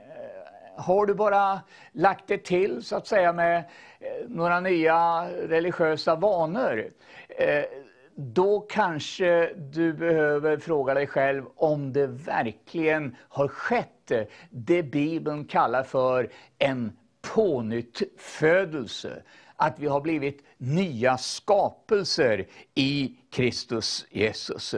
[0.77, 1.61] Har du bara
[1.93, 3.65] lagt det till så att säga med
[4.01, 6.91] Eh, några nya religiösa vanor
[7.29, 7.65] eh,
[8.15, 14.13] då kanske du behöver fråga dig själv om det verkligen har skett
[14.51, 16.97] det Bibeln kallar för en
[17.35, 19.23] pånyttfödelse.
[19.57, 24.75] Att vi har blivit nya skapelser i Kristus Jesus.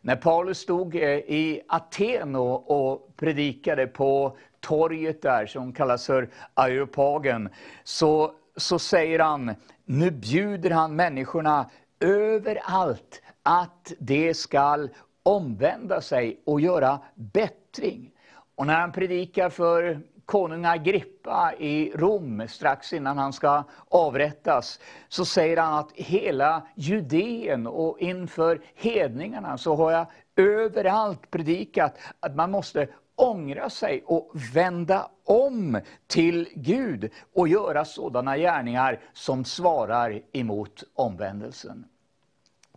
[0.00, 7.48] När Paulus stod eh, i Aten och predikade på torget där som kallas för Areopagen,
[7.84, 9.54] så, så säger han,
[9.84, 11.70] nu bjuder han människorna
[12.00, 14.90] överallt att det skall
[15.22, 18.10] omvända sig och göra bättring.
[18.54, 25.24] Och när han predikar för konung Agrippa i Rom strax innan han ska avrättas, så
[25.24, 30.06] säger han att hela Judeen och inför hedningarna så har jag
[30.36, 32.88] överallt predikat att man måste
[33.20, 41.84] ångra sig och vända om till Gud och göra sådana gärningar som svarar emot omvändelsen.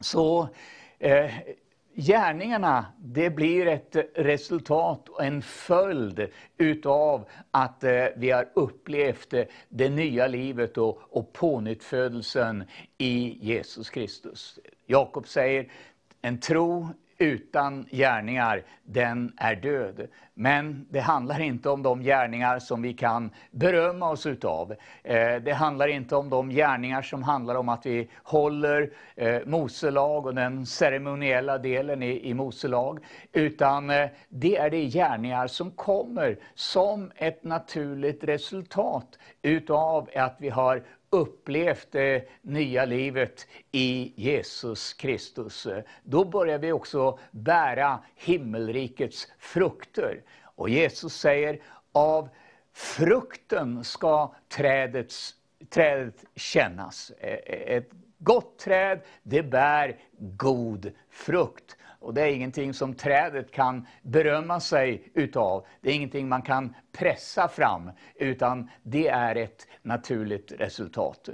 [0.02, 0.48] Så
[1.00, 1.32] eh,
[1.94, 9.44] gärningarna, det blir ett resultat och en följd utav att eh, vi har upplevt eh,
[9.70, 12.64] det nya livet och, och pånyttfödelsen
[12.98, 14.60] i Jesus Kristus.
[14.86, 15.72] Jakob säger,
[16.22, 16.88] en tro
[17.24, 20.08] utan gärningar, den är död.
[20.34, 24.76] Men det handlar inte om de gärningar som vi kan berömma oss utav.
[25.04, 28.90] Eh, det handlar inte om de gärningar som handlar om att vi håller
[29.46, 33.00] Mose Moselag och den ceremoniella delen i, i Moselag.
[33.32, 40.50] Utan eh, det är de gärningar som kommer som ett naturligt resultat utav att vi
[40.50, 40.84] har
[41.14, 45.68] upplevt det nya livet i Jesus Kristus.
[46.04, 50.22] Då börjar vi också bära himmelrikets frukter.
[50.56, 51.62] Och Jesus säger,
[51.92, 52.30] av
[52.74, 55.36] frukten ska trädets,
[55.70, 57.12] trädet kännas.
[57.20, 61.78] Ett gott träd, det bär god frukt.
[62.04, 65.66] Och det är ingenting som trädet kan berömma sig utav.
[65.82, 71.30] Det är ingenting man kan pressa fram, utan det är ett naturligt resultat.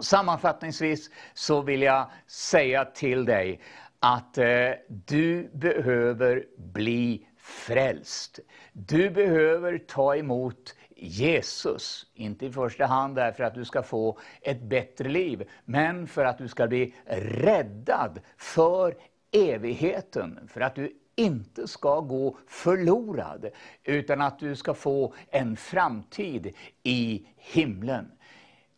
[0.00, 3.60] Sammanfattningsvis så vill jag säga till dig
[4.00, 8.40] att eh, du behöver bli frälst.
[8.72, 12.06] Du behöver ta emot Jesus.
[12.14, 16.38] Inte i första hand därför att du ska få ett bättre liv, men för att
[16.38, 18.96] du ska bli räddad för
[19.36, 20.48] evigheten.
[20.48, 23.50] För att du inte ska gå förlorad,
[23.84, 28.12] utan att du ska få en framtid i himlen.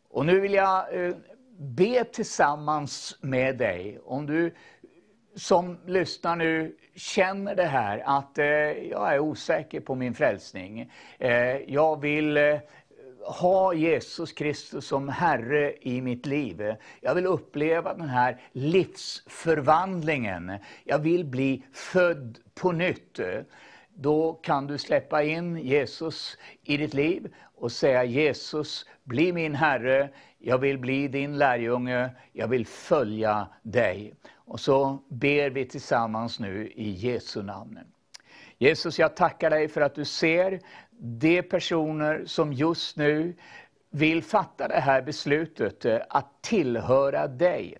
[0.08, 1.14] Och nu vill jag eh,
[1.58, 3.98] be tillsammans med dig.
[4.04, 4.54] Om du
[5.34, 8.46] som lyssnar nu känner det här att eh,
[8.90, 10.92] jag är osäker på min frälsning.
[11.18, 12.58] Eh, jag vill eh,
[13.20, 16.74] ha Jesus Kristus som Herre i mitt liv.
[17.00, 20.52] Jag vill uppleva den här livsförvandlingen.
[20.84, 23.20] Jag vill bli född på nytt.
[23.94, 30.10] Då kan du släppa in Jesus i ditt liv och säga Jesus, bli min Herre,
[30.38, 34.14] jag vill bli din lärjunge, jag vill följa dig.
[34.34, 37.78] Och så ber vi tillsammans nu i Jesu namn.
[38.58, 40.60] Jesus, jag tackar dig för att du ser
[41.00, 43.34] de personer som just nu
[43.90, 47.76] vill fatta det här beslutet eh, att tillhöra dig.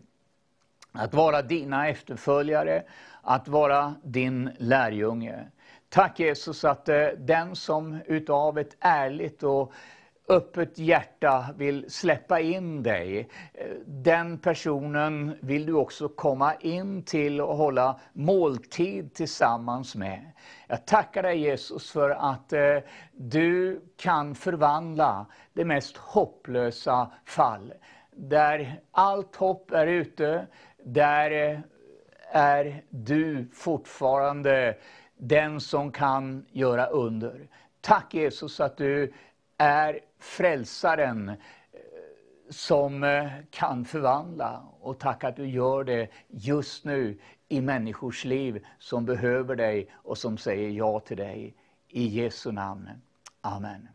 [0.92, 2.82] Att vara dina efterföljare,
[3.22, 5.46] att vara din lärjunge.
[5.88, 9.72] Tack Jesus att eh, den som utav ett ärligt och
[10.28, 17.40] öppet hjärta vill släppa in dig, eh, den personen vill du också komma in till
[17.40, 20.32] och hålla måltid tillsammans med.
[20.70, 22.78] Jag tackar dig Jesus för att eh,
[23.12, 27.74] du kan förvandla det mest hopplösa fall.
[28.10, 30.46] Där allt hopp är ute,
[30.84, 31.60] där eh,
[32.32, 34.78] är du fortfarande
[35.16, 37.48] den som kan göra under.
[37.80, 39.12] Tack Jesus att du
[39.58, 41.36] är frälsaren eh,
[42.50, 44.62] som eh, kan förvandla.
[44.80, 47.18] Och tack att du gör det just nu
[47.48, 51.54] i människors liv som behöver dig och som säger ja till dig.
[51.88, 52.90] I Jesu namn.
[53.40, 53.88] Amen.